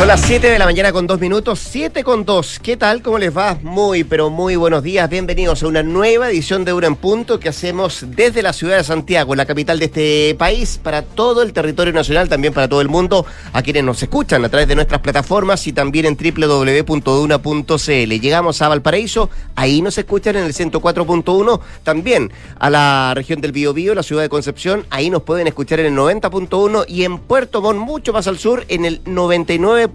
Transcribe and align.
Son 0.00 0.08
las 0.08 0.22
7 0.22 0.48
de 0.48 0.58
la 0.58 0.64
mañana 0.64 0.92
con 0.92 1.06
2 1.06 1.20
minutos, 1.20 1.58
7 1.58 2.02
con 2.04 2.24
2. 2.24 2.60
¿Qué 2.62 2.78
tal? 2.78 3.02
¿Cómo 3.02 3.18
les 3.18 3.36
va? 3.36 3.58
Muy, 3.62 4.02
pero 4.02 4.30
muy 4.30 4.56
buenos 4.56 4.82
días. 4.82 5.10
Bienvenidos 5.10 5.62
a 5.62 5.66
una 5.66 5.82
nueva 5.82 6.30
edición 6.30 6.64
de 6.64 6.72
Una 6.72 6.86
en 6.86 6.96
Punto 6.96 7.38
que 7.38 7.50
hacemos 7.50 8.06
desde 8.08 8.40
la 8.40 8.54
ciudad 8.54 8.78
de 8.78 8.84
Santiago, 8.84 9.34
la 9.34 9.44
capital 9.44 9.78
de 9.78 9.84
este 9.84 10.34
país, 10.38 10.80
para 10.82 11.02
todo 11.02 11.42
el 11.42 11.52
territorio 11.52 11.92
nacional, 11.92 12.30
también 12.30 12.54
para 12.54 12.66
todo 12.66 12.80
el 12.80 12.88
mundo, 12.88 13.26
a 13.52 13.60
quienes 13.60 13.84
nos 13.84 14.02
escuchan 14.02 14.42
a 14.42 14.48
través 14.48 14.68
de 14.68 14.74
nuestras 14.74 15.02
plataformas 15.02 15.66
y 15.66 15.74
también 15.74 16.06
en 16.06 16.16
www.duna.cl. 16.16 17.90
Llegamos 18.20 18.62
a 18.62 18.68
Valparaíso, 18.68 19.28
ahí 19.54 19.82
nos 19.82 19.98
escuchan 19.98 20.34
en 20.36 20.46
el 20.46 20.54
104.1, 20.54 21.60
también 21.82 22.32
a 22.58 22.70
la 22.70 23.12
región 23.14 23.42
del 23.42 23.52
Biobío, 23.52 23.94
la 23.94 24.02
ciudad 24.02 24.22
de 24.22 24.30
Concepción, 24.30 24.86
ahí 24.88 25.10
nos 25.10 25.24
pueden 25.24 25.46
escuchar 25.46 25.78
en 25.80 25.92
el 25.92 25.94
90.1 25.94 26.86
y 26.88 27.04
en 27.04 27.18
Puerto 27.18 27.60
Montt, 27.60 27.80
mucho 27.80 28.14
más 28.14 28.26
al 28.28 28.38
sur, 28.38 28.64
en 28.68 28.86
el 28.86 29.02
99 29.04 29.89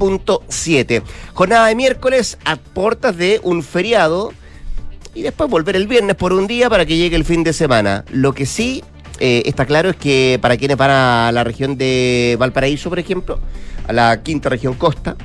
7. 0.48 1.02
Jornada 1.34 1.68
de 1.68 1.76
miércoles 1.76 2.38
a 2.46 2.56
puertas 2.56 3.18
de 3.18 3.40
un 3.44 3.64
feriado 3.64 4.34
y 5.14 5.22
después 5.22 5.50
volver 5.50 5.76
el 5.76 5.88
viernes 5.88 6.16
por 6.16 6.34
un 6.34 6.48
día 6.48 6.70
para 6.70 6.86
que 6.86 6.98
llegue 6.98 7.16
el 7.16 7.26
fin 7.26 7.44
de 7.44 7.54
semana. 7.54 8.04
Lo 8.12 8.34
que 8.34 8.46
sí 8.46 8.84
eh, 9.20 9.44
está 9.46 9.66
claro 9.66 9.90
es 9.90 9.96
que 9.96 10.38
para 10.42 10.58
quienes 10.58 10.78
van 10.78 10.92
a 10.92 11.32
la 11.32 11.44
región 11.44 11.78
de 11.78 12.36
Valparaíso, 12.38 12.90
por 12.90 13.00
ejemplo, 13.00 13.40
a 13.88 13.94
la 13.94 14.22
quinta 14.24 14.50
región 14.50 14.74
costa, 14.74 15.16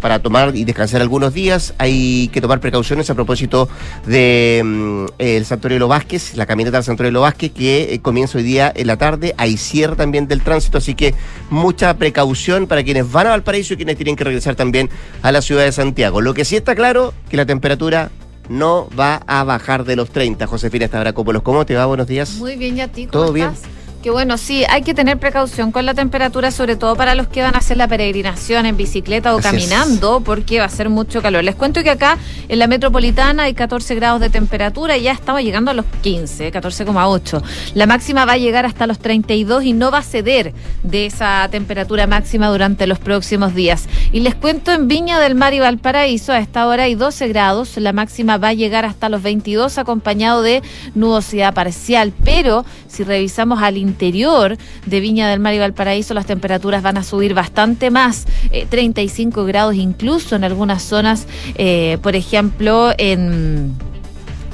para 0.00 0.20
tomar 0.20 0.56
y 0.56 0.64
descansar 0.64 1.00
algunos 1.00 1.34
días. 1.34 1.74
Hay 1.78 2.28
que 2.28 2.40
tomar 2.40 2.60
precauciones 2.60 3.10
a 3.10 3.14
propósito 3.14 3.68
de 4.06 4.62
mm, 4.64 5.04
el 5.18 5.46
los 5.78 5.88
Vázquez, 5.88 6.34
la 6.36 6.46
caminata 6.46 6.78
del 6.78 6.84
Santuario 6.84 7.08
de 7.08 7.12
los 7.12 7.22
Vázquez, 7.22 7.52
que 7.52 7.94
eh, 7.94 8.00
comienza 8.00 8.38
hoy 8.38 8.44
día 8.44 8.72
en 8.74 8.86
la 8.86 8.96
tarde. 8.96 9.34
Hay 9.36 9.56
cierre 9.56 9.96
también 9.96 10.26
del 10.26 10.42
tránsito, 10.42 10.78
así 10.78 10.94
que 10.94 11.14
mucha 11.50 11.94
precaución 11.94 12.66
para 12.66 12.82
quienes 12.82 13.10
van 13.10 13.26
a 13.26 13.30
Valparaíso 13.30 13.74
y 13.74 13.76
quienes 13.76 13.96
tienen 13.96 14.16
que 14.16 14.24
regresar 14.24 14.56
también 14.56 14.90
a 15.22 15.32
la 15.32 15.42
ciudad 15.42 15.64
de 15.64 15.72
Santiago. 15.72 16.20
Lo 16.20 16.34
que 16.34 16.44
sí 16.44 16.56
está 16.56 16.74
claro, 16.74 17.14
que 17.28 17.36
la 17.36 17.46
temperatura 17.46 18.10
no 18.48 18.88
va 18.98 19.22
a 19.26 19.44
bajar 19.44 19.84
de 19.84 19.96
los 19.96 20.10
30. 20.10 20.46
Josefina 20.46 20.86
Stavrakopoulos, 20.86 21.42
¿cómo 21.42 21.64
te 21.64 21.76
va? 21.76 21.86
Buenos 21.86 22.08
días. 22.08 22.34
Muy 22.34 22.56
bien, 22.56 22.76
¿y 22.76 22.80
a 22.80 22.88
ti? 22.88 23.06
¿Todo 23.06 23.32
bien? 23.32 23.50
Que 24.02 24.08
bueno, 24.08 24.38
sí, 24.38 24.64
hay 24.70 24.80
que 24.80 24.94
tener 24.94 25.18
precaución 25.18 25.72
con 25.72 25.84
la 25.84 25.92
temperatura, 25.92 26.50
sobre 26.50 26.74
todo 26.74 26.96
para 26.96 27.14
los 27.14 27.28
que 27.28 27.42
van 27.42 27.54
a 27.54 27.58
hacer 27.58 27.76
la 27.76 27.86
peregrinación 27.86 28.64
en 28.64 28.74
bicicleta 28.74 29.36
o 29.36 29.40
caminando, 29.40 30.22
porque 30.22 30.58
va 30.58 30.64
a 30.64 30.70
ser 30.70 30.88
mucho 30.88 31.20
calor. 31.20 31.44
Les 31.44 31.54
cuento 31.54 31.82
que 31.82 31.90
acá 31.90 32.16
en 32.48 32.58
la 32.58 32.66
metropolitana 32.66 33.42
hay 33.42 33.52
14 33.52 33.94
grados 33.96 34.22
de 34.22 34.30
temperatura 34.30 34.96
y 34.96 35.02
ya 35.02 35.12
estamos 35.12 35.42
llegando 35.42 35.70
a 35.70 35.74
los 35.74 35.84
15, 36.00 36.50
14,8. 36.50 37.42
La 37.74 37.84
máxima 37.84 38.24
va 38.24 38.32
a 38.32 38.36
llegar 38.38 38.64
hasta 38.64 38.86
los 38.86 39.00
32 39.00 39.64
y 39.64 39.74
no 39.74 39.90
va 39.90 39.98
a 39.98 40.02
ceder 40.02 40.54
de 40.82 41.04
esa 41.04 41.46
temperatura 41.50 42.06
máxima 42.06 42.48
durante 42.48 42.86
los 42.86 42.98
próximos 42.98 43.54
días. 43.54 43.86
Y 44.12 44.20
les 44.20 44.34
cuento 44.34 44.72
en 44.72 44.88
Viña 44.88 45.20
del 45.20 45.34
Mar 45.34 45.52
y 45.52 45.60
Valparaíso, 45.60 46.32
a 46.32 46.38
esta 46.38 46.66
hora 46.66 46.84
hay 46.84 46.94
12 46.94 47.28
grados, 47.28 47.76
la 47.76 47.92
máxima 47.92 48.38
va 48.38 48.48
a 48.48 48.54
llegar 48.54 48.86
hasta 48.86 49.10
los 49.10 49.22
22 49.22 49.76
acompañado 49.76 50.40
de 50.40 50.62
nubosidad 50.94 51.52
parcial, 51.52 52.14
pero 52.24 52.64
si 52.88 53.04
revisamos 53.04 53.62
al 53.62 53.76
interior 53.76 53.89
de 54.86 55.00
Viña 55.00 55.28
del 55.28 55.40
Mar 55.40 55.54
y 55.54 55.58
Valparaíso 55.58 56.14
las 56.14 56.26
temperaturas 56.26 56.82
van 56.82 56.96
a 56.96 57.04
subir 57.04 57.34
bastante 57.34 57.90
más, 57.90 58.26
35 58.68 59.42
eh, 59.42 59.46
grados 59.46 59.74
incluso 59.74 60.36
en 60.36 60.44
algunas 60.44 60.82
zonas, 60.82 61.26
eh, 61.56 61.98
por 62.02 62.16
ejemplo, 62.16 62.92
en 62.98 63.74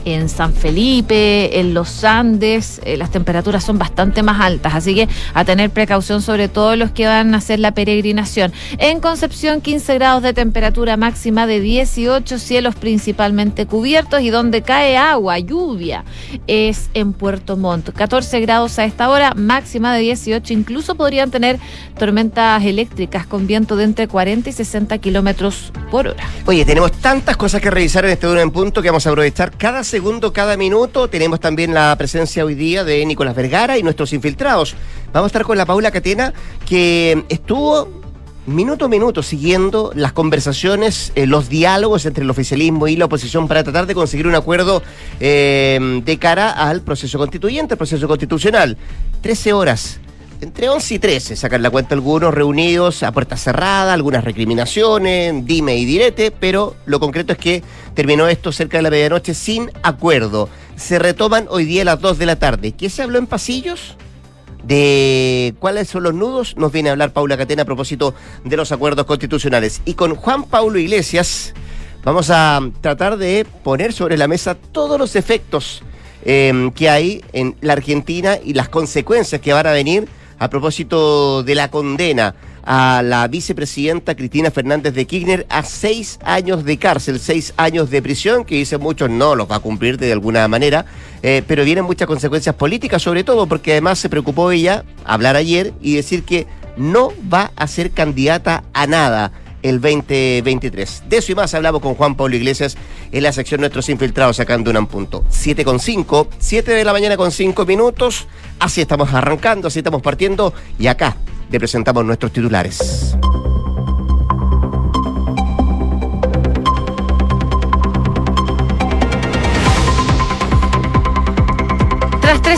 en 0.06 0.28
San 0.28 0.54
Felipe, 0.54 1.58
en 1.58 1.74
los 1.74 2.04
Andes, 2.04 2.80
eh, 2.84 2.96
las 2.96 3.10
temperaturas 3.10 3.64
son 3.64 3.76
bastante 3.76 4.22
más 4.22 4.40
altas, 4.40 4.74
así 4.74 4.94
que 4.94 5.08
a 5.34 5.44
tener 5.44 5.70
precaución 5.70 6.22
sobre 6.22 6.48
todo 6.48 6.76
los 6.76 6.92
que 6.92 7.06
van 7.06 7.34
a 7.34 7.38
hacer 7.38 7.58
la 7.58 7.72
peregrinación. 7.72 8.52
En 8.78 9.00
Concepción, 9.00 9.60
15 9.60 9.94
grados 9.94 10.22
de 10.22 10.32
temperatura 10.32 10.96
máxima 10.96 11.46
de 11.48 11.60
18, 11.60 12.38
cielos 12.38 12.76
principalmente 12.76 13.66
cubiertos 13.66 14.20
y 14.20 14.30
donde 14.30 14.62
cae 14.62 14.96
agua, 14.96 15.40
lluvia, 15.40 16.04
es 16.46 16.88
en 16.94 17.12
Puerto 17.12 17.56
Montt. 17.56 17.90
14 17.90 18.40
grados 18.40 18.78
a 18.78 18.84
esta 18.84 19.10
hora, 19.10 19.34
máxima 19.34 19.92
de 19.92 20.02
18, 20.02 20.52
incluso 20.52 20.94
podrían 20.94 21.32
tener 21.32 21.58
tormentas 21.98 22.64
eléctricas 22.64 23.26
con 23.26 23.48
viento 23.48 23.74
de 23.74 23.84
entre 23.84 24.06
40 24.06 24.50
y 24.50 24.52
60 24.52 24.98
kilómetros 24.98 25.72
por 25.90 26.06
hora. 26.06 26.24
Oye, 26.46 26.64
tenemos 26.64 26.92
tantas 26.92 27.36
cosas 27.36 27.60
que 27.60 27.72
revisar 27.72 28.04
en 28.04 28.12
este 28.12 28.28
uno 28.28 28.40
en 28.40 28.52
punto 28.52 28.80
que 28.82 28.88
vamos 28.88 29.04
a 29.06 29.10
aprovechar 29.10 29.50
cada 29.56 29.82
segundo, 29.96 30.30
cada 30.30 30.58
minuto. 30.58 31.08
Tenemos 31.08 31.40
también 31.40 31.72
la 31.72 31.96
presencia 31.96 32.44
hoy 32.44 32.54
día 32.54 32.84
de 32.84 33.02
Nicolás 33.06 33.34
Vergara 33.34 33.78
y 33.78 33.82
nuestros 33.82 34.12
infiltrados. 34.12 34.74
Vamos 35.10 35.24
a 35.24 35.28
estar 35.28 35.42
con 35.42 35.56
la 35.56 35.64
Paula 35.64 35.90
Catena, 35.90 36.34
que 36.68 37.24
estuvo 37.30 37.88
minuto 38.44 38.84
a 38.84 38.88
minuto 38.88 39.22
siguiendo 39.22 39.92
las 39.94 40.12
conversaciones, 40.12 41.12
eh, 41.14 41.26
los 41.26 41.48
diálogos 41.48 42.04
entre 42.04 42.24
el 42.24 42.30
oficialismo 42.30 42.88
y 42.88 42.96
la 42.96 43.06
oposición 43.06 43.48
para 43.48 43.64
tratar 43.64 43.86
de 43.86 43.94
conseguir 43.94 44.26
un 44.26 44.34
acuerdo 44.34 44.82
eh, 45.18 46.02
de 46.04 46.18
cara 46.18 46.50
al 46.50 46.82
proceso 46.82 47.16
constituyente, 47.16 47.72
al 47.72 47.78
proceso 47.78 48.06
constitucional. 48.06 48.76
Trece 49.22 49.54
horas 49.54 49.98
entre 50.40 50.68
11 50.68 50.94
y 50.94 50.98
13 50.98 51.36
sacan 51.36 51.62
la 51.62 51.70
cuenta 51.70 51.94
algunos 51.94 52.34
reunidos 52.34 53.02
a 53.02 53.12
puerta 53.12 53.36
cerrada, 53.36 53.92
algunas 53.92 54.24
recriminaciones, 54.24 55.46
dime 55.46 55.76
y 55.76 55.84
direte, 55.84 56.30
pero 56.30 56.76
lo 56.84 57.00
concreto 57.00 57.32
es 57.32 57.38
que 57.38 57.62
terminó 57.94 58.28
esto 58.28 58.52
cerca 58.52 58.76
de 58.76 58.82
la 58.82 58.90
medianoche 58.90 59.34
sin 59.34 59.70
acuerdo. 59.82 60.48
Se 60.76 60.98
retoman 60.98 61.46
hoy 61.48 61.64
día 61.64 61.82
a 61.82 61.86
las 61.86 62.00
2 62.00 62.18
de 62.18 62.26
la 62.26 62.36
tarde. 62.36 62.72
¿Qué 62.72 62.90
se 62.90 63.02
habló 63.02 63.18
en 63.18 63.26
pasillos? 63.26 63.96
de 64.64 65.54
cuáles 65.60 65.86
son 65.86 66.02
los 66.02 66.12
nudos, 66.12 66.56
nos 66.56 66.72
viene 66.72 66.88
a 66.88 66.92
hablar 66.92 67.12
Paula 67.12 67.36
Catena 67.36 67.62
a 67.62 67.64
propósito 67.64 68.14
de 68.42 68.56
los 68.56 68.72
acuerdos 68.72 69.06
constitucionales. 69.06 69.80
Y 69.84 69.94
con 69.94 70.16
Juan 70.16 70.42
Paulo 70.42 70.76
Iglesias 70.76 71.54
vamos 72.02 72.30
a 72.30 72.60
tratar 72.80 73.16
de 73.16 73.46
poner 73.62 73.92
sobre 73.92 74.16
la 74.16 74.26
mesa 74.26 74.56
todos 74.56 74.98
los 74.98 75.14
efectos 75.14 75.84
eh, 76.24 76.72
que 76.74 76.90
hay 76.90 77.24
en 77.32 77.54
la 77.60 77.74
Argentina 77.74 78.38
y 78.42 78.54
las 78.54 78.68
consecuencias 78.68 79.40
que 79.40 79.52
van 79.52 79.68
a 79.68 79.72
venir 79.72 80.08
a 80.38 80.50
propósito 80.50 81.42
de 81.42 81.54
la 81.54 81.70
condena 81.70 82.34
a 82.66 83.00
la 83.02 83.28
vicepresidenta 83.28 84.16
Cristina 84.16 84.50
Fernández 84.50 84.92
de 84.92 85.06
Kirchner 85.06 85.46
a 85.48 85.62
seis 85.62 86.18
años 86.24 86.64
de 86.64 86.76
cárcel, 86.78 87.20
seis 87.20 87.54
años 87.56 87.90
de 87.90 88.02
prisión, 88.02 88.44
que 88.44 88.56
dicen 88.56 88.80
muchos 88.80 89.08
no 89.08 89.36
los 89.36 89.48
va 89.48 89.56
a 89.56 89.60
cumplir 89.60 89.98
de 89.98 90.12
alguna 90.12 90.46
manera, 90.48 90.84
eh, 91.22 91.42
pero 91.46 91.64
vienen 91.64 91.84
muchas 91.84 92.08
consecuencias 92.08 92.56
políticas, 92.56 93.02
sobre 93.02 93.22
todo 93.22 93.46
porque 93.46 93.72
además 93.72 94.00
se 94.00 94.08
preocupó 94.08 94.50
ella 94.50 94.84
hablar 95.04 95.36
ayer 95.36 95.72
y 95.80 95.94
decir 95.94 96.24
que 96.24 96.46
no 96.76 97.12
va 97.32 97.52
a 97.56 97.68
ser 97.68 97.92
candidata 97.92 98.64
a 98.72 98.86
nada 98.86 99.32
el 99.62 99.80
2023. 99.80 101.04
De 101.08 101.16
eso 101.18 101.32
y 101.32 101.34
más 101.34 101.54
hablamos 101.54 101.80
con 101.80 101.94
Juan 101.94 102.14
Pablo 102.14 102.36
Iglesias 102.36 102.76
en 103.12 103.22
la 103.22 103.32
sección 103.32 103.60
Nuestros 103.60 103.88
Infiltrados 103.88 104.36
sacando 104.36 104.70
un 104.70 104.86
punto. 104.86 105.24
7 105.28 105.64
con 105.64 105.80
5, 105.80 106.28
7 106.38 106.72
de 106.72 106.84
la 106.84 106.92
mañana 106.92 107.16
con 107.16 107.30
5 107.30 107.66
minutos. 107.66 108.26
Así 108.58 108.80
estamos 108.80 109.12
arrancando, 109.12 109.68
así 109.68 109.80
estamos 109.80 110.02
partiendo 110.02 110.52
y 110.78 110.86
acá 110.86 111.16
le 111.50 111.58
presentamos 111.58 112.04
nuestros 112.04 112.32
titulares. 112.32 113.05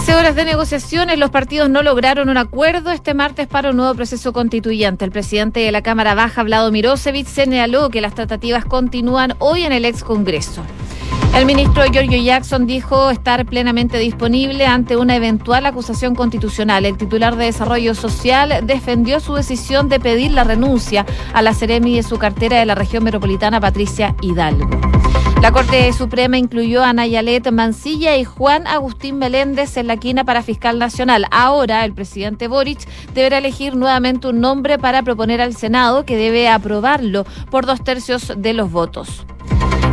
13 0.08 0.20
horas 0.20 0.36
de 0.36 0.46
negociaciones, 0.46 1.18
los 1.18 1.28
partidos 1.28 1.68
no 1.68 1.82
lograron 1.82 2.30
un 2.30 2.38
acuerdo 2.38 2.92
este 2.92 3.12
martes 3.12 3.46
para 3.46 3.72
un 3.72 3.76
nuevo 3.76 3.94
proceso 3.94 4.32
constituyente. 4.32 5.04
El 5.04 5.10
presidente 5.10 5.60
de 5.60 5.70
la 5.70 5.82
Cámara 5.82 6.14
Baja, 6.14 6.42
Vlado 6.44 6.72
Mirosevic, 6.72 7.26
señaló 7.26 7.90
que 7.90 8.00
las 8.00 8.14
tratativas 8.14 8.64
continúan 8.64 9.34
hoy 9.38 9.64
en 9.64 9.72
el 9.72 9.84
ex 9.84 10.02
Congreso. 10.02 10.62
El 11.36 11.44
ministro 11.44 11.84
Giorgio 11.92 12.22
Jackson 12.22 12.66
dijo 12.66 13.10
estar 13.10 13.44
plenamente 13.44 13.98
disponible 13.98 14.64
ante 14.64 14.96
una 14.96 15.14
eventual 15.14 15.66
acusación 15.66 16.14
constitucional. 16.14 16.86
El 16.86 16.96
titular 16.96 17.36
de 17.36 17.44
Desarrollo 17.44 17.94
Social 17.94 18.60
defendió 18.66 19.20
su 19.20 19.34
decisión 19.34 19.90
de 19.90 20.00
pedir 20.00 20.30
la 20.30 20.44
renuncia 20.44 21.04
a 21.34 21.42
la 21.42 21.52
Ceremi 21.52 21.96
de 21.96 22.02
su 22.02 22.16
cartera 22.16 22.58
de 22.58 22.64
la 22.64 22.74
región 22.74 23.04
metropolitana, 23.04 23.60
Patricia 23.60 24.14
Hidalgo. 24.22 24.70
La 25.40 25.52
Corte 25.52 25.92
Suprema 25.92 26.36
incluyó 26.36 26.82
a 26.82 26.92
Nayalet 26.92 27.52
Mancilla 27.52 28.16
y 28.16 28.24
Juan 28.24 28.66
Agustín 28.66 29.18
Meléndez 29.18 29.76
en 29.76 29.86
la 29.86 29.96
quina 29.96 30.24
para 30.24 30.42
fiscal 30.42 30.80
nacional. 30.80 31.26
Ahora 31.30 31.84
el 31.84 31.94
presidente 31.94 32.48
Boric 32.48 32.88
deberá 33.14 33.38
elegir 33.38 33.76
nuevamente 33.76 34.26
un 34.26 34.40
nombre 34.40 34.78
para 34.78 35.02
proponer 35.04 35.40
al 35.40 35.54
Senado 35.54 36.04
que 36.04 36.16
debe 36.16 36.48
aprobarlo 36.48 37.24
por 37.52 37.66
dos 37.66 37.84
tercios 37.84 38.32
de 38.36 38.52
los 38.52 38.72
votos. 38.72 39.24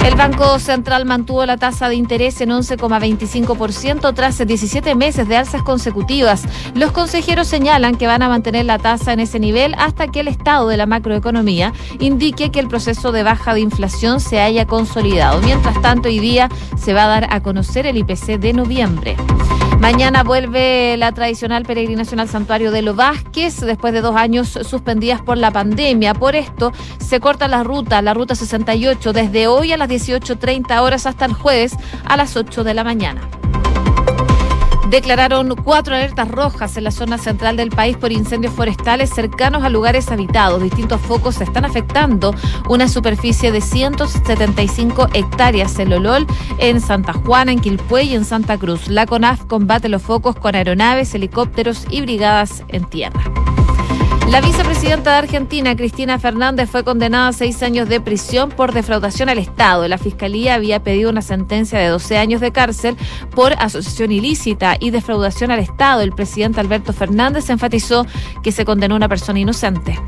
El 0.06 0.14
Banco 0.14 0.60
Central 0.60 1.04
mantuvo 1.06 1.48
la 1.48 1.58
tasa 1.58 1.90
de 1.90 1.96
interés 1.96 2.40
en 2.40 2.52
11,25% 2.52 4.14
tras 4.14 4.38
17 4.38 4.94
meses 4.94 5.28
de 5.28 5.36
alzas 5.36 5.64
consecutivas. 5.64 6.44
Los 6.76 6.92
consejeros 6.92 7.48
señalan 7.48 7.96
que 7.96 8.06
van 8.06 8.22
a 8.22 8.30
mantener 8.30 8.66
la 8.66 8.78
tasa 8.78 9.14
en 9.14 9.20
ese 9.20 9.40
nivel 9.40 9.74
hasta 9.80 10.08
que 10.08 10.20
el 10.20 10.28
estado 10.28 10.68
de 10.68 10.78
la 10.78 10.86
macroeconomía 10.86 11.74
indique 12.00 12.52
que 12.52 12.60
el 12.60 12.68
proceso 12.68 13.12
de 13.12 13.24
baja 13.24 13.56
de 13.56 13.62
inflación 13.62 14.20
se 14.20 14.40
haya 14.40 14.68
consolidado. 14.68 15.42
Mientras 15.42 15.82
tanto, 15.82 16.08
hoy 16.08 16.20
día 16.20 16.50
se 16.78 16.94
va 16.94 17.06
a 17.06 17.08
dar 17.08 17.28
a 17.34 17.42
conocer 17.42 17.88
el 17.88 17.98
IPC 17.98 18.38
de 18.40 18.54
noviembre. 18.54 19.18
Mañana 19.80 20.24
vuelve 20.24 20.96
la 20.98 21.12
tradicional 21.12 21.64
peregrinación 21.64 22.20
al 22.20 22.30
santuario 22.30 22.72
de 22.72 22.82
los 22.82 22.96
Vázquez 22.96 23.60
después 23.60 23.94
de 23.94 24.02
dos 24.02 24.16
años 24.16 24.58
suspendidas 24.64 25.22
por 25.22 25.38
la 25.38 25.52
pandemia. 25.52 26.14
Por 26.14 26.36
esto 26.36 26.72
se 26.98 27.20
corta 27.20 27.48
la 27.48 27.64
ruta, 27.64 28.02
la 28.02 28.14
ruta 28.14 28.36
68, 28.36 29.14
desde 29.14 29.48
hoy 29.48 29.74
a 29.74 29.78
las 29.78 29.90
18.30 29.96 30.82
horas 30.82 31.06
hasta 31.06 31.26
el 31.26 31.34
jueves 31.34 31.76
a 32.06 32.18
las 32.18 32.36
8 32.36 32.64
de 32.64 32.74
la 32.74 32.84
mañana 32.84 33.22
declararon 34.90 35.56
cuatro 35.56 35.96
alertas 35.96 36.30
rojas 36.30 36.78
en 36.78 36.84
la 36.84 36.92
zona 36.92 37.18
central 37.18 37.58
del 37.58 37.70
país 37.70 37.98
por 37.98 38.12
incendios 38.12 38.54
forestales 38.54 39.10
cercanos 39.10 39.64
a 39.64 39.70
lugares 39.70 40.10
habitados. 40.12 40.62
Distintos 40.62 41.02
focos 41.02 41.42
están 41.42 41.66
afectando 41.66 42.34
una 42.70 42.88
superficie 42.88 43.52
de 43.52 43.62
175 43.62 45.10
hectáreas 45.14 45.78
en 45.80 45.90
Lolol, 45.90 46.26
en 46.60 46.82
Santa 46.82 47.14
Juana, 47.14 47.52
en 47.52 47.60
Quilpué 47.60 48.04
y 48.04 48.16
en 48.16 48.26
Santa 48.26 48.58
Cruz. 48.58 48.88
La 48.88 49.06
CONAF 49.06 49.46
combate 49.46 49.90
los 49.90 50.02
focos 50.02 50.36
con 50.36 50.56
aeronaves, 50.56 51.14
helicópteros 51.16 51.86
y 51.90 52.02
brigadas 52.02 52.64
en 52.70 52.86
tierra. 52.86 53.22
La 54.30 54.42
vicepresidenta 54.42 55.12
de 55.12 55.18
Argentina, 55.18 55.76
Cristina 55.76 56.18
Fernández, 56.20 56.70
fue 56.70 56.84
condenada 56.84 57.28
a 57.28 57.34
seis 57.34 57.62
años 57.62 57.88
de 57.88 58.02
prisión 58.02 58.50
por 58.50 58.74
defraudación 58.74 59.30
al 59.30 59.38
Estado. 59.38 59.88
La 59.88 60.00
Fiscalía 60.00 60.56
había 60.56 60.84
pedido 60.84 61.12
una 61.12 61.22
sentencia 61.22 61.80
de 61.80 61.88
12 61.88 62.18
años 62.18 62.42
de 62.42 62.52
cárcel 62.52 62.98
por 63.36 63.54
asociación 63.54 64.12
ilícita 64.12 64.78
y 64.80 64.90
defraudación 64.90 65.52
al 65.52 65.60
Estado. 65.60 66.02
El 66.02 66.12
presidente 66.12 66.60
Alberto 66.60 66.92
Fernández 66.92 67.50
enfatizó 67.50 68.06
que 68.44 68.52
se 68.52 68.66
condenó 68.66 68.96
a 68.96 68.98
una 68.98 69.10
persona 69.10 69.40
inocente. 69.40 70.00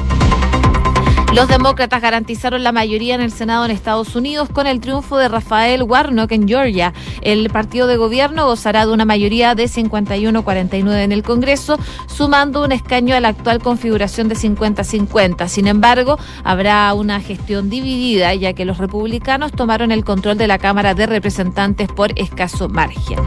Los 1.33 1.49
demócratas 1.49 2.01
garantizaron 2.01 2.63
la 2.63 2.71
mayoría 2.71 3.13
en 3.13 3.21
el 3.21 3.31
Senado 3.31 3.65
en 3.65 3.71
Estados 3.71 4.15
Unidos 4.15 4.49
con 4.49 4.65
el 4.65 4.79
triunfo 4.79 5.17
de 5.17 5.27
Rafael 5.27 5.83
Warnock 5.83 6.31
en 6.31 6.47
Georgia. 6.47 6.93
El 7.21 7.49
partido 7.49 7.85
de 7.85 7.97
gobierno 7.97 8.45
gozará 8.45 8.85
de 8.85 8.93
una 8.93 9.05
mayoría 9.05 9.53
de 9.53 9.65
51-49 9.65 11.03
en 11.03 11.11
el 11.11 11.23
Congreso, 11.23 11.77
sumando 12.07 12.63
un 12.63 12.71
escaño 12.71 13.13
a 13.13 13.19
la 13.19 13.27
actual 13.27 13.61
configuración 13.61 14.29
de 14.29 14.35
50-50. 14.35 15.47
Sin 15.47 15.67
embargo, 15.67 16.17
habrá 16.43 16.93
una 16.93 17.19
gestión 17.19 17.69
dividida, 17.69 18.33
ya 18.33 18.53
que 18.53 18.65
los 18.65 18.77
republicanos 18.77 19.51
tomaron 19.51 19.91
el 19.91 20.05
control 20.05 20.37
de 20.37 20.47
la 20.47 20.57
Cámara 20.57 20.93
de 20.93 21.05
Representantes 21.05 21.89
por 21.89 22.17
escaso 22.17 22.69
margen. 22.69 23.19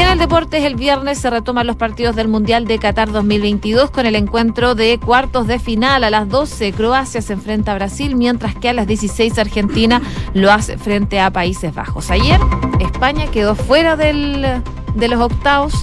Y 0.00 0.02
en 0.02 0.08
el 0.08 0.18
deportes, 0.18 0.64
el 0.64 0.76
viernes 0.76 1.18
se 1.18 1.28
retoman 1.28 1.66
los 1.66 1.76
partidos 1.76 2.16
del 2.16 2.26
Mundial 2.26 2.64
de 2.64 2.78
Qatar 2.78 3.12
2022 3.12 3.90
con 3.90 4.06
el 4.06 4.16
encuentro 4.16 4.74
de 4.74 4.98
cuartos 4.98 5.46
de 5.46 5.58
final. 5.58 6.04
A 6.04 6.08
las 6.08 6.26
12, 6.26 6.72
Croacia 6.72 7.20
se 7.20 7.34
enfrenta 7.34 7.72
a 7.72 7.74
Brasil, 7.74 8.16
mientras 8.16 8.54
que 8.54 8.70
a 8.70 8.72
las 8.72 8.86
16, 8.86 9.38
Argentina 9.38 10.00
lo 10.32 10.50
hace 10.52 10.78
frente 10.78 11.20
a 11.20 11.30
Países 11.30 11.74
Bajos. 11.74 12.10
Ayer, 12.10 12.40
España 12.80 13.26
quedó 13.30 13.54
fuera 13.54 13.94
del, 13.94 14.62
de 14.94 15.08
los 15.08 15.20
octavos. 15.20 15.74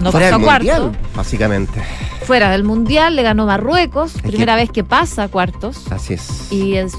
No 0.00 0.10
fuera 0.10 0.30
pasó 0.30 0.38
del 0.38 0.42
a 0.42 0.44
cuartos. 0.44 0.80
mundial, 0.80 0.98
básicamente. 1.14 1.82
Fuera 2.24 2.50
del 2.50 2.64
Mundial, 2.64 3.14
le 3.14 3.22
ganó 3.22 3.46
Marruecos, 3.46 4.14
primera 4.20 4.56
vez 4.56 4.70
que 4.72 4.82
pasa 4.82 5.22
a 5.22 5.28
cuartos. 5.28 5.86
Así 5.92 6.14
es. 6.14 6.50
Y 6.50 6.74
es, 6.74 6.94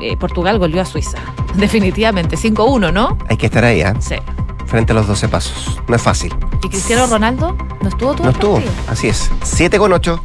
eh, 0.00 0.16
Portugal 0.16 0.60
goleó 0.60 0.82
a 0.82 0.84
Suiza. 0.84 1.18
Definitivamente, 1.56 2.36
5-1, 2.36 2.92
¿no? 2.92 3.18
Hay 3.28 3.36
que 3.36 3.46
estar 3.46 3.64
ahí, 3.64 3.80
¿eh? 3.80 3.92
Sí. 3.98 4.14
Frente 4.72 4.92
a 4.92 4.94
los 4.94 5.06
12 5.06 5.28
pasos. 5.28 5.78
No 5.86 5.94
es 5.94 6.00
fácil. 6.00 6.34
¿Y 6.64 6.68
Cristiano 6.70 7.06
Ronaldo 7.06 7.54
no 7.82 7.88
estuvo 7.90 8.14
todo 8.14 8.22
No 8.22 8.30
el 8.30 8.34
estuvo. 8.34 8.54
partido? 8.54 8.72
Así 8.88 9.08
es. 9.08 9.30
7 9.42 9.78
con 9.78 9.92
8. 9.92 10.24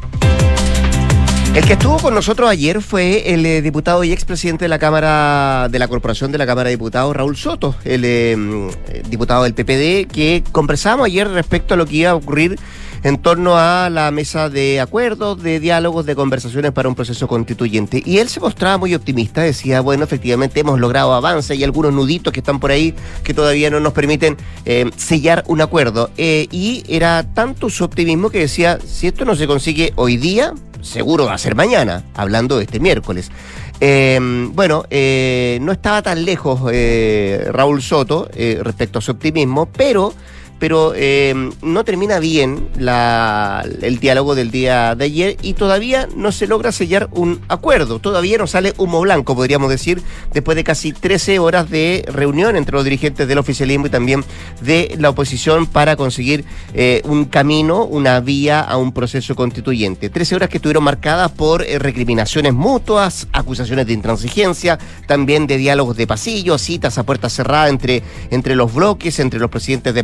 El 1.54 1.66
que 1.66 1.74
estuvo 1.74 1.98
con 1.98 2.14
nosotros 2.14 2.50
ayer 2.50 2.82
fue 2.82 3.34
el 3.34 3.46
eh, 3.46 3.62
diputado 3.62 4.06
y 4.06 4.14
expresidente 4.14 4.64
de 4.64 4.70
la 4.70 4.80
Cámara, 4.80 5.68
de 5.70 5.80
la 5.80 5.90
Corporación 5.90 6.32
de 6.32 6.38
la 6.38 6.46
Cámara 6.46 6.70
de 6.70 6.76
Diputados, 6.78 7.14
Raúl 7.14 7.36
Soto, 7.36 7.76
el 7.84 8.04
eh, 8.06 8.36
mm, 8.38 8.68
eh, 8.88 9.04
diputado 9.10 9.44
del 9.44 9.54
PPD, 9.54 10.10
que 10.10 10.44
conversamos 10.54 11.08
ayer 11.08 11.28
respecto 11.28 11.74
a 11.74 11.78
lo 11.78 11.86
que 11.86 11.96
iba 11.98 12.12
a 12.12 12.16
ocurrir 12.16 12.58
en 13.04 13.18
torno 13.18 13.58
a 13.58 13.90
la 13.90 14.12
mesa 14.12 14.50
de 14.50 14.80
acuerdos, 14.80 15.42
de 15.42 15.60
diálogos, 15.60 16.06
de 16.06 16.16
conversaciones 16.16 16.72
para 16.72 16.90
un 16.90 16.96
proceso 16.96 17.28
constituyente. 17.28 18.02
Y 18.06 18.18
él 18.20 18.30
se 18.30 18.40
mostraba 18.40 18.78
muy 18.78 18.96
optimista, 18.96 19.42
decía, 19.42 19.82
bueno, 19.82 20.04
efectivamente 20.04 20.60
hemos 20.60 20.80
logrado 20.80 21.14
avances 21.14 21.58
y 21.58 21.64
algunos 21.64 21.94
nuditos 21.94 22.34
que 22.34 22.40
están 22.40 22.60
por 22.60 22.72
ahí 22.72 22.94
que 23.24 23.34
todavía 23.34 23.70
no 23.70 23.80
nos 23.80 23.94
permiten 23.94 24.38
eh, 24.66 24.90
sellar 24.96 25.44
un 25.48 25.62
acuerdo. 25.62 26.10
Eh, 26.18 26.48
y 26.52 26.84
era 26.88 27.24
tanto 27.34 27.70
su 27.70 27.84
optimismo 27.84 28.30
que 28.30 28.40
decía, 28.40 28.80
si 28.86 29.08
esto 29.08 29.26
no 29.26 29.36
se 29.36 29.48
consigue 29.48 29.94
hoy 29.96 30.18
día, 30.18 30.54
seguro 30.82 31.26
va 31.26 31.34
a 31.34 31.38
ser 31.38 31.56
mañana, 31.56 32.04
hablando 32.16 32.58
de 32.58 32.64
este 32.64 32.80
miércoles. 32.80 33.32
Eh, 33.80 34.20
bueno, 34.54 34.86
eh, 34.90 35.60
no 35.62 35.72
estaba 35.72 36.02
tan 36.02 36.26
lejos 36.26 36.62
eh, 36.72 37.48
Raúl 37.52 37.82
Soto 37.82 38.28
eh, 38.34 38.60
respecto 38.64 39.00
a 39.00 39.02
su 39.02 39.12
optimismo, 39.12 39.68
pero 39.68 40.14
pero 40.60 40.94
eh, 40.96 41.52
no 41.62 41.84
termina 41.84 42.20
bien 42.20 42.70
la, 42.78 43.66
el 43.82 44.00
diálogo 44.00 44.36
del 44.36 44.52
día 44.52 44.96
de 44.96 45.06
ayer 45.06 45.38
y 45.42 45.54
todavía 45.54 46.08
no 46.16 46.32
se 46.32 46.48
logra 46.48 46.72
sellar 46.72 47.10
un 47.12 47.42
acuerdo. 47.48 48.00
Todavía 48.00 48.38
no 48.38 48.48
sale 48.48 48.74
humo 48.78 49.02
blanco, 49.02 49.36
podríamos 49.36 49.70
decir, 49.70 50.02
después 50.34 50.56
de 50.56 50.64
casi 50.64 50.94
13 50.94 51.40
horas 51.40 51.70
de 51.70 52.06
reunión 52.12 52.56
entre 52.56 52.76
los 52.76 52.84
dirigentes 52.84 53.28
del 53.28 53.38
oficialismo 53.38 53.88
y 53.88 53.90
también 53.90 54.24
de 54.62 54.96
la 55.00 55.10
oposición 55.10 55.68
para 55.68 55.96
conseguir 55.96 56.46
eh, 56.74 57.02
un 57.06 57.26
camino, 57.26 57.84
una 57.84 58.20
vía 58.20 58.62
a 58.62 58.78
un 58.78 58.92
proceso 58.92 59.36
constituyente. 59.36 60.10
13 60.10 60.36
horas 60.36 60.50
que 60.50 60.58
estuvieron 60.58 60.84
marcadas 60.84 61.32
por 61.32 61.64
eh, 61.64 61.80
recriminaciones 61.80 62.54
mutuas, 62.54 63.28
acusaciones 63.32 63.88
de 63.88 63.94
intransigencia, 63.94 64.80
también 65.06 65.48
de 65.48 65.58
diálogos 65.58 65.98
de 65.98 66.08
pasillo, 66.08 66.58
citas 66.58 66.98
a 66.98 67.04
puerta 67.04 67.30
cerrada 67.30 67.70
entre, 67.70 68.04
entre 68.32 68.56
los 68.56 68.74
bloques, 68.74 69.20
entre 69.20 69.40
los 69.40 69.50
presidentes 69.50 69.94
de 69.94 70.04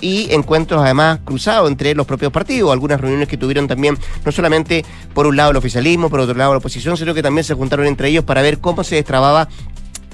y 0.00 0.32
encuentros 0.32 0.82
además 0.82 1.20
cruzados 1.24 1.70
entre 1.70 1.94
los 1.94 2.06
propios 2.06 2.32
partidos, 2.32 2.72
algunas 2.72 3.00
reuniones 3.00 3.28
que 3.28 3.36
tuvieron 3.36 3.68
también 3.68 3.98
no 4.24 4.32
solamente 4.32 4.84
por 5.14 5.26
un 5.26 5.36
lado 5.36 5.50
el 5.50 5.56
oficialismo, 5.56 6.10
por 6.10 6.20
otro 6.20 6.34
lado 6.34 6.52
la 6.52 6.58
oposición, 6.58 6.96
sino 6.96 7.14
que 7.14 7.22
también 7.22 7.44
se 7.44 7.54
juntaron 7.54 7.86
entre 7.86 8.08
ellos 8.08 8.24
para 8.24 8.42
ver 8.42 8.58
cómo 8.58 8.84
se 8.84 8.96
destrababa 8.96 9.48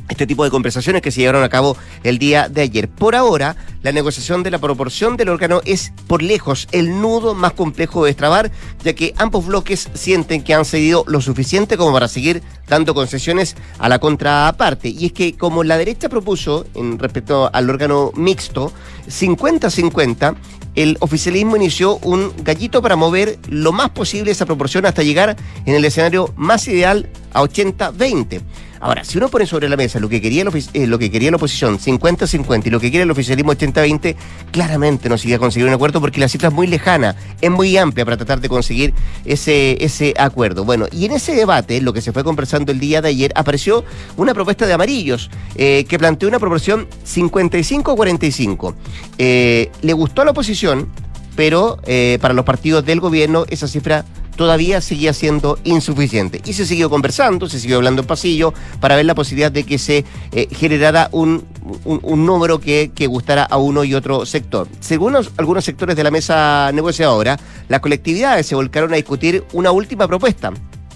este 0.09 0.27
tipo 0.27 0.45
de 0.45 0.51
conversaciones 0.51 1.03
que 1.03 1.11
se 1.11 1.21
llevaron 1.21 1.43
a 1.43 1.49
cabo 1.49 1.77
el 2.03 2.19
día 2.19 2.49
de 2.49 2.63
ayer. 2.63 2.89
Por 2.89 3.15
ahora, 3.15 3.57
la 3.83 3.93
negociación 3.93 4.43
de 4.43 4.51
la 4.51 4.59
proporción 4.59 5.17
del 5.17 5.29
órgano 5.29 5.61
es 5.65 5.93
por 6.07 6.23
lejos 6.23 6.69
el 6.73 7.01
nudo 7.01 7.35
más 7.35 7.53
complejo 7.53 8.05
de 8.05 8.11
destrabar, 8.11 8.51
ya 8.83 8.95
que 8.95 9.15
ambos 9.17 9.47
bloques 9.47 9.89
sienten 9.95 10.43
que 10.43 10.55
han 10.55 10.65
cedido 10.65 11.05
lo 11.07 11.21
suficiente 11.21 11.77
como 11.77 11.93
para 11.93 12.09
seguir 12.09 12.43
dando 12.69 12.95
concesiones 12.95 13.57
a 13.79 13.89
la 13.89 13.99
contraparte. 13.99 14.89
Y 14.89 15.07
es 15.07 15.13
que 15.13 15.37
como 15.37 15.65
la 15.65 15.79
derecha 15.79 16.09
propuso 16.09 16.67
en 16.75 16.99
respecto 16.99 17.51
al 17.53 17.71
órgano 17.71 18.13
mixto, 18.15 18.73
50-50, 19.09 20.37
el 20.75 20.97
oficialismo 21.01 21.57
inició 21.57 21.97
un 21.99 22.33
gallito 22.43 22.83
para 22.83 22.97
mover 22.97 23.39
lo 23.49 23.73
más 23.73 23.91
posible 23.91 24.31
esa 24.31 24.47
proporción 24.47 24.87
hasta 24.87 25.03
llegar 25.03 25.37
en 25.67 25.75
el 25.75 25.85
escenario 25.85 26.33
más 26.37 26.69
ideal 26.69 27.09
a 27.33 27.43
80-20. 27.43 28.43
Ahora, 28.81 29.05
si 29.05 29.19
uno 29.19 29.29
pone 29.29 29.47
sobre 29.47 29.69
la 29.69 29.77
mesa 29.77 29.99
lo 29.99 30.09
que 30.09 30.21
quería, 30.21 30.45
eh, 30.73 30.87
lo 30.87 30.99
que 30.99 31.11
quería 31.11 31.31
la 31.31 31.37
oposición, 31.37 31.79
50-50, 31.79 32.67
y 32.67 32.71
lo 32.71 32.81
que 32.81 32.91
quiere 32.91 33.05
el 33.05 33.11
oficialismo, 33.11 33.53
80-20, 33.53 34.15
claramente 34.53 35.09
no 35.09 35.19
se 35.19 35.29
iba 35.29 35.37
a 35.37 35.41
conseguir 35.41 35.67
un 35.67 35.75
acuerdo 35.75 36.01
porque 36.01 36.21
la 36.21 36.29
cifra 36.29 36.49
es 36.49 36.55
muy 36.55 36.67
lejana, 36.67 37.17
es 37.41 37.51
muy 37.51 37.77
amplia 37.77 38.05
para 38.05 38.17
tratar 38.17 38.41
de 38.41 38.49
conseguir 38.49 38.95
ese, 39.25 39.83
ese 39.85 40.15
acuerdo. 40.17 40.65
Bueno, 40.65 40.87
y 40.93 41.07
en 41.07 41.13
ese 41.13 41.35
debate, 41.35 41.81
lo 41.81 41.93
que 41.93 42.01
se 42.01 42.13
fue 42.13 42.23
conversando 42.23 42.71
el 42.71 42.79
día 42.79 43.03
de 43.03 43.09
ayer, 43.09 43.33
apareció 43.35 43.85
una 44.17 44.33
propuesta 44.33 44.67
de 44.67 44.73
amarillos 44.73 45.31
eh, 45.57 45.85
que 45.89 45.99
planteó 45.99 46.29
una 46.29 46.39
proporción 46.39 46.87
55-45. 47.05 48.75
Eh, 49.19 49.71
le 49.83 49.93
gustó 49.93 50.23
a 50.23 50.25
la 50.25 50.31
oposición, 50.31 50.89
pero 51.35 51.79
para 52.21 52.35
los 52.35 52.45
partidos 52.45 52.85
del 52.85 52.99
gobierno 52.99 53.45
esa 53.49 53.69
cifra 53.69 54.05
todavía 54.39 54.81
seguía 54.81 55.13
siendo 55.13 55.59
insuficiente. 55.65 56.41
Y 56.47 56.55
se 56.55 56.65
siguió 56.65 56.89
conversando, 56.89 57.49
se 57.49 57.59
siguió 57.61 57.77
hablando 57.77 58.01
en 58.03 58.07
pasillo 58.09 58.55
para 58.81 58.97
ver 58.97 59.05
la 59.05 59.15
posibilidad 59.15 59.53
de 59.53 59.65
que 59.65 59.77
se 59.79 60.05
eh, 60.33 60.49
generara 60.53 61.09
un, 61.13 61.45
un- 61.85 62.25
número 62.25 62.61
que, 62.61 62.93
que 62.95 63.07
gustara 63.09 63.43
a 63.43 63.59
uno 63.59 63.83
y 63.85 63.95
otro 63.95 64.25
sector. 64.25 64.69
Según 64.81 65.17
algunos 65.37 65.65
sectores 65.65 65.97
de 65.97 66.05
la 66.05 66.11
mesa 66.11 66.71
negociadora, 66.73 67.37
las 67.69 67.81
colectividades 67.81 68.47
se 68.47 68.55
volcaron 68.55 68.93
a 68.93 68.97
discutir 68.97 69.45
una 69.53 69.73
última 69.73 70.07
propuesta. 70.07 70.53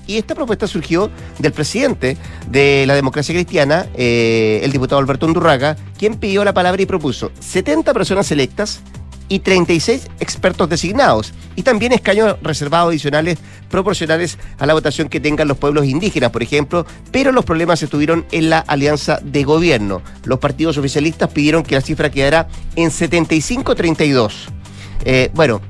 Y 0.07 0.19
esta 0.19 0.35
propuesta 0.35 0.67
surgió 0.67 1.11
del 1.39 1.53
presidente 1.53 2.17
de 2.49 2.85
la 2.87 2.95
democracia 2.95 3.35
cristiana, 3.35 3.87
eh, 3.95 4.61
el 4.63 4.71
diputado 4.73 5.01
Alberto 5.01 5.27
Undurraga, 5.27 5.77
quien 5.99 6.15
pidió 6.17 6.45
la 6.45 6.53
palabra 6.55 6.81
y 6.83 6.87
propuso 6.87 7.31
70 7.41 7.93
personas 7.93 8.31
electas 8.31 8.81
y 9.33 9.39
36 9.39 10.11
expertos 10.21 10.69
designados, 10.69 11.33
y 11.57 11.63
también 11.63 11.93
escaños 11.93 12.37
reservados 12.43 12.91
adicionales 12.91 13.39
proporcionales 13.71 14.37
a 14.59 14.67
la 14.67 14.75
votación 14.75 15.09
que 15.09 15.21
tengan 15.21 15.49
los 15.49 15.57
pueblos 15.57 15.87
indígenas, 15.87 16.31
por 16.31 16.43
ejemplo, 16.43 16.85
pero 17.11 17.33
los 17.33 17.43
problemas 17.43 17.83
estuvieron 17.83 18.27
en 18.31 18.51
la 18.51 18.59
alianza 18.59 19.21
de 19.23 19.43
gobierno. 19.45 20.03
Los 20.25 20.39
partidos 20.39 20.77
oficialistas 20.77 21.31
pidieron 21.31 21.63
que 21.63 21.77
la 21.77 21.81
cifra 21.81 22.11
quedara 22.11 22.47
en 22.77 22.91
75-32. 22.91 24.33
Eh, 25.07 25.31
bueno, 25.33 25.63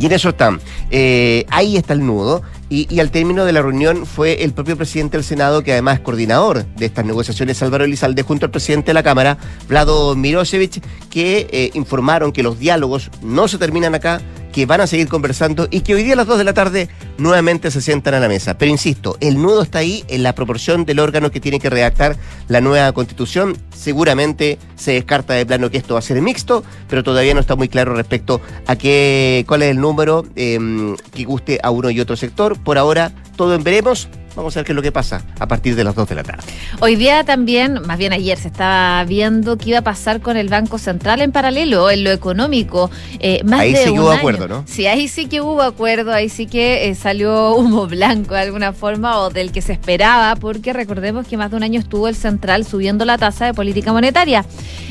Y 0.00 0.06
en 0.06 0.12
eso 0.12 0.30
están. 0.30 0.60
Eh, 0.90 1.44
ahí 1.50 1.76
está 1.76 1.92
el 1.92 2.04
nudo. 2.04 2.42
Y, 2.70 3.00
al 3.00 3.10
término 3.10 3.46
de 3.46 3.52
la 3.52 3.62
reunión 3.62 4.04
fue 4.04 4.44
el 4.44 4.52
propio 4.52 4.76
presidente 4.76 5.16
del 5.16 5.24
Senado, 5.24 5.62
que 5.62 5.72
además 5.72 5.96
es 5.96 6.00
coordinador 6.00 6.66
de 6.66 6.86
estas 6.86 7.06
negociaciones, 7.06 7.62
Álvaro 7.62 7.84
Elizalde, 7.84 8.22
junto 8.22 8.44
al 8.44 8.50
presidente 8.50 8.88
de 8.88 8.94
la 8.94 9.02
Cámara, 9.02 9.38
Vlado 9.68 10.14
Mirosevic, 10.14 10.82
que 11.08 11.48
eh, 11.50 11.70
informaron 11.72 12.30
que 12.30 12.42
los 12.42 12.58
diálogos 12.58 13.10
no 13.22 13.48
se 13.48 13.56
terminan 13.56 13.94
acá, 13.94 14.20
que 14.52 14.66
van 14.66 14.80
a 14.80 14.86
seguir 14.86 15.08
conversando 15.08 15.68
y 15.70 15.80
que 15.80 15.94
hoy 15.94 16.02
día 16.02 16.14
a 16.14 16.16
las 16.16 16.26
2 16.26 16.38
de 16.38 16.44
la 16.44 16.54
tarde 16.54 16.88
nuevamente 17.18 17.70
se 17.70 17.80
sientan 17.80 18.14
a 18.14 18.20
la 18.20 18.28
mesa. 18.28 18.56
Pero 18.58 18.70
insisto, 18.70 19.16
el 19.20 19.40
nudo 19.40 19.62
está 19.62 19.78
ahí 19.80 20.04
en 20.08 20.22
la 20.22 20.34
proporción 20.34 20.84
del 20.84 20.98
órgano 20.98 21.30
que 21.30 21.40
tiene 21.40 21.60
que 21.60 21.70
redactar 21.70 22.16
la 22.48 22.60
nueva 22.60 22.92
constitución. 22.92 23.56
Seguramente 23.74 24.58
se 24.76 24.92
descarta 24.92 25.34
de 25.34 25.46
plano 25.46 25.70
que 25.70 25.78
esto 25.78 25.94
va 25.94 26.00
a 26.00 26.02
ser 26.02 26.20
mixto, 26.22 26.64
pero 26.88 27.02
todavía 27.02 27.34
no 27.34 27.40
está 27.40 27.56
muy 27.56 27.68
claro 27.68 27.94
respecto 27.94 28.40
a 28.66 28.76
qué, 28.76 29.44
cuál 29.46 29.62
es 29.62 29.70
el 29.70 29.80
número 29.80 30.24
em, 30.36 30.96
que 31.12 31.24
guste 31.24 31.58
a 31.62 31.70
uno 31.70 31.90
y 31.90 32.00
otro 32.00 32.16
sector. 32.16 32.58
Por 32.58 32.78
ahora, 32.78 33.12
todo 33.36 33.54
en 33.54 33.64
veremos. 33.64 34.08
Vamos 34.38 34.56
a 34.56 34.60
ver 34.60 34.66
qué 34.66 34.70
es 34.70 34.76
lo 34.76 34.82
que 34.82 34.92
pasa 34.92 35.24
a 35.40 35.48
partir 35.48 35.74
de 35.74 35.82
las 35.82 35.96
2 35.96 36.10
de 36.10 36.14
la 36.14 36.22
tarde. 36.22 36.44
Hoy 36.78 36.94
día 36.94 37.24
también, 37.24 37.82
más 37.84 37.98
bien 37.98 38.12
ayer, 38.12 38.38
se 38.38 38.46
estaba 38.46 39.02
viendo 39.02 39.58
qué 39.58 39.70
iba 39.70 39.78
a 39.80 39.82
pasar 39.82 40.20
con 40.20 40.36
el 40.36 40.48
Banco 40.48 40.78
Central 40.78 41.22
en 41.22 41.32
paralelo, 41.32 41.90
en 41.90 42.04
lo 42.04 42.12
económico. 42.12 42.88
Eh, 43.18 43.42
ahí 43.50 43.74
sí 43.74 43.92
que 43.92 43.98
hubo 43.98 44.12
acuerdo, 44.12 44.46
¿no? 44.46 44.62
Sí, 44.68 44.86
ahí 44.86 45.08
sí 45.08 45.26
que 45.26 45.40
hubo 45.40 45.60
acuerdo, 45.60 46.12
ahí 46.12 46.28
sí 46.28 46.46
que 46.46 46.88
eh, 46.88 46.94
salió 46.94 47.56
humo 47.56 47.88
blanco 47.88 48.34
de 48.34 48.42
alguna 48.42 48.72
forma 48.72 49.18
o 49.18 49.30
del 49.30 49.50
que 49.50 49.60
se 49.60 49.72
esperaba, 49.72 50.36
porque 50.36 50.72
recordemos 50.72 51.26
que 51.26 51.36
más 51.36 51.50
de 51.50 51.56
un 51.56 51.64
año 51.64 51.80
estuvo 51.80 52.06
el 52.06 52.14
Central 52.14 52.64
subiendo 52.64 53.04
la 53.04 53.18
tasa 53.18 53.46
de 53.46 53.54
política 53.54 53.92
monetaria. 53.92 54.44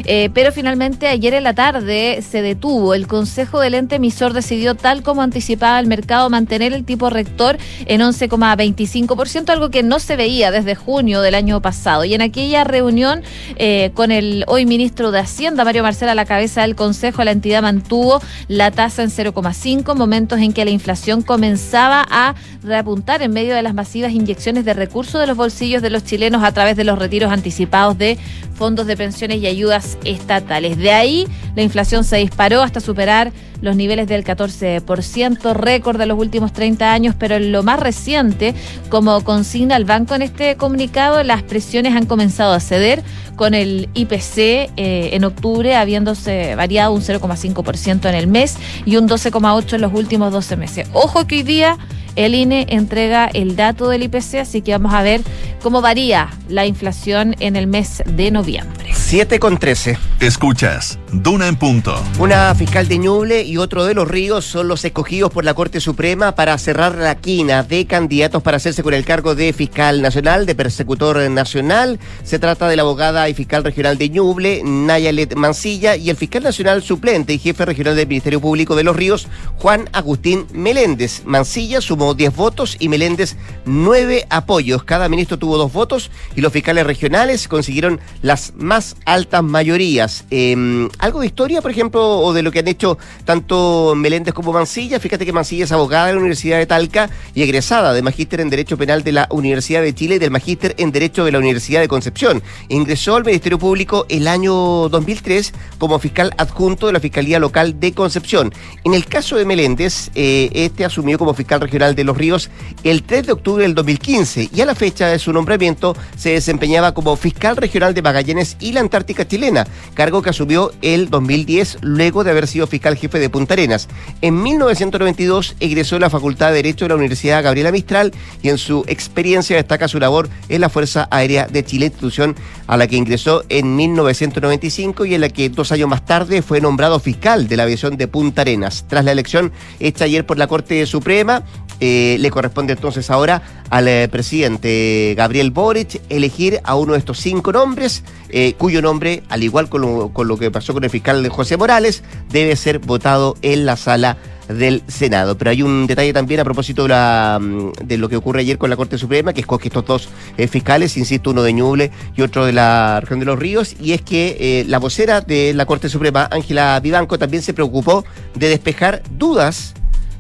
Eh, 0.04 0.30
pero 0.34 0.52
finalmente 0.52 1.08
ayer 1.08 1.34
en 1.34 1.46
la 1.46 1.54
tarde 1.54 2.22
se 2.22 2.42
detuvo. 2.42 2.94
El 2.94 3.08
Consejo 3.08 3.62
del 3.62 3.76
ente 3.76 3.96
emisor 3.96 4.34
decidió, 4.34 4.76
tal 4.76 5.04
como 5.04 5.22
anticipaba 5.22 5.80
el 5.80 5.88
mercado, 5.88 6.30
mantener 6.30 6.74
el 6.74 6.84
tipo 6.84 7.10
rector 7.10 7.58
en 7.86 8.02
11,25% 8.02 9.37
algo 9.46 9.70
que 9.70 9.84
no 9.84 10.00
se 10.00 10.16
veía 10.16 10.52
desde 10.52 10.76
junio 10.76 11.22
del 11.22 11.36
año 11.36 11.62
pasado. 11.62 12.04
Y 12.06 12.14
en 12.14 12.22
aquella 12.22 12.64
reunión 12.64 13.22
eh, 13.58 13.92
con 13.94 14.12
el 14.12 14.44
hoy 14.48 14.66
ministro 14.66 15.12
de 15.12 15.20
Hacienda, 15.20 15.64
Mario 15.64 15.84
Marcela, 15.84 16.14
a 16.14 16.16
la 16.16 16.26
cabeza 16.26 16.62
del 16.62 16.76
Consejo, 16.76 17.24
la 17.24 17.32
entidad 17.32 17.62
mantuvo 17.62 18.22
la 18.48 18.72
tasa 18.72 19.04
en 19.04 19.10
0,5, 19.10 19.96
momentos 19.96 20.40
en 20.40 20.54
que 20.54 20.66
la 20.66 20.72
inflación 20.72 21.22
comenzaba 21.22 22.06
a 22.10 22.36
reapuntar 22.64 23.22
en 23.22 23.32
medio 23.32 23.56
de 23.56 23.62
las 23.62 23.74
masivas 23.74 24.12
inyecciones 24.12 24.66
de 24.66 24.74
recursos 24.74 25.22
de 25.22 25.28
los 25.28 25.38
bolsillos 25.38 25.82
de 25.82 25.90
los 25.90 26.04
chilenos 26.04 26.44
a 26.44 26.52
través 26.52 26.76
de 26.76 26.84
los 26.84 27.00
retiros 27.00 27.32
anticipados 27.32 27.98
de 27.98 28.18
fondos 28.56 28.88
de 28.88 28.98
pensiones 28.98 29.42
y 29.42 29.48
ayudas 29.48 29.98
estatales. 30.04 30.78
De 30.78 30.92
ahí 30.92 31.28
la 31.56 31.62
inflación 31.62 32.04
se 32.04 32.18
disparó 32.18 32.62
hasta 32.62 32.80
superar 32.80 33.32
los 33.62 33.76
niveles 33.76 34.08
del 34.08 34.24
14%, 34.24 35.54
récord 35.54 35.98
de 35.98 36.06
los 36.06 36.20
últimos 36.20 36.54
30 36.54 36.92
años, 36.92 37.16
pero 37.18 37.36
en 37.36 37.52
lo 37.52 37.64
más 37.64 37.80
reciente, 37.80 38.54
como 38.90 39.24
consigna 39.24 39.76
el 39.76 39.86
banco 39.86 40.16
en 40.16 40.22
este 40.22 40.56
comunicado, 40.56 41.24
las 41.24 41.44
presiones 41.44 41.96
han 41.96 42.06
comenzado 42.06 42.54
a 42.54 42.60
ceder 42.60 43.04
con 43.36 43.54
el 43.54 43.90
IPC 43.94 44.38
eh, 44.38 44.70
en 45.14 45.24
octubre 45.24 45.76
habiéndose 45.76 46.56
variado 46.56 46.94
un 46.94 47.02
0,5% 47.02 48.10
en 48.10 48.16
el 48.16 48.28
mes 48.28 48.58
y 48.86 48.98
un 48.98 49.08
12,8% 49.08 49.74
en 49.74 49.82
los 49.82 49.94
últimos 49.94 50.32
12 50.32 50.58
meses. 50.58 50.88
Ojo 50.94 51.28
que 51.28 51.36
hoy 51.36 51.44
día 51.44 51.78
el 52.18 52.36
INE 52.36 52.66
entrega 52.70 53.28
el 53.28 53.56
dato 53.56 53.88
del 53.88 54.04
IPC, 54.04 54.40
así 54.42 54.62
que 54.62 54.74
vamos 54.74 54.94
a 54.94 55.04
ver 55.04 55.22
cómo 55.62 55.82
varía 55.82 56.30
la 56.50 56.66
inflación 56.66 57.36
en 57.40 57.56
el 57.56 57.68
mes 57.68 58.04
de 58.06 58.32
noviembre. 58.32 58.92
7 58.94 59.40
con 59.40 59.58
13. 59.58 59.98
Escuchas, 60.20 61.00
Duna 61.14 61.48
en 61.48 61.56
punto. 61.56 61.96
Una 62.20 62.54
fiscal 62.56 62.88
de 62.88 62.98
Ñuble 62.98 63.44
y 63.44 63.58
otro 63.58 63.86
de 63.86 63.94
los 63.94 64.08
ríos 64.08 64.44
son 64.44 64.68
los 64.68 64.84
escogidos 64.84 65.32
por 65.32 65.46
la 65.46 65.54
Corte 65.54 65.80
Suprema 65.80 66.36
para 66.36 66.58
cerrar 66.58 66.96
la 66.96 67.16
quina 67.16 67.64
de 67.64 67.86
candidatos 67.86 68.44
para 68.44 68.58
hacerse 68.58 68.84
con 68.84 68.94
el 68.94 69.06
cargo 69.06 69.36
de 69.36 69.54
fiscal 69.54 70.02
nacional, 70.02 70.46
de 70.46 70.56
persecutor 70.56 71.30
nacional. 71.30 72.00
Se 72.24 72.40
trata 72.40 72.68
de 72.68 72.76
la 72.76 72.82
abogada 72.82 73.30
y 73.30 73.34
fiscal 73.34 73.64
regional 73.64 73.98
de 73.98 74.10
Ñuble, 74.10 74.62
Nayalet 74.66 75.36
Mancilla, 75.36 75.96
y 75.96 76.10
el 76.10 76.18
fiscal 76.18 76.44
nacional 76.44 76.82
suplente 76.82 77.34
y 77.34 77.40
jefe 77.40 77.66
regional 77.66 77.96
del 77.96 78.08
Ministerio 78.08 78.42
Público 78.42 78.76
de 78.76 78.84
los 78.84 78.96
Ríos, 78.96 79.28
Juan 79.58 79.88
Agustín 79.94 80.48
Meléndez. 80.52 81.24
Mancilla 81.26 81.80
sumó 81.80 82.07
10 82.14 82.36
votos 82.36 82.78
y 82.80 82.90
Meléndez 82.90 83.36
9 83.66 84.26
apoyos. 84.30 84.84
Cada 84.84 85.10
ministro 85.10 85.38
tuvo 85.38 85.58
dos 85.58 85.72
votos 85.74 86.12
y 86.36 86.42
los 86.42 86.54
fiscales 86.54 86.86
regionales 86.86 87.48
consiguieron 87.48 88.00
las 88.22 88.54
más 88.56 88.96
altas 89.06 89.44
mayorías. 89.44 90.26
Em, 90.30 90.90
algo 91.00 91.20
de 91.20 91.28
historia, 91.28 91.62
por 91.62 91.72
ejemplo, 91.72 92.20
o 92.20 92.34
de 92.34 92.44
lo 92.44 92.52
que 92.52 92.60
han 92.60 92.68
hecho 92.68 92.98
tanto 93.26 93.94
Meléndez 93.96 94.34
como 94.34 94.54
Mancilla. 94.54 95.00
Fíjate 95.00 95.26
que 95.26 95.34
Mancilla 95.34 95.66
es 95.66 95.72
abogada 95.72 96.08
de 96.08 96.14
la 96.14 96.20
Universidad 96.20 96.58
de 96.58 96.66
Talca 96.66 97.10
y 97.34 97.42
egresada 97.42 97.94
de 97.94 98.02
Magíster 98.02 98.42
en 98.42 98.50
Derecho 98.50 98.78
Penal 98.78 99.04
de 99.04 99.12
la 99.12 99.28
Universidad 99.32 99.82
de 99.82 99.94
Chile 99.94 100.16
y 100.16 100.20
del 100.20 100.32
Magíster 100.32 100.76
en 100.78 100.92
Derecho 100.92 101.26
de 101.26 101.32
la 101.32 101.40
Universidad 101.40 101.82
de 101.82 101.88
Concepción. 101.88 102.42
Ingresó 102.70 103.16
al 103.16 103.26
Ministerio 103.26 103.60
Público 103.60 104.06
el 104.10 104.28
año 104.28 104.90
2003 104.90 105.54
como 105.78 106.00
fiscal 106.00 106.34
adjunto 106.38 106.88
de 106.88 106.94
la 106.94 107.00
Fiscalía 107.00 107.40
Local 107.40 107.80
de 107.80 107.94
Concepción. 107.94 108.54
En 108.84 108.94
el 108.94 109.06
caso 109.06 109.36
de 109.36 109.46
Meléndez, 109.46 110.12
eh, 110.16 110.50
este 110.54 110.86
asumió 110.86 111.18
como 111.18 111.34
fiscal 111.34 111.62
regional 111.62 111.96
de 111.98 112.06
Los 112.06 112.18
Ríos 112.18 112.50
el 112.84 113.04
3 113.04 113.26
de 113.26 113.32
octubre 113.34 113.64
del 113.64 113.76
2015 113.76 114.50
y 114.54 114.62
a 114.62 114.66
la 114.66 114.76
fecha 114.76 115.08
de 115.08 115.20
su 115.20 115.34
nombramiento 115.34 115.98
se 116.16 116.30
desempeñaba 116.30 116.94
como 116.94 117.18
fiscal 117.18 117.58
regional 117.58 117.94
de 117.94 118.02
Magallanes 118.02 118.56
y 118.62 118.72
la 118.72 118.80
Antártica 118.80 119.28
chilena, 119.28 119.68
cargo 119.94 120.22
que 120.22 120.30
asumió 120.30 120.72
el 120.82 121.10
2010 121.10 121.80
luego 121.82 122.24
de 122.24 122.32
haber 122.32 122.48
sido 122.48 122.68
fiscal 122.68 122.96
jefe 122.96 123.20
de 123.20 123.30
Punta 123.30 123.56
Arenas. 123.56 123.90
En 124.22 124.42
1992 124.42 125.56
egresó 125.60 125.98
a 125.98 126.00
la 126.00 126.10
Facultad 126.10 126.50
de 126.50 126.56
Derecho 126.56 126.86
de 126.86 126.90
la 126.90 126.96
Universidad 126.96 127.44
Gabriela 127.44 127.72
Mistral 127.72 128.14
y 128.42 128.50
en 128.50 128.58
su 128.58 128.86
experiencia 128.88 129.58
destaca 129.58 129.88
su 129.88 130.00
labor 130.00 130.30
en 130.48 130.62
la 130.62 130.70
Fuerza 130.70 131.08
Aérea 131.12 131.48
de 131.48 131.66
Chile, 131.66 131.88
institución 131.88 132.36
a 132.68 132.78
la 132.78 132.88
que 132.88 132.96
ingresó 132.96 133.44
en 133.50 133.76
1995 133.76 135.06
y 135.06 135.16
en 135.16 135.22
la 135.22 135.30
que 135.30 135.50
dos 135.50 135.72
años 135.72 135.90
más 135.90 136.06
tarde 136.06 136.42
fue 136.42 136.62
nombrado 136.62 137.00
fiscal 137.00 137.48
de 137.48 137.58
la 137.58 137.64
aviación 137.64 137.98
de 137.98 138.08
Punta 138.08 138.42
Arenas. 138.42 138.86
Tras 138.88 139.04
la 139.04 139.12
elección 139.12 139.52
hecha 139.80 140.06
ayer 140.06 140.26
por 140.26 140.38
la 140.38 140.48
Corte 140.48 140.86
Suprema, 140.86 141.44
eh, 141.80 142.18
le 142.20 142.32
corresponde 142.32 142.74
entonces 142.74 143.12
ahora 143.12 143.42
al 143.70 143.88
eh, 143.88 144.08
presidente 144.10 145.14
Gabriel 145.16 145.52
Boric 145.52 146.02
elegir 146.10 146.60
a 146.64 146.76
uno 146.76 146.94
de 146.94 147.00
estos 147.00 147.20
cinco 147.20 147.52
nombres, 147.52 148.04
eh, 148.30 148.54
cuyo 148.58 148.82
nombre, 148.82 149.22
al 149.30 149.44
igual 149.44 149.70
con 149.70 149.82
lo, 149.82 150.38
que 150.38 150.50
pasó 150.50 150.74
con 150.74 150.84
el 150.84 150.90
fiscal 150.90 151.28
José 151.30 151.56
Morales, 151.56 152.04
debe 152.30 152.56
ser 152.56 152.80
votado 152.80 153.36
en 153.44 153.66
la 153.66 153.78
sala 153.78 154.18
del 154.48 154.82
Senado. 154.88 155.38
Pero 155.38 155.52
hay 155.52 155.62
un 155.62 155.86
detalle 155.86 156.14
también 156.14 156.40
a 156.40 156.46
propósito 156.46 156.84
de, 156.84 156.90
la, 156.90 157.38
mm, 157.40 157.74
de 157.84 157.98
lo 157.98 158.10
que 158.10 158.16
ocurre 158.16 158.40
ayer 158.42 158.58
con 158.58 158.70
la 158.70 158.76
Corte 158.76 158.98
Suprema, 158.98 159.34
que 159.34 159.42
escoge 159.42 159.68
estos 159.68 159.86
dos 159.86 160.10
fiscales, 160.50 160.98
insisto, 160.98 161.30
uno 161.30 161.44
de 161.44 161.54
Ñuble 161.54 161.92
y 162.16 162.22
otro 162.24 162.46
de 162.46 162.54
la 162.54 163.02
región 163.02 163.20
de 163.20 163.26
los 163.26 163.38
ríos, 163.38 163.76
y 163.80 163.92
es 163.92 164.02
que 164.02 164.66
la 164.68 164.80
vocera 164.80 165.22
de 165.22 165.54
la 165.54 165.66
Corte 165.66 165.90
Suprema, 165.90 166.28
Ángela 166.32 166.80
Vivanco, 166.80 167.20
también 167.20 167.44
se 167.44 167.54
preocupó 167.54 168.06
de 168.34 168.50
despejar 168.50 169.04
dudas 169.12 169.76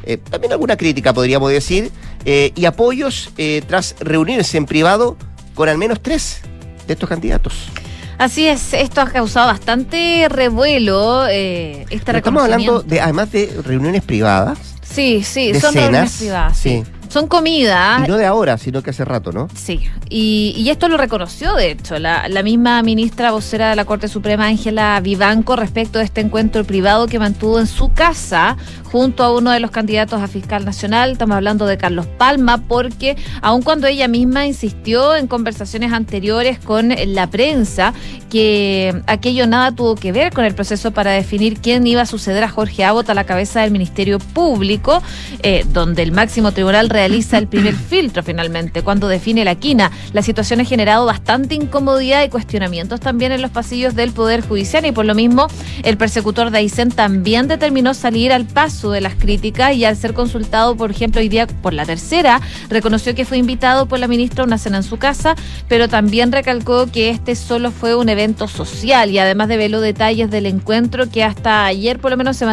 eh, 0.07 0.17
también 0.17 0.53
alguna 0.53 0.77
crítica 0.77 1.13
podríamos 1.13 1.51
decir, 1.51 1.91
eh, 2.25 2.51
y 2.55 2.65
apoyos 2.65 3.31
eh, 3.37 3.61
tras 3.67 3.95
reunirse 3.99 4.57
en 4.57 4.65
privado 4.65 5.17
con 5.53 5.67
al 5.67 5.77
menos 5.77 6.01
tres 6.01 6.41
de 6.87 6.93
estos 6.93 7.09
candidatos. 7.09 7.67
Así 8.17 8.47
es, 8.47 8.73
esto 8.73 9.01
ha 9.01 9.09
causado 9.09 9.47
bastante 9.47 10.27
revuelo. 10.29 11.27
Eh, 11.27 11.85
este 11.89 12.17
estamos 12.17 12.43
hablando 12.43 12.81
de, 12.81 12.99
además 13.01 13.31
de 13.31 13.61
reuniones 13.63 14.03
privadas. 14.03 14.57
Sí, 14.81 15.23
sí, 15.23 15.53
son 15.59 15.75
reuniones 15.75 16.17
privadas. 16.17 16.57
sí. 16.57 16.83
Son 17.17 17.25
comida. 17.25 18.03
Y 18.05 18.07
no 18.07 18.15
de 18.15 18.27
ahora, 18.27 18.59
sino 18.59 18.83
que 18.83 18.91
hace 18.91 19.03
rato, 19.03 19.31
¿no? 19.31 19.47
Sí. 19.55 19.89
Y, 20.07 20.69
esto 20.69 20.87
lo 20.87 20.97
reconoció, 20.97 21.55
de 21.55 21.71
hecho, 21.71 21.97
la, 21.97 22.29
la, 22.29 22.43
misma 22.43 22.83
ministra 22.83 23.31
vocera 23.31 23.71
de 23.71 23.75
la 23.75 23.85
Corte 23.85 24.07
Suprema, 24.07 24.45
Ángela 24.45 24.99
Vivanco, 24.99 25.55
respecto 25.55 25.97
de 25.97 26.05
este 26.05 26.21
encuentro 26.21 26.63
privado 26.63 27.07
que 27.07 27.17
mantuvo 27.17 27.59
en 27.59 27.65
su 27.65 27.91
casa 27.91 28.55
junto 28.83 29.23
a 29.23 29.35
uno 29.35 29.49
de 29.51 29.59
los 29.59 29.71
candidatos 29.71 30.21
a 30.21 30.27
fiscal 30.27 30.63
nacional. 30.63 31.13
Estamos 31.13 31.35
hablando 31.35 31.65
de 31.65 31.77
Carlos 31.77 32.05
Palma, 32.05 32.59
porque 32.67 33.17
aun 33.41 33.63
cuando 33.63 33.87
ella 33.87 34.07
misma 34.07 34.45
insistió 34.45 35.15
en 35.15 35.25
conversaciones 35.25 35.93
anteriores 35.93 36.59
con 36.59 36.93
la 37.07 37.27
prensa 37.27 37.93
que 38.29 39.01
aquello 39.07 39.47
nada 39.47 39.71
tuvo 39.71 39.95
que 39.95 40.11
ver 40.11 40.33
con 40.33 40.45
el 40.45 40.53
proceso 40.53 40.91
para 40.91 41.11
definir 41.11 41.59
quién 41.59 41.87
iba 41.87 42.03
a 42.03 42.05
suceder 42.05 42.43
a 42.43 42.49
Jorge 42.49 42.83
Abbott 42.83 43.09
a 43.09 43.13
la 43.13 43.23
cabeza 43.23 43.61
del 43.61 43.71
Ministerio 43.71 44.19
Público, 44.19 45.01
eh, 45.43 45.65
donde 45.73 46.03
el 46.03 46.11
máximo 46.11 46.51
tribunal 46.51 46.89
realizó 46.89 47.06
realiza 47.07 47.37
el 47.37 47.47
primer 47.47 47.73
filtro 47.73 48.21
finalmente, 48.21 48.81
cuando 48.81 49.07
define 49.07 49.45
la 49.45 49.55
quina. 49.55 49.91
La 50.11 50.21
situación 50.21 50.59
ha 50.59 50.65
generado 50.65 51.05
bastante 51.05 51.55
incomodidad 51.55 52.21
y 52.25 52.27
cuestionamientos 52.27 52.99
también 52.99 53.31
en 53.31 53.41
los 53.41 53.49
pasillos 53.49 53.95
del 53.95 54.11
Poder 54.11 54.41
Judicial 54.41 54.85
y 54.85 54.91
por 54.91 55.05
lo 55.05 55.15
mismo 55.15 55.47
el 55.83 55.95
persecutor 55.95 56.51
de 56.51 56.57
Aysén 56.57 56.91
también 56.91 57.47
determinó 57.47 57.93
salir 57.93 58.33
al 58.33 58.43
paso 58.43 58.91
de 58.91 58.99
las 58.99 59.15
críticas 59.15 59.73
y 59.73 59.85
al 59.85 59.95
ser 59.95 60.13
consultado, 60.13 60.75
por 60.75 60.91
ejemplo, 60.91 61.21
hoy 61.21 61.29
día 61.29 61.47
por 61.47 61.73
la 61.73 61.85
tercera, 61.85 62.41
reconoció 62.67 63.15
que 63.15 63.23
fue 63.23 63.37
invitado 63.37 63.85
por 63.85 63.99
la 63.99 64.09
ministra 64.09 64.43
a 64.43 64.47
una 64.47 64.57
cena 64.57 64.77
en 64.77 64.83
su 64.83 64.97
casa, 64.97 65.35
pero 65.69 65.87
también 65.87 66.33
recalcó 66.33 66.87
que 66.87 67.09
este 67.09 67.35
solo 67.35 67.71
fue 67.71 67.95
un 67.95 68.09
evento 68.09 68.49
social 68.49 69.11
y 69.11 69.19
además 69.19 69.47
de 69.47 69.69
los 69.69 69.81
detalles 69.81 70.29
del 70.29 70.45
encuentro 70.45 71.09
que 71.09 71.23
hasta 71.23 71.65
ayer 71.65 71.99
por 71.99 72.11
lo 72.11 72.17
menos 72.17 72.35
se 72.35 72.45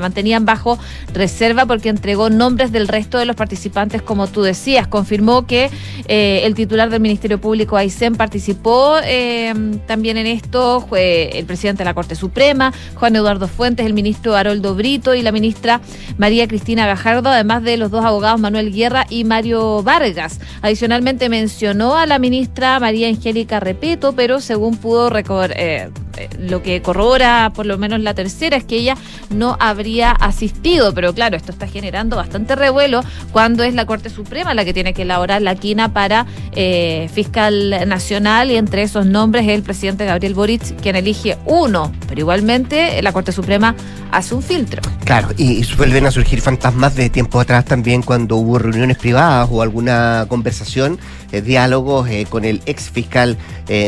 mantenían 0.00 0.44
bajo 0.44 0.78
reserva 1.14 1.64
porque 1.64 1.88
entregó 1.88 2.28
nombres 2.28 2.72
del 2.72 2.88
resto 2.88 3.16
de 3.16 3.24
los 3.24 3.36
participantes, 3.36 3.85
como 4.02 4.26
tú 4.26 4.42
decías. 4.42 4.86
Confirmó 4.86 5.46
que 5.46 5.70
eh, 6.08 6.42
el 6.44 6.54
titular 6.54 6.90
del 6.90 7.00
Ministerio 7.00 7.40
Público, 7.40 7.76
Aysén, 7.76 8.14
participó 8.14 8.96
eh, 9.04 9.54
también 9.86 10.16
en 10.16 10.26
esto, 10.26 10.84
fue 10.88 11.38
el 11.38 11.46
presidente 11.46 11.80
de 11.80 11.84
la 11.86 11.94
Corte 11.94 12.14
Suprema, 12.14 12.72
Juan 12.94 13.16
Eduardo 13.16 13.48
Fuentes, 13.48 13.86
el 13.86 13.94
ministro 13.94 14.36
Haroldo 14.36 14.74
Brito 14.74 15.14
y 15.14 15.22
la 15.22 15.32
ministra 15.32 15.80
María 16.18 16.46
Cristina 16.48 16.86
Gajardo, 16.86 17.30
además 17.30 17.62
de 17.62 17.76
los 17.76 17.90
dos 17.90 18.04
abogados 18.04 18.40
Manuel 18.40 18.72
Guerra 18.72 19.06
y 19.08 19.24
Mario 19.24 19.82
Vargas. 19.82 20.40
Adicionalmente 20.62 21.28
mencionó 21.28 21.96
a 21.96 22.06
la 22.06 22.18
ministra 22.18 22.78
María 22.80 23.08
Angélica 23.08 23.60
Repeto, 23.60 24.14
pero 24.14 24.40
según 24.40 24.76
pudo 24.76 25.10
eh, 25.16 25.90
lo 26.38 26.62
que 26.62 26.82
corrobora 26.82 27.52
por 27.54 27.66
lo 27.66 27.78
menos 27.78 28.00
la 28.00 28.14
tercera 28.14 28.56
es 28.56 28.64
que 28.64 28.76
ella 28.76 28.96
no 29.30 29.56
habría 29.60 30.10
asistido, 30.10 30.94
pero 30.94 31.12
claro, 31.14 31.36
esto 31.36 31.52
está 31.52 31.66
generando 31.66 32.16
bastante 32.16 32.56
revuelo 32.56 33.02
cuando 33.32 33.62
es 33.66 33.74
la 33.74 33.86
Corte 33.86 34.10
Suprema 34.10 34.54
la 34.54 34.64
que 34.64 34.72
tiene 34.72 34.94
que 34.94 35.02
elaborar 35.02 35.42
la 35.42 35.54
quina 35.54 35.92
para 35.92 36.26
eh, 36.52 37.08
fiscal 37.12 37.86
nacional 37.86 38.50
y 38.50 38.56
entre 38.56 38.82
esos 38.82 39.06
nombres 39.06 39.46
el 39.48 39.62
presidente 39.62 40.04
Gabriel 40.04 40.34
Boric 40.34 40.80
quien 40.80 40.96
elige 40.96 41.36
uno, 41.44 41.92
pero 42.08 42.20
igualmente 42.20 43.00
la 43.02 43.12
Corte 43.12 43.32
Suprema 43.32 43.74
hace 44.12 44.34
un 44.34 44.42
filtro. 44.42 44.82
Claro, 45.04 45.28
y, 45.36 45.64
vuelven 45.76 46.06
a 46.06 46.10
surgir 46.10 46.40
fantasmas 46.40 46.94
de 46.94 47.10
tiempo 47.10 47.40
atrás 47.40 47.64
también 47.64 48.02
cuando 48.02 48.36
hubo 48.36 48.58
reuniones 48.58 48.98
privadas 48.98 49.48
o 49.50 49.62
alguna 49.62 50.26
conversación, 50.28 50.98
eh, 51.25 51.25
diálogos 51.42 52.08
eh, 52.08 52.26
con 52.28 52.44
el 52.44 52.62
ex 52.66 52.90
fiscal 52.90 53.36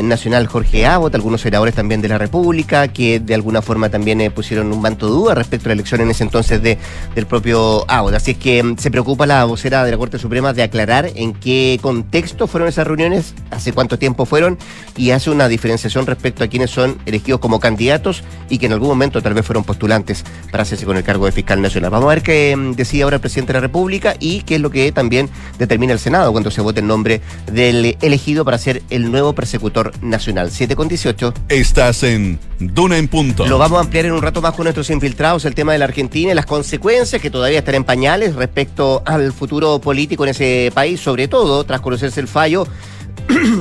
nacional 0.02 0.48
Jorge 0.48 0.86
Abbott, 0.86 1.14
algunos 1.14 1.40
senadores 1.40 1.72
también 1.72 2.00
de 2.00 2.08
la 2.08 2.18
República, 2.18 2.88
que 2.88 3.20
de 3.20 3.32
alguna 3.32 3.62
forma 3.62 3.88
también 3.88 4.20
pusieron 4.32 4.72
un 4.72 4.80
manto 4.80 5.06
de 5.06 5.12
duda 5.12 5.36
respecto 5.36 5.66
a 5.66 5.68
la 5.68 5.74
elección 5.74 6.00
en 6.00 6.10
ese 6.10 6.24
entonces 6.24 6.60
de, 6.60 6.78
del 7.14 7.26
propio 7.26 7.84
Abbott. 7.88 8.14
Así 8.14 8.32
es 8.32 8.38
que 8.38 8.62
mm, 8.62 8.78
se 8.78 8.90
preocupa 8.90 9.26
la 9.26 9.44
vocera 9.44 9.84
de 9.84 9.90
la 9.90 9.98
Corte 9.98 10.18
Suprema 10.18 10.52
de 10.52 10.62
aclarar 10.62 11.10
en 11.14 11.32
qué 11.32 11.78
contexto 11.80 12.46
fueron 12.46 12.68
esas 12.68 12.86
reuniones, 12.86 13.34
hace 13.50 13.72
cuánto 13.72 13.98
tiempo 13.98 14.26
fueron, 14.26 14.58
y 14.96 15.10
hace 15.10 15.30
una 15.30 15.48
diferenciación 15.48 16.06
respecto 16.06 16.44
a 16.44 16.48
quienes 16.48 16.70
son 16.70 16.98
elegidos 17.06 17.40
como 17.40 17.60
candidatos 17.60 18.22
y 18.48 18.58
que 18.58 18.66
en 18.66 18.72
algún 18.72 18.88
momento 18.88 19.22
tal 19.22 19.34
vez 19.34 19.44
fueron 19.44 19.64
postulantes 19.64 20.24
para 20.50 20.62
hacerse 20.62 20.86
con 20.86 20.96
el 20.96 21.04
cargo 21.04 21.26
de 21.26 21.32
fiscal 21.32 21.60
nacional. 21.60 21.90
Vamos 21.90 22.06
a 22.06 22.14
ver 22.14 22.22
qué 22.22 22.56
mm, 22.56 22.72
decía 22.72 23.04
ahora 23.04 23.16
el 23.16 23.20
presidente 23.20 23.52
de 23.52 23.58
la 23.58 23.60
República 23.60 24.14
y 24.18 24.42
qué 24.42 24.56
es 24.56 24.60
lo 24.60 24.70
que 24.70 24.90
también 24.92 25.28
determina 25.58 25.92
el 25.92 25.98
Senado 25.98 26.32
cuando 26.32 26.50
se 26.50 26.60
vote 26.60 26.80
el 26.80 26.86
nombre 26.86 27.20
del 27.46 27.96
elegido 28.00 28.44
para 28.44 28.58
ser 28.58 28.82
el 28.90 29.10
nuevo 29.10 29.32
persecutor 29.32 29.92
nacional. 30.02 30.50
7 30.50 30.76
con 30.76 30.88
18. 30.88 31.34
Estás 31.48 32.02
en 32.02 32.38
Duna 32.58 32.98
en 32.98 33.08
Punto. 33.08 33.46
Lo 33.46 33.58
vamos 33.58 33.78
a 33.78 33.82
ampliar 33.82 34.06
en 34.06 34.12
un 34.12 34.22
rato 34.22 34.40
más 34.40 34.54
con 34.54 34.64
nuestros 34.64 34.90
infiltrados, 34.90 35.44
el 35.44 35.54
tema 35.54 35.72
de 35.72 35.78
la 35.78 35.86
Argentina 35.86 36.32
y 36.32 36.34
las 36.34 36.46
consecuencias 36.46 37.20
que 37.22 37.30
todavía 37.30 37.60
están 37.60 37.76
en 37.76 37.84
pañales 37.84 38.34
respecto 38.34 39.02
al 39.06 39.32
futuro 39.32 39.78
político 39.78 40.24
en 40.24 40.30
ese 40.30 40.70
país, 40.74 41.00
sobre 41.00 41.28
todo 41.28 41.64
tras 41.64 41.80
conocerse 41.80 42.20
el 42.20 42.28
fallo 42.28 42.66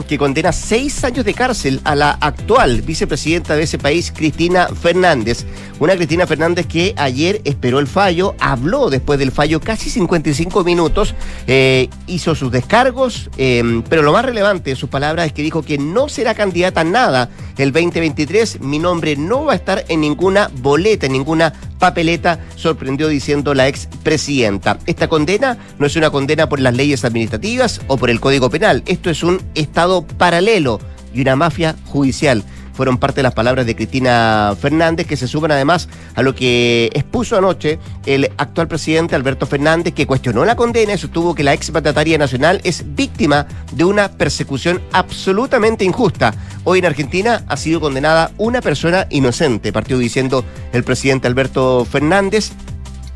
que 0.08 0.18
condena 0.18 0.52
seis 0.52 1.04
años 1.04 1.26
de 1.26 1.34
cárcel 1.34 1.82
a 1.84 1.96
la 1.96 2.12
actual 2.12 2.82
vicepresidenta 2.82 3.56
de 3.56 3.64
ese 3.64 3.78
país, 3.78 4.12
Cristina 4.16 4.68
Fernández. 4.68 5.46
Una 5.80 5.96
Cristina 5.96 6.26
Fernández 6.26 6.66
que 6.66 6.94
ayer 6.98 7.42
esperó 7.44 7.80
el 7.80 7.88
fallo, 7.88 8.36
habló 8.40 8.90
después 8.90 9.20
del 9.20 9.32
fallo 9.32 9.60
casi 9.60 9.90
55 9.90 10.64
minutos, 10.64 11.14
eh, 11.46 11.90
hizo 12.08 12.34
sus 12.36 12.52
descargos, 12.52 13.30
eh, 13.38 13.82
pero 13.90 14.02
lo 14.02 14.12
más 14.12 14.26
relevante 14.26 14.72
de 14.72 14.76
sus 14.76 14.90
palabras 14.90 15.28
es 15.28 15.34
que 15.34 15.44
dijo 15.44 15.62
que 15.62 15.78
no 15.78 16.10
será 16.10 16.34
candidata 16.34 16.82
a 16.82 16.84
nada 16.84 17.30
el 17.58 17.72
2023. 17.72 18.62
Mi 18.62 18.80
nombre 18.80 19.16
no 19.16 19.46
va 19.46 19.54
a 19.54 19.56
estar 19.56 19.86
en 19.88 20.02
ninguna 20.02 20.50
boleta, 20.62 21.06
en 21.06 21.12
ninguna 21.14 21.54
papeleta, 21.80 22.40
sorprendió 22.56 23.08
diciendo 23.08 23.54
la 23.54 23.68
expresidenta. 23.68 24.80
Esta 24.86 25.08
condena 25.08 25.58
no 25.80 25.86
es 25.86 25.96
una 25.96 26.10
condena 26.10 26.50
por 26.50 26.60
las 26.60 26.76
leyes 26.76 27.06
administrativas 27.06 27.82
o 27.88 27.98
por 27.98 28.10
el 28.10 28.20
Código 28.20 28.50
Penal. 28.50 28.84
Esto 28.86 29.10
es 29.10 29.24
un 29.24 29.42
Estado 29.56 30.06
paralelo 30.06 30.80
y 31.14 31.22
una 31.22 31.36
mafia 31.36 31.76
judicial 31.86 32.44
fueron 32.78 33.00
parte 33.00 33.18
de 33.18 33.24
las 33.24 33.34
palabras 33.34 33.66
de 33.66 33.76
Cristina 33.76 34.56
Fernández, 34.62 35.08
que 35.08 35.18
se 35.18 35.28
suman 35.28 35.52
además 35.52 35.90
a 36.14 36.22
lo 36.22 36.36
que 36.36 36.92
expuso 36.94 37.36
anoche 37.36 37.80
el 38.06 38.32
actual 38.38 38.68
presidente 38.68 39.16
Alberto 39.16 39.48
Fernández, 39.48 39.96
que 39.96 40.06
cuestionó 40.06 40.46
la 40.46 40.56
condena 40.56 40.94
y 40.94 40.98
sostuvo 41.00 41.34
que 41.34 41.44
la 41.44 41.56
ex 41.56 41.72
mandataria 41.72 42.20
nacional 42.20 42.62
es 42.64 42.84
víctima 42.96 43.48
de 43.72 43.84
una 43.84 44.10
persecución 44.10 44.80
absolutamente 44.92 45.86
injusta. 45.86 46.36
Hoy 46.66 46.78
en 46.80 46.86
Argentina 46.86 47.44
ha 47.48 47.58
sido 47.58 47.82
condenada 47.82 48.30
una 48.38 48.62
persona 48.62 49.08
inocente, 49.10 49.74
partió 49.74 49.98
diciendo 49.98 50.46
el 50.72 50.84
presidente 50.84 51.28
Alberto 51.28 51.84
Fernández 51.84 52.52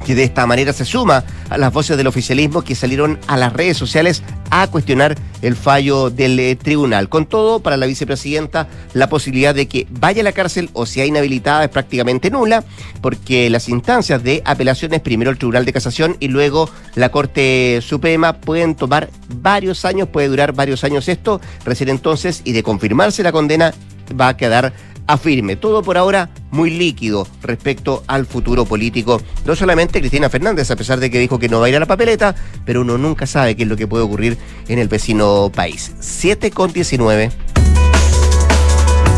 que 0.05 0.15
de 0.15 0.23
esta 0.23 0.45
manera 0.45 0.73
se 0.73 0.85
suma 0.85 1.23
a 1.49 1.57
las 1.57 1.71
voces 1.73 1.97
del 1.97 2.07
oficialismo 2.07 2.61
que 2.61 2.75
salieron 2.75 3.19
a 3.27 3.37
las 3.37 3.53
redes 3.53 3.77
sociales 3.77 4.23
a 4.49 4.67
cuestionar 4.67 5.15
el 5.41 5.55
fallo 5.55 6.09
del 6.09 6.39
eh, 6.39 6.55
tribunal. 6.55 7.09
Con 7.09 7.25
todo, 7.25 7.61
para 7.61 7.77
la 7.77 7.85
vicepresidenta, 7.85 8.67
la 8.93 9.09
posibilidad 9.09 9.55
de 9.55 9.67
que 9.67 9.87
vaya 9.89 10.21
a 10.21 10.23
la 10.23 10.33
cárcel 10.33 10.69
o 10.73 10.85
sea 10.85 11.05
inhabilitada 11.05 11.63
es 11.63 11.69
prácticamente 11.69 12.29
nula, 12.29 12.63
porque 13.01 13.49
las 13.49 13.69
instancias 13.69 14.23
de 14.23 14.41
apelaciones, 14.45 15.01
primero 15.01 15.31
el 15.31 15.37
Tribunal 15.37 15.65
de 15.65 15.73
Casación 15.73 16.17
y 16.19 16.27
luego 16.27 16.69
la 16.95 17.09
Corte 17.09 17.79
Suprema, 17.81 18.33
pueden 18.33 18.75
tomar 18.75 19.09
varios 19.41 19.85
años, 19.85 20.09
puede 20.09 20.27
durar 20.27 20.53
varios 20.53 20.83
años 20.83 21.07
esto, 21.07 21.41
recién 21.65 21.89
entonces, 21.89 22.41
y 22.43 22.51
de 22.51 22.63
confirmarse 22.63 23.23
la 23.23 23.31
condena, 23.31 23.73
va 24.19 24.29
a 24.29 24.37
quedar 24.37 24.73
afirme. 25.07 25.55
Todo 25.55 25.81
por 25.81 25.97
ahora 25.97 26.29
muy 26.51 26.69
líquido 26.69 27.27
respecto 27.41 28.03
al 28.07 28.25
futuro 28.25 28.65
político. 28.65 29.21
No 29.45 29.55
solamente 29.55 29.99
Cristina 29.99 30.29
Fernández, 30.29 30.71
a 30.71 30.75
pesar 30.75 30.99
de 30.99 31.09
que 31.09 31.19
dijo 31.19 31.39
que 31.39 31.49
no 31.49 31.59
va 31.59 31.67
a 31.67 31.69
ir 31.69 31.75
a 31.75 31.79
la 31.79 31.85
papeleta, 31.85 32.35
pero 32.65 32.81
uno 32.81 32.97
nunca 32.97 33.25
sabe 33.25 33.55
qué 33.55 33.63
es 33.63 33.69
lo 33.69 33.77
que 33.77 33.87
puede 33.87 34.03
ocurrir 34.03 34.37
en 34.67 34.79
el 34.79 34.87
vecino 34.87 35.51
país. 35.53 35.93
7 35.99 36.51
con 36.51 36.73
19. 36.73 37.31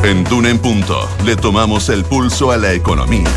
En 0.03 0.23
Duna 0.25 0.49
en 0.49 0.59
Punto 0.59 1.07
le 1.25 1.35
tomamos 1.37 1.87
el 1.89 2.03
pulso 2.03 2.51
a 2.51 2.57
la 2.57 2.73
economía. 2.73 3.29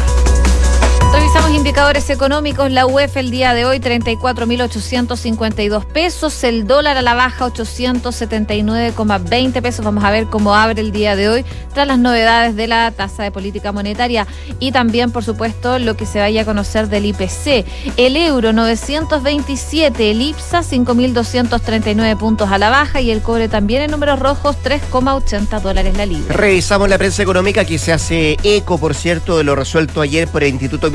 Indicadores 1.56 2.10
económicos. 2.10 2.70
La 2.70 2.84
UEF 2.84 3.16
el 3.16 3.30
día 3.30 3.54
de 3.54 3.64
hoy 3.64 3.80
34.852 3.80 5.86
pesos. 5.86 6.44
El 6.44 6.66
dólar 6.66 6.98
a 6.98 7.02
la 7.02 7.14
baja 7.14 7.46
879,20 7.46 9.62
pesos. 9.62 9.82
Vamos 9.82 10.04
a 10.04 10.10
ver 10.10 10.26
cómo 10.26 10.54
abre 10.54 10.82
el 10.82 10.92
día 10.92 11.16
de 11.16 11.30
hoy 11.30 11.46
tras 11.72 11.88
las 11.88 11.98
novedades 11.98 12.56
de 12.56 12.66
la 12.66 12.90
tasa 12.90 13.22
de 13.22 13.30
política 13.30 13.72
monetaria 13.72 14.26
y 14.60 14.72
también, 14.72 15.10
por 15.10 15.24
supuesto, 15.24 15.78
lo 15.78 15.96
que 15.96 16.04
se 16.04 16.18
vaya 16.18 16.42
a 16.42 16.44
conocer 16.44 16.88
del 16.88 17.06
IPC. 17.06 17.64
El 17.96 18.16
euro 18.16 18.52
927, 18.52 20.10
el 20.10 20.20
IPSA 20.22 20.60
5.239 20.60 22.18
puntos 22.18 22.50
a 22.50 22.58
la 22.58 22.70
baja 22.70 23.00
y 23.00 23.10
el 23.10 23.22
cobre 23.22 23.48
también 23.48 23.82
en 23.82 23.90
números 23.90 24.18
rojos 24.18 24.56
3,80 24.62 25.60
dólares 25.60 25.96
la 25.96 26.06
libra. 26.06 26.34
Revisamos 26.34 26.88
la 26.88 26.98
prensa 26.98 27.22
económica 27.22 27.64
que 27.64 27.78
se 27.78 27.92
hace 27.92 28.36
eco, 28.42 28.78
por 28.78 28.94
cierto, 28.94 29.38
de 29.38 29.44
lo 29.44 29.56
resuelto 29.56 30.02
ayer 30.02 30.28
por 30.28 30.42
el 30.42 30.50
Instituto 30.50 30.90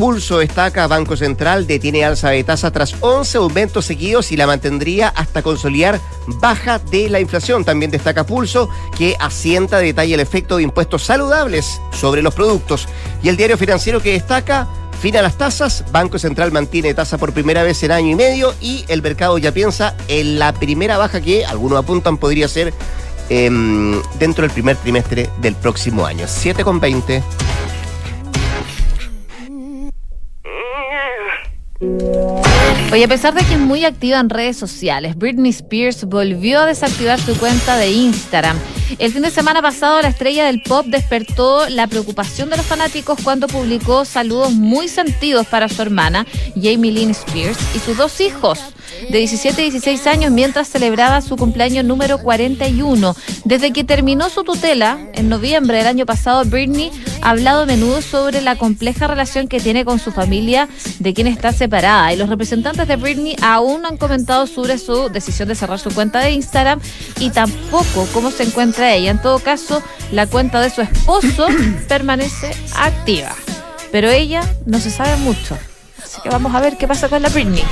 Pulso 0.00 0.38
destaca 0.38 0.86
Banco 0.86 1.14
Central 1.14 1.66
detiene 1.66 2.06
alza 2.06 2.30
de 2.30 2.42
tasa 2.42 2.70
tras 2.70 2.94
11 3.00 3.36
aumentos 3.36 3.84
seguidos 3.84 4.32
y 4.32 4.36
la 4.38 4.46
mantendría 4.46 5.08
hasta 5.08 5.42
consolidar 5.42 6.00
baja 6.26 6.78
de 6.78 7.10
la 7.10 7.20
inflación. 7.20 7.66
También 7.66 7.90
destaca 7.90 8.24
Pulso 8.24 8.70
que 8.96 9.14
asienta 9.20 9.76
detalle 9.76 10.14
el 10.14 10.20
efecto 10.20 10.56
de 10.56 10.62
impuestos 10.62 11.02
saludables 11.02 11.82
sobre 11.92 12.22
los 12.22 12.34
productos. 12.34 12.88
Y 13.22 13.28
el 13.28 13.36
diario 13.36 13.58
financiero 13.58 14.00
que 14.00 14.12
destaca 14.12 14.66
Fin 15.02 15.18
a 15.18 15.22
las 15.22 15.36
tasas, 15.36 15.84
Banco 15.92 16.18
Central 16.18 16.50
mantiene 16.50 16.94
tasa 16.94 17.18
por 17.18 17.34
primera 17.34 17.62
vez 17.62 17.82
en 17.82 17.92
año 17.92 18.08
y 18.08 18.14
medio 18.14 18.54
y 18.58 18.86
el 18.88 19.02
mercado 19.02 19.36
ya 19.36 19.52
piensa 19.52 19.94
en 20.08 20.38
la 20.38 20.54
primera 20.54 20.96
baja 20.96 21.20
que 21.20 21.44
algunos 21.44 21.78
apuntan 21.78 22.16
podría 22.16 22.48
ser 22.48 22.72
em, 23.28 24.00
dentro 24.18 24.42
del 24.42 24.50
primer 24.50 24.76
trimestre 24.76 25.28
del 25.42 25.56
próximo 25.56 26.06
año. 26.06 26.24
7,20. 26.24 27.22
Oye, 31.80 33.04
a 33.04 33.08
pesar 33.08 33.32
de 33.32 33.42
que 33.44 33.54
es 33.54 33.58
muy 33.58 33.84
activa 33.84 34.20
en 34.20 34.28
redes 34.28 34.56
sociales, 34.56 35.16
Britney 35.16 35.50
Spears 35.50 36.04
volvió 36.04 36.60
a 36.60 36.66
desactivar 36.66 37.18
su 37.18 37.38
cuenta 37.38 37.76
de 37.78 37.90
Instagram. 37.90 38.58
El 38.98 39.12
fin 39.12 39.22
de 39.22 39.30
semana 39.30 39.62
pasado, 39.62 40.02
la 40.02 40.08
estrella 40.08 40.46
del 40.46 40.62
pop 40.62 40.86
despertó 40.86 41.68
la 41.68 41.86
preocupación 41.86 42.50
de 42.50 42.56
los 42.56 42.66
fanáticos 42.66 43.18
cuando 43.22 43.46
publicó 43.46 44.04
saludos 44.04 44.52
muy 44.52 44.88
sentidos 44.88 45.46
para 45.46 45.68
su 45.68 45.80
hermana, 45.82 46.26
Jamie 46.54 46.92
Lynn 46.92 47.10
Spears, 47.10 47.58
y 47.74 47.78
sus 47.78 47.96
dos 47.96 48.20
hijos 48.20 48.58
de 49.08 49.18
17 49.18 49.64
y 49.64 49.70
16 49.70 50.06
años 50.06 50.32
mientras 50.32 50.68
celebraba 50.68 51.20
su 51.20 51.36
cumpleaños 51.36 51.84
número 51.84 52.18
41. 52.18 53.16
Desde 53.44 53.72
que 53.72 53.84
terminó 53.84 54.28
su 54.28 54.44
tutela 54.44 54.98
en 55.14 55.28
noviembre 55.28 55.78
del 55.78 55.86
año 55.86 56.06
pasado, 56.06 56.44
Britney 56.44 56.90
ha 57.22 57.30
hablado 57.30 57.62
a 57.62 57.66
menudo 57.66 58.02
sobre 58.02 58.40
la 58.40 58.56
compleja 58.56 59.06
relación 59.06 59.48
que 59.48 59.60
tiene 59.60 59.84
con 59.84 59.98
su 59.98 60.12
familia, 60.12 60.68
de 60.98 61.14
quien 61.14 61.26
está 61.26 61.52
separada. 61.52 62.12
Y 62.12 62.16
los 62.16 62.28
representantes 62.28 62.86
de 62.86 62.96
Britney 62.96 63.36
aún 63.42 63.82
no 63.82 63.88
han 63.88 63.96
comentado 63.96 64.46
sobre 64.46 64.78
su 64.78 65.08
decisión 65.08 65.48
de 65.48 65.54
cerrar 65.54 65.78
su 65.78 65.90
cuenta 65.90 66.20
de 66.20 66.32
Instagram 66.32 66.80
y 67.18 67.30
tampoco 67.30 68.06
cómo 68.12 68.30
se 68.30 68.44
encuentra 68.44 68.79
ella. 68.88 69.10
En 69.10 69.20
todo 69.20 69.38
caso, 69.38 69.82
la 70.12 70.26
cuenta 70.26 70.60
de 70.60 70.70
su 70.70 70.80
esposo 70.80 71.46
permanece 71.88 72.50
activa. 72.76 73.34
Pero 73.92 74.08
ella 74.10 74.42
no 74.66 74.78
se 74.78 74.90
sabe 74.90 75.16
mucho. 75.16 75.58
Así 76.02 76.20
que 76.22 76.28
vamos 76.28 76.54
a 76.54 76.60
ver 76.60 76.76
qué 76.76 76.88
pasa 76.88 77.08
con 77.08 77.22
la 77.22 77.28
Britney. 77.28 77.64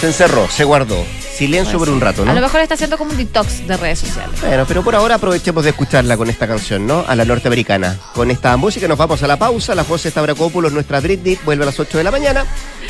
Se 0.00 0.06
encerró, 0.06 0.48
se 0.48 0.64
guardó. 0.64 1.04
Silencio 1.34 1.78
por 1.78 1.88
un 1.88 2.00
rato, 2.00 2.24
¿no? 2.24 2.30
A 2.30 2.34
lo 2.34 2.40
mejor 2.40 2.60
está 2.60 2.74
haciendo 2.74 2.96
como 2.96 3.10
un 3.10 3.16
detox 3.16 3.66
de 3.66 3.76
redes 3.76 3.98
sociales. 3.98 4.40
Bueno, 4.40 4.64
pero 4.68 4.84
por 4.84 4.94
ahora 4.94 5.16
aprovechemos 5.16 5.64
de 5.64 5.70
escucharla 5.70 6.16
con 6.16 6.30
esta 6.30 6.46
canción, 6.46 6.86
¿no? 6.86 7.04
A 7.08 7.16
la 7.16 7.24
norteamericana. 7.24 7.98
Con 8.14 8.30
esta 8.30 8.56
música 8.56 8.86
nos 8.86 8.96
vamos 8.96 9.22
a 9.24 9.26
la 9.26 9.36
pausa. 9.36 9.74
La 9.74 9.82
José 9.82 10.10
Stavrakopoulos, 10.10 10.72
nuestra 10.72 11.00
Britney, 11.00 11.38
vuelve 11.44 11.64
a 11.64 11.66
las 11.66 11.80
8 11.80 11.98
de 11.98 12.04
la 12.04 12.12
mañana 12.12 12.46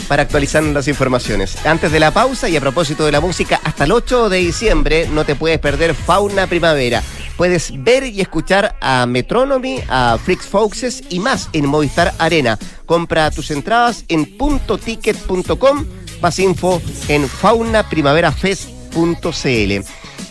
para 0.08 0.22
actualizar 0.22 0.62
las 0.62 0.88
informaciones. 0.88 1.64
Antes 1.64 1.90
de 1.90 2.00
la 2.00 2.10
pausa 2.10 2.48
y 2.50 2.56
a 2.56 2.60
propósito 2.60 3.06
de 3.06 3.12
la 3.12 3.20
música, 3.20 3.60
hasta 3.64 3.84
el 3.84 3.92
8 3.92 4.28
de 4.28 4.38
diciembre 4.38 5.08
no 5.10 5.24
te 5.24 5.36
puedes 5.36 5.58
perder 5.58 5.94
Fauna 5.94 6.46
Primavera. 6.46 7.02
Puedes 7.36 7.72
ver 7.82 8.04
y 8.04 8.20
escuchar 8.20 8.76
a 8.80 9.06
Metronomy, 9.06 9.80
a 9.88 10.18
Freaks 10.22 10.46
Foxes 10.46 11.02
y 11.10 11.18
más 11.18 11.48
en 11.52 11.66
Movistar 11.66 12.14
Arena. 12.18 12.58
Compra 12.86 13.30
tus 13.30 13.50
entradas 13.50 14.04
en 14.08 14.36
puntoticket.com 14.36 15.86
más 16.24 16.38
info 16.38 16.80
en 17.08 17.28
faunaprimaverafest.cl. 17.28 19.84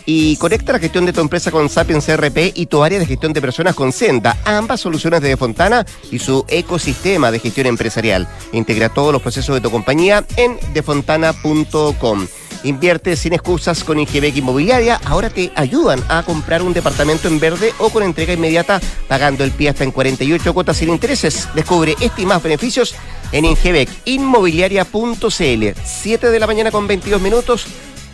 Y 0.06 0.36
conecta 0.36 0.74
la 0.74 0.78
gestión 0.78 1.06
de 1.06 1.14
tu 1.14 1.20
empresa 1.20 1.50
con 1.50 1.70
Sapiens 1.70 2.04
CRP 2.04 2.52
y 2.54 2.66
tu 2.66 2.82
área 2.82 2.98
de 2.98 3.06
gestión 3.06 3.32
de 3.32 3.40
personas 3.40 3.74
con 3.74 3.90
Senda, 3.90 4.36
ambas 4.44 4.80
soluciones 4.80 5.22
de 5.22 5.28
Defontana 5.28 5.86
y 6.10 6.18
su 6.18 6.44
ecosistema 6.48 7.30
de 7.30 7.38
gestión 7.38 7.68
empresarial. 7.68 8.28
Integra 8.52 8.90
todos 8.90 9.12
los 9.12 9.22
procesos 9.22 9.54
de 9.54 9.62
tu 9.62 9.70
compañía 9.70 10.26
en 10.36 10.58
defontana.com. 10.74 12.26
Invierte 12.64 13.14
sin 13.14 13.34
excusas 13.34 13.84
con 13.84 14.00
Ingebec 14.00 14.36
Inmobiliaria. 14.36 15.00
Ahora 15.04 15.30
te 15.30 15.52
ayudan 15.54 16.02
a 16.08 16.22
comprar 16.22 16.62
un 16.62 16.72
departamento 16.72 17.28
en 17.28 17.38
verde 17.38 17.72
o 17.78 17.90
con 17.90 18.02
entrega 18.02 18.32
inmediata, 18.32 18.80
pagando 19.06 19.44
el 19.44 19.52
pie 19.52 19.68
hasta 19.68 19.84
en 19.84 19.92
48 19.92 20.52
cuotas 20.52 20.78
sin 20.78 20.88
intereses. 20.88 21.48
Descubre 21.54 21.94
este 22.00 22.22
y 22.22 22.26
más 22.26 22.42
beneficios 22.42 22.94
en 23.32 23.44
ingebecinmobiliaria.cl. 23.44 25.80
7 25.84 26.30
de 26.30 26.40
la 26.40 26.46
mañana 26.46 26.70
con 26.70 26.86
22 26.86 27.20
minutos. 27.20 27.66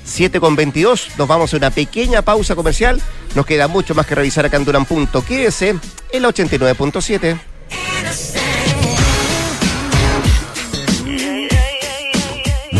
7 0.04 0.40
con 0.40 0.56
22, 0.56 1.10
nos 1.18 1.28
vamos 1.28 1.54
a 1.54 1.56
una 1.56 1.70
pequeña 1.70 2.22
pausa 2.22 2.56
comercial. 2.56 3.00
Nos 3.34 3.46
queda 3.46 3.68
mucho 3.68 3.94
más 3.94 4.06
que 4.06 4.16
revisar 4.16 4.44
acá 4.44 4.56
en 4.56 4.84
Punto. 4.84 5.24
Quédese 5.24 5.76
en 6.12 6.22
la 6.22 6.28
89.7. 6.28 7.38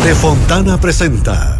De 0.05 0.15
Fontana 0.15 0.81
presenta 0.81 1.60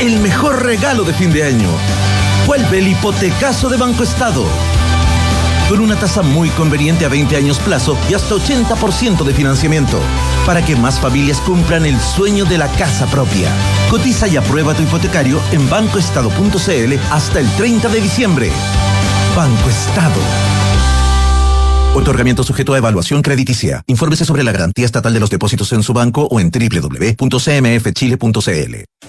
El 0.00 0.18
mejor 0.20 0.64
regalo 0.64 1.04
de 1.04 1.12
fin 1.12 1.30
de 1.30 1.44
año 1.44 1.68
Vuelve 2.46 2.78
el 2.78 2.88
hipotecazo 2.88 3.68
de 3.68 3.76
Banco 3.76 4.02
Estado. 4.02 4.44
Con 5.68 5.80
una 5.80 5.94
tasa 5.96 6.22
muy 6.22 6.48
conveniente 6.48 7.04
a 7.04 7.08
20 7.08 7.36
años 7.36 7.60
plazo 7.60 7.96
y 8.08 8.14
hasta 8.14 8.34
80% 8.34 9.22
de 9.24 9.34
financiamiento. 9.34 10.00
Para 10.46 10.64
que 10.64 10.74
más 10.74 10.98
familias 10.98 11.40
cumplan 11.42 11.84
el 11.84 12.00
sueño 12.00 12.44
de 12.44 12.58
la 12.58 12.68
casa 12.72 13.06
propia. 13.06 13.52
Cotiza 13.90 14.26
y 14.26 14.36
aprueba 14.36 14.74
tu 14.74 14.82
hipotecario 14.82 15.40
en 15.52 15.68
bancoestado.cl 15.68 16.94
hasta 17.10 17.38
el 17.38 17.48
30 17.56 17.88
de 17.88 18.00
diciembre. 18.00 18.50
Banco 19.36 19.68
Estado. 19.68 20.59
Otorgamiento 21.92 22.44
sujeto 22.44 22.74
a 22.74 22.78
evaluación 22.78 23.20
crediticia. 23.20 23.82
Infórmese 23.88 24.24
sobre 24.24 24.44
la 24.44 24.52
garantía 24.52 24.84
estatal 24.84 25.12
de 25.12 25.18
los 25.18 25.28
depósitos 25.28 25.72
en 25.72 25.82
su 25.82 25.92
banco 25.92 26.28
o 26.30 26.38
en 26.38 26.52
www.cmfchile.cl. 26.52 27.20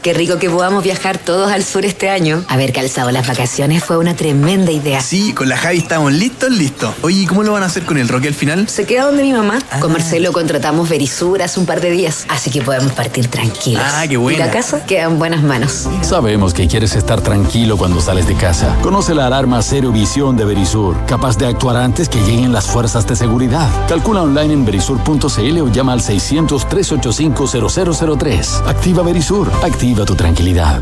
Qué 0.01 0.13
rico 0.15 0.39
que 0.39 0.49
podamos 0.49 0.83
viajar 0.83 1.19
todos 1.19 1.51
al 1.51 1.63
sur 1.63 1.85
este 1.85 2.09
año. 2.09 2.43
Haber 2.47 2.73
calzado 2.73 3.11
las 3.11 3.27
vacaciones 3.27 3.83
fue 3.83 3.97
una 3.97 4.15
tremenda 4.15 4.71
idea. 4.71 4.99
Sí, 4.99 5.31
con 5.33 5.47
la 5.47 5.57
Javi 5.57 5.77
estamos 5.77 6.11
listos, 6.11 6.49
listos. 6.49 6.95
Oye, 7.03 7.27
¿cómo 7.27 7.43
lo 7.43 7.51
van 7.51 7.61
a 7.61 7.67
hacer 7.67 7.83
con 7.83 7.99
el 7.99 8.07
Roque 8.07 8.27
al 8.29 8.33
final? 8.33 8.67
Se 8.67 8.87
queda 8.87 9.05
donde 9.05 9.21
mi 9.21 9.31
mamá. 9.31 9.59
Con 9.79 9.91
Marcelo 9.91 10.31
contratamos 10.31 10.89
Verisur 10.89 11.43
hace 11.43 11.59
un 11.59 11.67
par 11.67 11.81
de 11.81 11.91
días, 11.91 12.25
así 12.29 12.49
que 12.49 12.63
podemos 12.63 12.93
partir 12.93 13.27
tranquilos. 13.27 13.83
Ah, 13.85 14.05
qué 14.09 14.17
bueno. 14.17 14.39
Y 14.39 14.41
la 14.41 14.49
casa 14.49 14.83
queda 14.87 15.03
en 15.03 15.19
buenas 15.19 15.43
manos. 15.43 15.87
Sabemos 16.01 16.55
que 16.55 16.67
quieres 16.67 16.95
estar 16.95 17.21
tranquilo 17.21 17.77
cuando 17.77 18.01
sales 18.01 18.25
de 18.27 18.33
casa. 18.33 18.75
Conoce 18.81 19.13
la 19.13 19.27
alarma 19.27 19.61
Cero 19.61 19.91
Visión 19.91 20.35
de 20.35 20.45
Verisur, 20.45 20.95
capaz 21.05 21.37
de 21.37 21.45
actuar 21.45 21.77
antes 21.77 22.09
que 22.09 22.19
lleguen 22.21 22.51
las 22.51 22.70
fuerzas 22.71 23.05
de 23.05 23.15
seguridad. 23.15 23.69
Calcula 23.87 24.23
online 24.23 24.53
en 24.53 24.65
verisur.cl 24.65 25.61
o 25.61 25.67
llama 25.67 25.93
al 25.93 26.01
600-385-0003. 26.01 28.67
Activa 28.67 29.03
Verisur. 29.03 29.47
Activa 29.63 30.03
tu 30.05 30.15
tranquilidad. 30.15 30.81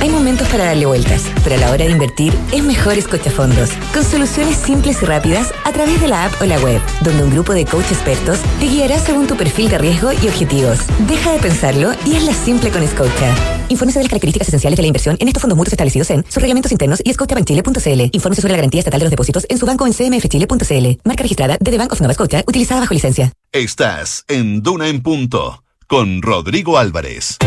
Hay 0.00 0.10
momentos 0.10 0.48
para 0.48 0.66
darle 0.66 0.86
vueltas, 0.86 1.24
pero 1.42 1.56
a 1.56 1.58
la 1.58 1.70
hora 1.70 1.84
de 1.84 1.90
invertir 1.90 2.32
es 2.52 2.62
mejor 2.62 2.88
fondos, 3.30 3.70
con 3.92 4.04
soluciones 4.04 4.56
simples 4.56 5.02
y 5.02 5.04
rápidas 5.04 5.52
a 5.64 5.72
través 5.72 6.00
de 6.00 6.08
la 6.08 6.26
app 6.26 6.40
o 6.40 6.44
la 6.44 6.58
web, 6.60 6.80
donde 7.02 7.24
un 7.24 7.30
grupo 7.30 7.52
de 7.52 7.64
coach 7.64 7.90
expertos 7.90 8.38
te 8.60 8.66
guiará 8.66 8.98
según 8.98 9.26
tu 9.26 9.36
perfil 9.36 9.68
de 9.68 9.78
riesgo 9.78 10.12
y 10.12 10.28
objetivos. 10.28 10.78
Deja 11.06 11.32
de 11.32 11.38
pensarlo 11.38 11.92
y 12.06 12.16
hazla 12.16 12.32
simple 12.32 12.70
con 12.70 12.86
Scotia. 12.86 13.34
Infórmese 13.68 13.98
de 13.98 14.04
las 14.04 14.10
características 14.10 14.48
esenciales 14.48 14.76
de 14.76 14.82
la 14.82 14.86
inversión 14.86 15.16
en 15.20 15.28
estos 15.28 15.40
fondos 15.40 15.56
mutuos 15.56 15.72
establecidos 15.72 16.10
en 16.10 16.24
sus 16.24 16.40
reglamentos 16.40 16.72
internos 16.72 17.00
y 17.04 17.12
scotiabankchile.cl. 17.12 18.10
Infórmese 18.12 18.42
sobre 18.42 18.52
la 18.52 18.58
garantía 18.58 18.80
estatal 18.80 19.00
de 19.00 19.04
los 19.04 19.10
depósitos 19.10 19.46
en 19.48 19.58
su 19.58 19.66
banco 19.66 19.86
en 19.86 19.92
cmfchile.cl. 19.92 21.00
Marca 21.04 21.22
registrada 21.22 21.56
de 21.60 21.70
The 21.70 21.78
Bank 21.78 21.92
of 21.92 22.00
Nova 22.00 22.14
Scotia, 22.14 22.44
utilizada 22.46 22.80
bajo 22.80 22.94
licencia. 22.94 23.32
Estás 23.52 24.24
en 24.28 24.62
Duna 24.62 24.88
en 24.88 25.02
Punto 25.02 25.64
con 25.86 26.22
Rodrigo 26.22 26.78
Álvarez. 26.78 27.38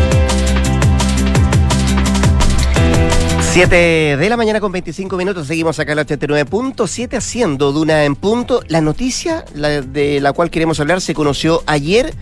7 3.52 4.16
de 4.16 4.30
la 4.30 4.38
mañana 4.38 4.62
con 4.62 4.72
25 4.72 5.18
minutos, 5.18 5.48
seguimos 5.48 5.78
acá 5.78 5.92
en 5.92 5.98
la 5.98 6.06
89.7 6.06 7.18
haciendo 7.18 7.74
Duna 7.74 8.06
en 8.06 8.16
punto. 8.16 8.64
La 8.70 8.80
noticia 8.80 9.44
de 9.54 10.22
la 10.22 10.32
cual 10.32 10.50
queremos 10.50 10.80
hablar 10.80 11.02
se 11.02 11.14
conoció 11.14 11.62
ayer 11.66 12.14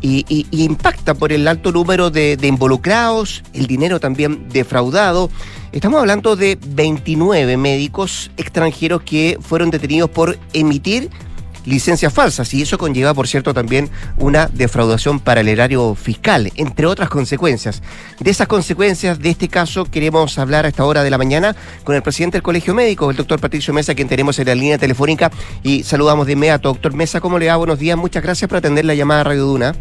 y, 0.00 0.46
impacta 0.52 1.14
por 1.14 1.32
el 1.32 1.48
alto 1.48 1.72
número 1.72 2.10
de, 2.10 2.38
involucrados, 2.44 3.42
el 3.54 3.66
dinero 3.66 3.98
también 3.98 4.48
defraudado. 4.50 5.30
Estamos 5.72 5.98
hablando 5.98 6.36
de 6.36 6.56
29 6.64 7.56
médicos 7.56 8.30
extranjeros 8.36 9.02
que 9.02 9.36
fueron 9.40 9.70
detenidos 9.70 10.10
por 10.10 10.38
emitir 10.52 11.10
licencias 11.64 12.12
falsas 12.12 12.52
y 12.54 12.62
eso 12.62 12.78
conlleva, 12.78 13.14
por 13.14 13.28
cierto, 13.28 13.54
también 13.54 13.90
una 14.16 14.46
defraudación 14.46 15.20
para 15.20 15.40
el 15.40 15.48
erario 15.48 15.94
fiscal, 15.94 16.52
entre 16.56 16.86
otras 16.86 17.08
consecuencias. 17.08 17.82
De 18.20 18.30
esas 18.30 18.48
consecuencias 18.48 19.18
de 19.18 19.30
este 19.30 19.48
caso 19.48 19.84
queremos 19.84 20.38
hablar 20.38 20.64
a 20.64 20.68
esta 20.68 20.84
hora 20.84 21.02
de 21.02 21.10
la 21.10 21.18
mañana 21.18 21.54
con 21.84 21.94
el 21.94 22.02
presidente 22.02 22.36
del 22.36 22.42
Colegio 22.42 22.74
Médico, 22.74 23.10
el 23.10 23.16
doctor 23.16 23.40
Patricio 23.40 23.74
Mesa, 23.74 23.94
quien 23.94 24.08
tenemos 24.08 24.38
en 24.38 24.46
la 24.46 24.54
línea 24.54 24.78
telefónica 24.78 25.30
y 25.62 25.82
saludamos 25.82 26.26
de 26.26 26.32
inmediato. 26.32 26.68
Doctor 26.68 26.94
Mesa, 26.94 27.20
¿cómo 27.20 27.38
le 27.38 27.48
va? 27.48 27.56
Buenos 27.56 27.78
días, 27.78 27.96
muchas 27.96 28.22
gracias 28.22 28.48
por 28.48 28.58
atender 28.58 28.84
la 28.84 28.94
llamada 28.94 29.20
a 29.20 29.24
Radio 29.24 29.46
Duna. 29.46 29.74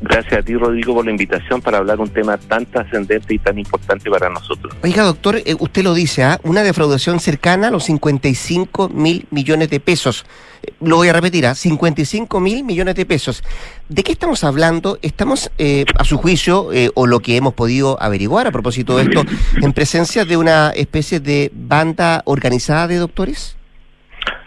Gracias 0.00 0.32
a 0.32 0.42
ti, 0.42 0.54
Rodrigo, 0.54 0.94
por 0.94 1.04
la 1.04 1.10
invitación 1.10 1.60
para 1.60 1.78
hablar 1.78 1.98
un 1.98 2.08
tema 2.08 2.38
tan 2.38 2.64
trascendente 2.66 3.34
y 3.34 3.38
tan 3.38 3.58
importante 3.58 4.08
para 4.08 4.30
nosotros. 4.30 4.76
Oiga, 4.82 5.02
doctor, 5.02 5.36
eh, 5.44 5.56
usted 5.58 5.82
lo 5.82 5.92
dice, 5.92 6.22
¿ah? 6.22 6.38
una 6.44 6.62
defraudación 6.62 7.18
cercana 7.18 7.68
a 7.68 7.70
los 7.72 7.84
55 7.84 8.90
mil 8.90 9.26
millones 9.30 9.70
de 9.70 9.80
pesos. 9.80 10.24
Eh, 10.62 10.72
lo 10.80 10.96
voy 10.96 11.08
a 11.08 11.12
repetir, 11.12 11.46
¿ah? 11.46 11.54
55 11.56 12.38
mil 12.38 12.62
millones 12.62 12.94
de 12.94 13.06
pesos. 13.06 13.42
¿De 13.88 14.04
qué 14.04 14.12
estamos 14.12 14.44
hablando? 14.44 15.00
¿Estamos, 15.02 15.50
eh, 15.58 15.84
a 15.98 16.04
su 16.04 16.18
juicio, 16.18 16.68
o 16.94 17.06
lo 17.06 17.18
que 17.18 17.36
hemos 17.36 17.54
podido 17.54 18.00
averiguar 18.00 18.46
a 18.46 18.52
propósito 18.52 18.96
de 18.98 19.04
esto, 19.04 19.24
en 19.60 19.72
presencia 19.72 20.24
de 20.24 20.36
una 20.36 20.70
especie 20.70 21.18
de 21.18 21.50
banda 21.52 22.22
organizada 22.24 22.86
de 22.86 22.96
doctores? 22.96 23.56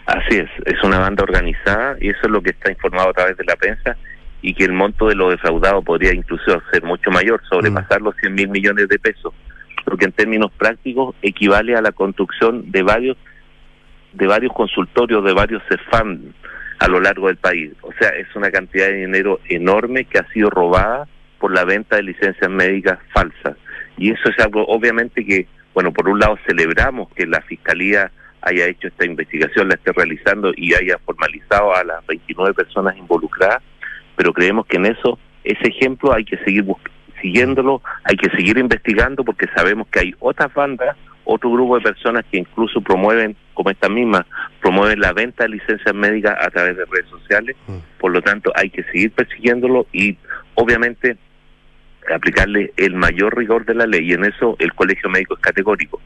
Así 0.06 0.36
es, 0.36 0.50
es 0.64 0.82
una 0.82 0.98
banda 0.98 1.22
organizada 1.22 1.96
y 2.00 2.08
eso 2.08 2.20
es 2.24 2.30
lo 2.30 2.42
que 2.42 2.50
está 2.50 2.70
informado 2.70 3.10
a 3.10 3.12
través 3.12 3.36
de 3.36 3.44
la 3.44 3.54
prensa 3.56 3.96
y 4.42 4.54
que 4.54 4.64
el 4.64 4.72
monto 4.72 5.06
de 5.06 5.14
lo 5.14 5.30
defraudado 5.30 5.82
podría 5.82 6.12
incluso 6.12 6.60
ser 6.70 6.82
mucho 6.82 7.10
mayor, 7.10 7.40
sobrepasar 7.48 8.00
mm. 8.00 8.04
los 8.04 8.16
100 8.16 8.34
mil 8.34 8.48
millones 8.48 8.88
de 8.88 8.98
pesos, 8.98 9.32
porque 9.84 10.04
en 10.04 10.12
términos 10.12 10.50
prácticos 10.58 11.14
equivale 11.22 11.76
a 11.76 11.80
la 11.80 11.92
construcción 11.92 12.70
de 12.70 12.82
varios 12.82 13.16
de 14.12 14.26
varios 14.26 14.52
consultorios, 14.52 15.24
de 15.24 15.32
varios 15.32 15.62
CEFAM 15.68 16.20
a 16.78 16.88
lo 16.88 17.00
largo 17.00 17.28
del 17.28 17.36
país. 17.36 17.72
O 17.80 17.92
sea, 17.98 18.10
es 18.10 18.26
una 18.34 18.50
cantidad 18.50 18.88
de 18.88 19.06
dinero 19.06 19.40
enorme 19.48 20.04
que 20.04 20.18
ha 20.18 20.28
sido 20.32 20.50
robada 20.50 21.08
por 21.38 21.52
la 21.52 21.64
venta 21.64 21.96
de 21.96 22.02
licencias 22.02 22.50
médicas 22.50 22.98
falsas. 23.14 23.56
Y 23.96 24.10
eso 24.10 24.28
es 24.28 24.44
algo, 24.44 24.66
obviamente, 24.66 25.24
que, 25.24 25.46
bueno, 25.74 25.92
por 25.92 26.08
un 26.08 26.18
lado 26.18 26.36
celebramos 26.46 27.08
que 27.14 27.26
la 27.26 27.40
Fiscalía 27.40 28.10
haya 28.42 28.66
hecho 28.66 28.88
esta 28.88 29.06
investigación, 29.06 29.68
la 29.68 29.74
esté 29.74 29.92
realizando 29.92 30.52
y 30.56 30.74
haya 30.74 30.98
formalizado 30.98 31.74
a 31.74 31.84
las 31.84 32.04
29 32.06 32.54
personas 32.54 32.96
involucradas, 32.96 33.62
pero 34.16 34.32
creemos 34.32 34.66
que 34.66 34.76
en 34.76 34.86
eso, 34.86 35.18
ese 35.44 35.68
ejemplo 35.68 36.12
hay 36.12 36.24
que 36.24 36.36
seguir 36.38 36.64
siguiéndolo, 37.20 37.82
hay 38.04 38.16
que 38.16 38.30
seguir 38.30 38.58
investigando 38.58 39.24
porque 39.24 39.46
sabemos 39.54 39.86
que 39.88 40.00
hay 40.00 40.14
otras 40.18 40.52
bandas, 40.52 40.96
otro 41.24 41.50
grupo 41.50 41.76
de 41.76 41.82
personas 41.82 42.24
que 42.30 42.38
incluso 42.38 42.80
promueven, 42.80 43.36
como 43.54 43.70
esta 43.70 43.88
misma, 43.88 44.26
promueven 44.60 45.00
la 45.00 45.12
venta 45.12 45.44
de 45.44 45.50
licencias 45.50 45.94
médicas 45.94 46.36
a 46.40 46.50
través 46.50 46.76
de 46.76 46.84
redes 46.84 47.08
sociales, 47.08 47.56
mm. 47.68 47.76
por 47.98 48.12
lo 48.12 48.20
tanto 48.20 48.52
hay 48.56 48.70
que 48.70 48.82
seguir 48.84 49.12
persiguiéndolo 49.12 49.86
y 49.92 50.16
obviamente 50.54 51.16
aplicarle 52.12 52.72
el 52.76 52.94
mayor 52.94 53.36
rigor 53.36 53.64
de 53.64 53.74
la 53.74 53.86
ley 53.86 54.10
y 54.10 54.12
en 54.14 54.24
eso 54.24 54.56
el 54.58 54.74
Colegio 54.74 55.08
Médico 55.08 55.34
es 55.34 55.40
categórico. 55.40 56.00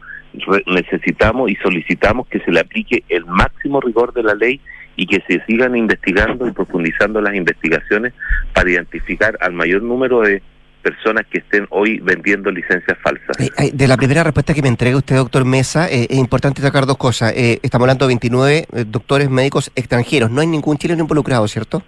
necesitamos 0.67 1.51
y 1.51 1.57
solicitamos 1.57 2.27
que 2.29 2.41
se 2.41 2.53
le 2.53 2.61
aplique 2.61 3.05
el 3.09 3.25
máximo 3.25 3.81
rigor 3.81 4.13
de 4.13 4.23
la 4.23 4.35
ley 4.35 4.61
y 4.97 5.07
que 5.07 5.23
se 5.29 5.45
sigan 5.47 5.77
investigando 5.77 6.47
y 6.49 6.53
profundizando 6.53 7.21
las 7.21 7.35
investigaciones 7.35 8.15
para 8.55 8.71
identificar 8.71 9.37
al 9.41 9.53
mayor 9.53 9.83
número 9.83 10.21
de 10.21 10.43
personas 10.83 11.27
que 11.27 11.39
estén 11.39 11.67
hoy 11.71 11.99
vendiendo 11.99 12.51
licencias 12.51 12.97
falsas. 13.03 13.37
Eh, 13.41 13.73
de 13.75 13.89
la 13.89 13.97
primera 13.97 14.23
respuesta 14.23 14.55
que 14.55 14.63
me 14.63 14.69
entrega 14.69 14.97
usted, 14.97 15.17
doctor 15.17 15.45
Mesa, 15.45 15.89
eh, 15.91 16.07
es 16.09 16.17
importante 16.17 16.63
sacar 16.63 16.87
dos 16.87 16.97
cosas. 16.97 17.33
Eh, 17.37 17.59
estamos 17.63 17.85
hablando 17.85 18.07
de 18.07 18.11
29 18.11 18.67
doctores 18.87 19.29
médicos 19.29 19.73
extranjeros. 19.75 20.31
No 20.31 20.41
hay 20.41 20.47
ningún 20.47 20.79
chileno 20.79 21.03
involucrado, 21.03 21.49
¿cierto? 21.49 21.83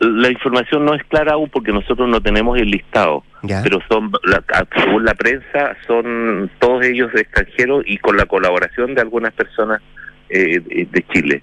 La 0.00 0.30
información 0.30 0.84
no 0.84 0.94
es 0.94 1.02
clara 1.04 1.32
aún 1.32 1.48
porque 1.50 1.72
nosotros 1.72 2.08
no 2.08 2.20
tenemos 2.20 2.58
el 2.58 2.70
listado, 2.70 3.22
pero 3.42 3.80
son, 3.88 4.10
según 4.74 5.04
la 5.04 5.14
prensa, 5.14 5.76
son 5.86 6.50
todos 6.58 6.84
ellos 6.84 7.10
extranjeros 7.14 7.84
y 7.86 7.98
con 7.98 8.16
la 8.16 8.24
colaboración 8.24 8.94
de 8.94 9.02
algunas 9.02 9.32
personas 9.34 9.82
eh, 10.30 10.60
de 10.90 11.06
Chile. 11.12 11.42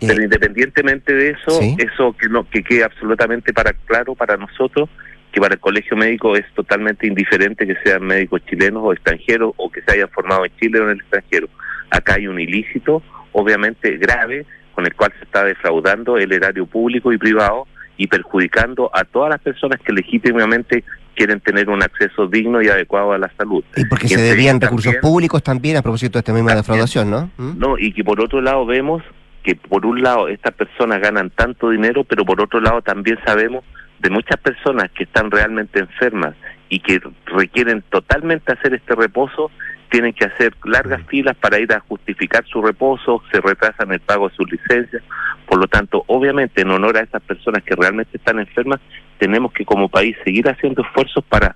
Eh, 0.00 0.06
Pero 0.08 0.22
independientemente 0.22 1.12
de 1.14 1.30
eso, 1.30 1.60
eso 1.78 2.14
que 2.16 2.28
no 2.28 2.48
que 2.48 2.62
quede 2.62 2.84
absolutamente 2.84 3.52
para 3.52 3.72
claro 3.72 4.14
para 4.14 4.36
nosotros 4.36 4.90
que 5.32 5.40
para 5.40 5.54
el 5.54 5.60
colegio 5.60 5.96
médico 5.96 6.34
es 6.36 6.46
totalmente 6.54 7.06
indiferente 7.06 7.66
que 7.66 7.76
sean 7.84 8.04
médicos 8.06 8.42
chilenos 8.46 8.82
o 8.82 8.92
extranjeros 8.92 9.52
o 9.56 9.70
que 9.70 9.82
se 9.82 9.92
hayan 9.92 10.08
formado 10.08 10.46
en 10.46 10.52
Chile 10.56 10.80
o 10.80 10.84
en 10.84 10.90
el 10.90 11.00
extranjero. 11.00 11.48
Acá 11.90 12.14
hay 12.14 12.26
un 12.26 12.40
ilícito, 12.40 13.02
obviamente 13.32 13.98
grave, 13.98 14.46
con 14.74 14.86
el 14.86 14.94
cual 14.94 15.12
se 15.18 15.24
está 15.24 15.44
defraudando 15.44 16.16
el 16.16 16.32
erario 16.32 16.66
público 16.66 17.12
y 17.12 17.18
privado 17.18 17.66
y 17.96 18.06
perjudicando 18.06 18.90
a 18.92 19.04
todas 19.04 19.30
las 19.30 19.40
personas 19.40 19.80
que 19.80 19.92
legítimamente 19.92 20.84
quieren 21.14 21.40
tener 21.40 21.70
un 21.70 21.82
acceso 21.82 22.26
digno 22.26 22.60
y 22.62 22.68
adecuado 22.68 23.12
a 23.12 23.18
la 23.18 23.30
salud. 23.36 23.64
Y 23.74 23.86
porque 23.86 24.08
se 24.08 24.20
debían 24.20 24.60
recursos 24.60 24.94
públicos 24.96 25.42
también 25.42 25.78
a 25.78 25.82
propósito 25.82 26.14
de 26.14 26.20
esta 26.20 26.32
misma 26.32 26.54
defraudación, 26.54 27.10
¿no? 27.10 27.30
¿Mm? 27.38 27.58
No, 27.58 27.78
y 27.78 27.92
que 27.92 28.04
por 28.04 28.20
otro 28.20 28.40
lado 28.40 28.66
vemos 28.66 29.02
que 29.42 29.54
por 29.54 29.86
un 29.86 30.02
lado 30.02 30.28
estas 30.28 30.54
personas 30.54 31.00
ganan 31.00 31.30
tanto 31.30 31.70
dinero, 31.70 32.04
pero 32.04 32.24
por 32.24 32.40
otro 32.40 32.60
lado 32.60 32.82
también 32.82 33.18
sabemos 33.24 33.64
de 34.00 34.10
muchas 34.10 34.38
personas 34.38 34.90
que 34.90 35.04
están 35.04 35.30
realmente 35.30 35.78
enfermas 35.78 36.34
y 36.68 36.80
que 36.80 37.00
requieren 37.26 37.82
totalmente 37.88 38.52
hacer 38.52 38.74
este 38.74 38.94
reposo, 38.94 39.50
tienen 39.90 40.12
que 40.12 40.24
hacer 40.24 40.54
largas 40.64 41.02
filas 41.06 41.36
para 41.36 41.58
ir 41.58 41.72
a 41.72 41.80
justificar 41.80 42.44
su 42.46 42.62
reposo, 42.62 43.22
se 43.30 43.40
retrasan 43.40 43.92
el 43.92 44.00
pago 44.00 44.28
de 44.28 44.34
sus 44.34 44.50
licencias. 44.50 45.02
Por 45.46 45.58
lo 45.58 45.66
tanto, 45.66 46.04
obviamente, 46.08 46.62
en 46.62 46.70
honor 46.70 46.96
a 46.96 47.02
esas 47.02 47.22
personas 47.22 47.62
que 47.62 47.74
realmente 47.76 48.16
están 48.16 48.38
enfermas, 48.38 48.80
tenemos 49.18 49.52
que 49.52 49.64
como 49.64 49.88
país 49.88 50.16
seguir 50.24 50.48
haciendo 50.48 50.82
esfuerzos 50.82 51.24
para 51.24 51.54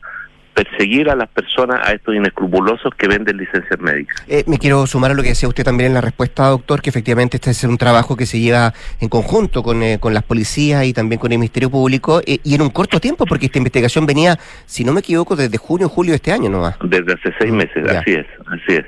perseguir 0.54 1.10
a 1.10 1.16
las 1.16 1.28
personas, 1.28 1.80
a 1.86 1.92
estos 1.92 2.14
inescrupulosos 2.14 2.94
que 2.94 3.08
venden 3.08 3.36
licencias 3.36 3.80
médicas. 3.80 4.16
Eh, 4.28 4.44
me 4.46 4.58
quiero 4.58 4.86
sumar 4.86 5.10
a 5.10 5.14
lo 5.14 5.22
que 5.22 5.30
decía 5.30 5.48
usted 5.48 5.64
también 5.64 5.88
en 5.88 5.94
la 5.94 6.00
respuesta, 6.00 6.48
doctor, 6.48 6.82
que 6.82 6.90
efectivamente 6.90 7.36
este 7.36 7.50
es 7.50 7.64
un 7.64 7.78
trabajo 7.78 8.16
que 8.16 8.26
se 8.26 8.38
lleva 8.40 8.72
en 9.00 9.08
conjunto 9.08 9.62
con, 9.62 9.82
eh, 9.82 9.98
con 10.00 10.14
las 10.14 10.22
policías 10.22 10.84
y 10.84 10.92
también 10.92 11.20
con 11.20 11.32
el 11.32 11.38
Ministerio 11.38 11.70
Público 11.70 12.20
eh, 12.26 12.38
y 12.42 12.54
en 12.54 12.62
un 12.62 12.70
corto 12.70 13.00
tiempo, 13.00 13.26
porque 13.26 13.46
esta 13.46 13.58
investigación 13.58 14.06
venía, 14.06 14.36
si 14.66 14.84
no 14.84 14.92
me 14.92 15.00
equivoco, 15.00 15.36
desde 15.36 15.58
junio 15.58 15.86
o 15.86 15.90
julio 15.90 16.12
de 16.12 16.16
este 16.16 16.32
año, 16.32 16.50
¿no? 16.50 16.70
Desde 16.82 17.12
hace 17.12 17.32
seis 17.38 17.52
mm, 17.52 17.56
meses, 17.56 17.88
así 17.88 18.12
es, 18.12 18.26
así 18.46 18.76
es. 18.76 18.86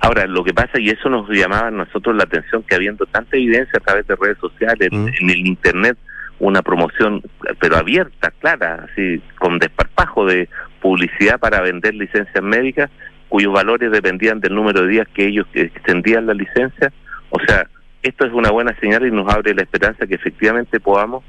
Ahora, 0.00 0.26
lo 0.26 0.44
que 0.44 0.52
pasa, 0.52 0.78
y 0.78 0.90
eso 0.90 1.08
nos 1.08 1.28
llamaba 1.30 1.68
a 1.68 1.70
nosotros 1.70 2.16
la 2.16 2.24
atención, 2.24 2.62
que 2.64 2.74
habiendo 2.74 3.06
tanta 3.06 3.36
evidencia 3.36 3.78
a 3.78 3.80
través 3.80 4.06
de 4.06 4.16
redes 4.16 4.38
sociales, 4.38 4.88
mm. 4.90 5.08
en 5.20 5.30
el 5.30 5.46
Internet, 5.46 5.96
una 6.40 6.62
promoción, 6.62 7.22
pero 7.60 7.76
abierta, 7.76 8.32
clara, 8.40 8.86
así, 8.90 9.22
con 9.38 9.58
desparpajo 9.58 10.24
de 10.26 10.48
publicidad 10.80 11.38
para 11.38 11.60
vender 11.60 11.94
licencias 11.94 12.42
médicas, 12.42 12.90
cuyos 13.28 13.52
valores 13.52 13.92
dependían 13.92 14.40
del 14.40 14.54
número 14.54 14.82
de 14.82 14.88
días 14.88 15.08
que 15.14 15.26
ellos 15.26 15.46
extendían 15.54 16.26
la 16.26 16.34
licencia. 16.34 16.92
O 17.30 17.38
sea, 17.46 17.68
esto 18.02 18.26
es 18.26 18.32
una 18.32 18.50
buena 18.50 18.74
señal 18.80 19.06
y 19.06 19.10
nos 19.10 19.32
abre 19.32 19.54
la 19.54 19.62
esperanza 19.62 20.06
que 20.06 20.14
efectivamente 20.14 20.80
podamos 20.80 21.22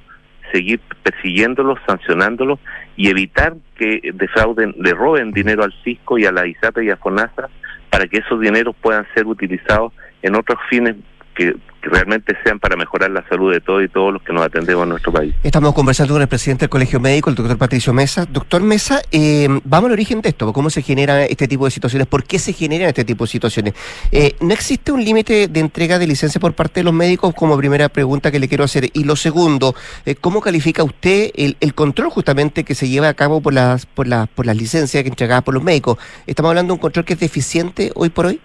seguir 0.51 0.79
persiguiéndolos, 1.03 1.79
sancionándolos 1.87 2.59
y 2.95 3.09
evitar 3.09 3.55
que 3.75 4.11
defrauden, 4.13 4.75
le 4.79 4.93
roben 4.93 5.31
dinero 5.31 5.63
al 5.63 5.73
fisco 5.83 6.17
y 6.17 6.25
a 6.25 6.31
la 6.31 6.47
ISAPE 6.47 6.85
y 6.85 6.89
a 6.89 6.97
FONASA 6.97 7.49
para 7.89 8.07
que 8.07 8.17
esos 8.17 8.39
dineros 8.39 8.75
puedan 8.81 9.05
ser 9.13 9.27
utilizados 9.27 9.93
en 10.21 10.35
otros 10.35 10.59
fines 10.69 10.95
que, 11.41 11.55
realmente 11.81 12.35
sean 12.43 12.59
para 12.59 12.75
mejorar 12.75 13.09
la 13.09 13.27
salud 13.27 13.51
de 13.51 13.59
todos 13.59 13.83
y 13.83 13.87
todos 13.87 14.13
los 14.13 14.21
que 14.21 14.33
nos 14.33 14.43
atendemos 14.43 14.83
en 14.83 14.89
nuestro 14.89 15.11
país. 15.11 15.33
Estamos 15.43 15.73
conversando 15.73 16.13
con 16.13 16.21
el 16.21 16.27
presidente 16.27 16.65
del 16.65 16.69
Colegio 16.69 16.99
Médico, 16.99 17.29
el 17.29 17.35
doctor 17.35 17.57
Patricio 17.57 17.91
Mesa. 17.91 18.25
Doctor 18.25 18.61
Mesa, 18.61 19.01
eh, 19.11 19.47
vamos 19.63 19.87
al 19.87 19.93
origen 19.93 20.21
de 20.21 20.29
esto, 20.29 20.53
cómo 20.53 20.69
se 20.69 20.81
genera 20.81 21.25
este 21.25 21.47
tipo 21.47 21.65
de 21.65 21.71
situaciones, 21.71 22.07
por 22.07 22.23
qué 22.23 22.39
se 22.39 22.53
generan 22.53 22.89
este 22.89 23.03
tipo 23.03 23.23
de 23.23 23.29
situaciones. 23.29 23.73
Eh, 24.11 24.35
¿No 24.41 24.53
existe 24.53 24.91
un 24.91 25.03
límite 25.03 25.47
de 25.47 25.59
entrega 25.59 25.97
de 25.97 26.07
licencia 26.07 26.39
por 26.39 26.53
parte 26.53 26.81
de 26.81 26.83
los 26.83 26.93
médicos 26.93 27.33
como 27.33 27.57
primera 27.57 27.89
pregunta 27.89 28.31
que 28.31 28.39
le 28.39 28.47
quiero 28.47 28.63
hacer? 28.63 28.89
Y 28.93 29.03
lo 29.03 29.15
segundo, 29.15 29.73
eh, 30.05 30.15
¿cómo 30.15 30.41
califica 30.41 30.83
usted 30.83 31.31
el, 31.35 31.57
el, 31.59 31.73
control 31.73 32.09
justamente 32.09 32.63
que 32.63 32.75
se 32.75 32.89
lleva 32.89 33.09
a 33.09 33.13
cabo 33.13 33.41
por 33.41 33.53
las, 33.53 33.85
por, 33.85 34.07
las, 34.07 34.27
por 34.27 34.45
las 34.45 34.55
licencias 34.55 35.01
que 35.01 35.09
entregadas 35.09 35.43
por 35.43 35.53
los 35.53 35.63
médicos? 35.63 35.97
¿Estamos 36.27 36.49
hablando 36.49 36.73
de 36.73 36.75
un 36.75 36.79
control 36.79 37.05
que 37.05 37.13
es 37.13 37.19
deficiente 37.19 37.91
hoy 37.95 38.09
por 38.09 38.27
hoy? 38.27 38.39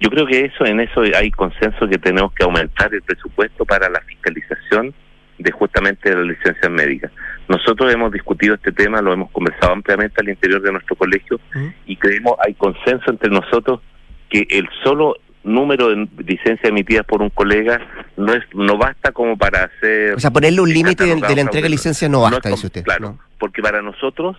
Yo 0.00 0.10
creo 0.10 0.26
que 0.26 0.44
eso 0.44 0.64
en 0.66 0.80
eso 0.80 1.00
hay 1.00 1.30
consenso 1.30 1.88
que 1.88 1.98
tenemos 1.98 2.32
que 2.32 2.44
aumentar 2.44 2.92
el 2.92 3.02
presupuesto 3.02 3.64
para 3.64 3.88
la 3.88 4.00
fiscalización 4.00 4.94
de 5.38 5.50
justamente 5.52 6.14
las 6.14 6.24
licencias 6.24 6.70
médicas. 6.70 7.10
Nosotros 7.48 7.92
hemos 7.92 8.12
discutido 8.12 8.54
este 8.54 8.72
tema, 8.72 9.00
lo 9.00 9.12
hemos 9.12 9.30
conversado 9.30 9.72
ampliamente 9.72 10.20
al 10.20 10.28
interior 10.28 10.60
de 10.62 10.72
nuestro 10.72 10.96
colegio 10.96 11.40
y 11.86 11.96
creemos 11.96 12.34
hay 12.44 12.54
consenso 12.54 13.10
entre 13.10 13.30
nosotros 13.30 13.80
que 14.28 14.46
el 14.50 14.68
solo 14.82 15.16
número 15.44 15.90
de 15.90 16.08
licencias 16.18 16.64
emitidas 16.64 17.06
por 17.06 17.22
un 17.22 17.30
colega 17.30 17.80
no 18.16 18.32
es 18.32 18.42
no 18.52 18.76
basta 18.76 19.12
como 19.12 19.36
para 19.36 19.64
hacer... 19.64 20.14
O 20.14 20.20
sea, 20.20 20.30
ponerle 20.30 20.60
un 20.60 20.72
límite 20.72 21.04
de, 21.04 21.16
la 21.20 21.40
entrega 21.40 21.64
de 21.64 21.70
licencia 21.70 22.08
no 22.08 22.22
basta, 22.22 22.48
dice 22.48 22.66
usted. 22.66 22.82
Claro, 22.82 23.18
porque 23.38 23.62
para 23.62 23.80
nosotros 23.80 24.36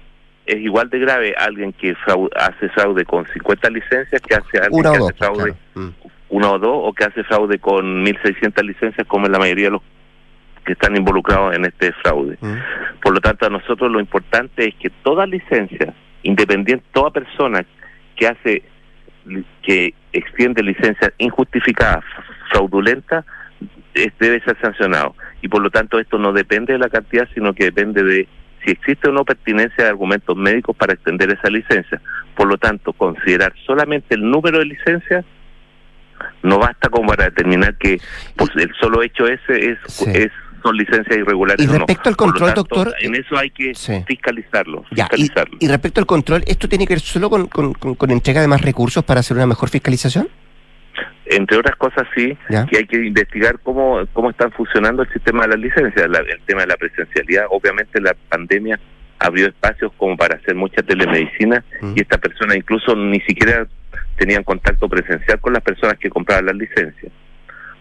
es 0.47 0.57
igual 0.57 0.89
de 0.89 0.99
grave 0.99 1.35
alguien 1.37 1.73
que 1.73 1.95
hace 2.35 2.69
fraude 2.69 3.05
con 3.05 3.25
50 3.27 3.69
licencias 3.69 4.21
que 4.21 4.35
hace 4.35 4.57
alguien 4.59 4.83
que 4.83 4.89
hace 4.89 5.13
fraude 5.13 5.53
mm. 5.75 5.87
una 6.29 6.51
o 6.51 6.59
dos 6.59 6.79
o 6.83 6.93
que 6.93 7.03
hace 7.03 7.23
fraude 7.25 7.59
con 7.59 8.05
1.600 8.05 8.63
licencias 8.63 9.05
como 9.07 9.25
es 9.25 9.31
la 9.31 9.39
mayoría 9.39 9.65
de 9.65 9.71
los 9.71 9.81
que 10.65 10.73
están 10.73 10.97
involucrados 10.97 11.55
en 11.55 11.63
este 11.65 11.93
fraude. 11.93 12.37
Mm. 12.41 12.55
Por 13.01 13.13
lo 13.13 13.21
tanto, 13.21 13.45
a 13.45 13.49
nosotros 13.49 13.89
lo 13.89 14.01
importante 14.01 14.67
es 14.67 14.75
que 14.75 14.89
toda 14.89 15.25
licencia, 15.25 15.93
independiente, 16.23 16.83
toda 16.91 17.09
persona 17.09 17.65
que 18.17 18.27
hace, 18.27 18.63
que 19.63 19.93
extiende 20.11 20.61
licencias 20.61 21.13
injustificadas, 21.19 22.03
fraudulentas, 22.51 23.23
es- 23.93 24.11
debe 24.19 24.41
ser 24.41 24.57
sancionado. 24.59 25.15
Y 25.41 25.47
por 25.47 25.61
lo 25.61 25.69
tanto, 25.69 25.99
esto 25.99 26.17
no 26.19 26.33
depende 26.33 26.73
de 26.73 26.79
la 26.79 26.89
cantidad, 26.89 27.29
sino 27.33 27.53
que 27.53 27.63
depende 27.63 28.03
de 28.03 28.27
si 28.67 28.71
existe 28.73 29.07
o 29.07 29.13
no 29.13 29.23
pertinencia 29.23 29.85
de 29.85 29.89
argumentos 29.89 30.35
médicos 30.35 30.75
para 30.75 30.93
extender 30.93 31.31
esa 31.31 31.49
licencia. 31.49 32.01
Por 32.35 32.47
lo 32.47 32.57
tanto, 32.57 32.91
considerar 32.91 33.53
solamente 33.65 34.13
el 34.15 34.29
número 34.29 34.59
de 34.59 34.65
licencias 34.65 35.23
no 36.43 36.59
basta 36.59 36.89
como 36.89 37.07
para 37.07 37.25
determinar 37.25 37.77
que 37.77 37.99
pues, 38.35 38.49
el 38.57 38.69
solo 38.81 39.01
hecho 39.03 39.25
ese 39.25 39.71
es, 39.71 39.77
Sí. 39.87 40.05
es 40.13 40.31
son 40.63 40.75
licencias 40.75 41.15
irregulares. 41.17 41.63
Y 41.63 41.67
no. 41.67 41.73
respecto 41.77 42.09
al 42.09 42.17
control, 42.17 42.53
tanto, 42.53 42.63
doctor, 42.63 42.93
En 42.99 43.15
eso 43.15 43.37
hay 43.37 43.51
que 43.51 43.73
Sí. 43.73 44.03
fiscalizarlo. 44.05 44.83
Ya, 44.91 45.07
y, 45.59 45.67
respecto 45.67 46.01
al 46.01 46.07
control, 46.07 46.43
¿esto 46.45 46.67
tiene 46.67 46.85
que 46.85 46.95
ver 46.95 46.99
solo 46.99 47.29
con, 47.29 47.47
con- 47.47 47.73
con- 47.73 47.95
con 47.95 48.11
entrega 48.11 48.41
de 48.41 48.47
más 48.47 48.61
recursos 48.61 49.03
para 49.05 49.21
hacer 49.21 49.37
una 49.37 49.45
mejor 49.47 49.69
fiscalización? 49.69 50.27
Entre 51.29 51.57
otras 51.57 51.75
cosas, 51.75 52.07
sí, 52.15 52.37
Ya. 52.49 52.65
que 52.65 52.77
hay 52.77 52.85
que 52.87 52.97
investigar 53.05 53.59
cómo, 53.63 54.05
cómo 54.13 54.29
están 54.29 54.51
funcionando 54.51 55.03
el 55.03 55.09
sistema 55.13 55.43
de 55.43 55.49
las 55.49 55.59
licencias, 55.59 56.09
la- 56.09 56.19
el 56.19 56.41
tema 56.45 56.61
de 56.61 56.67
la 56.67 56.77
presencialidad. 56.77 57.45
Obviamente 57.49 57.99
la 58.01 58.15
pandemia 58.29 58.79
abrió 59.19 59.47
espacios 59.47 59.91
como 59.97 60.15
para 60.15 60.35
hacer 60.37 60.55
mucha 60.55 60.81
telemedicina 60.83 61.63
Mm. 61.81 61.93
y 61.95 62.01
estas 62.01 62.19
personas 62.19 62.55
incluso 62.57 62.95
ni 62.95 63.19
siquiera 63.21 63.67
tenían 64.17 64.43
contacto 64.43 64.87
presencial 64.87 65.39
con 65.39 65.53
las 65.53 65.63
personas 65.63 65.97
que 65.97 66.09
compraban 66.09 66.45
las 66.45 66.55
licencias. 66.55 67.11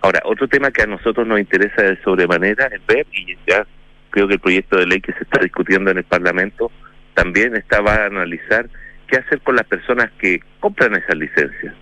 Ahora, 0.02 0.20
otro 0.24 0.46
tema 0.48 0.70
que 0.70 0.82
a 0.82 0.86
nosotros 0.86 1.26
nos 1.26 1.38
interesa 1.40 1.82
de 1.82 2.00
sobremanera 2.02 2.66
es 2.66 2.84
ver, 2.86 3.06
y 3.12 3.36
ya 3.46 3.66
creo 4.10 4.28
que 4.28 4.34
el 4.34 4.40
proyecto 4.40 4.76
de 4.76 4.86
ley 4.86 5.00
que 5.00 5.12
se 5.12 5.22
está 5.24 5.40
discutiendo 5.40 5.90
en 5.90 5.98
el 5.98 6.04
Parlamento 6.04 6.70
también 7.14 7.56
está, 7.56 7.80
va 7.80 7.94
a 7.94 8.06
analizar 8.06 8.68
qué 9.08 9.16
hacer 9.18 9.40
con 9.40 9.56
las 9.56 9.66
personas 9.66 10.10
que 10.18 10.40
compran 10.60 10.94
esas 10.94 11.16
licencias. 11.16 11.74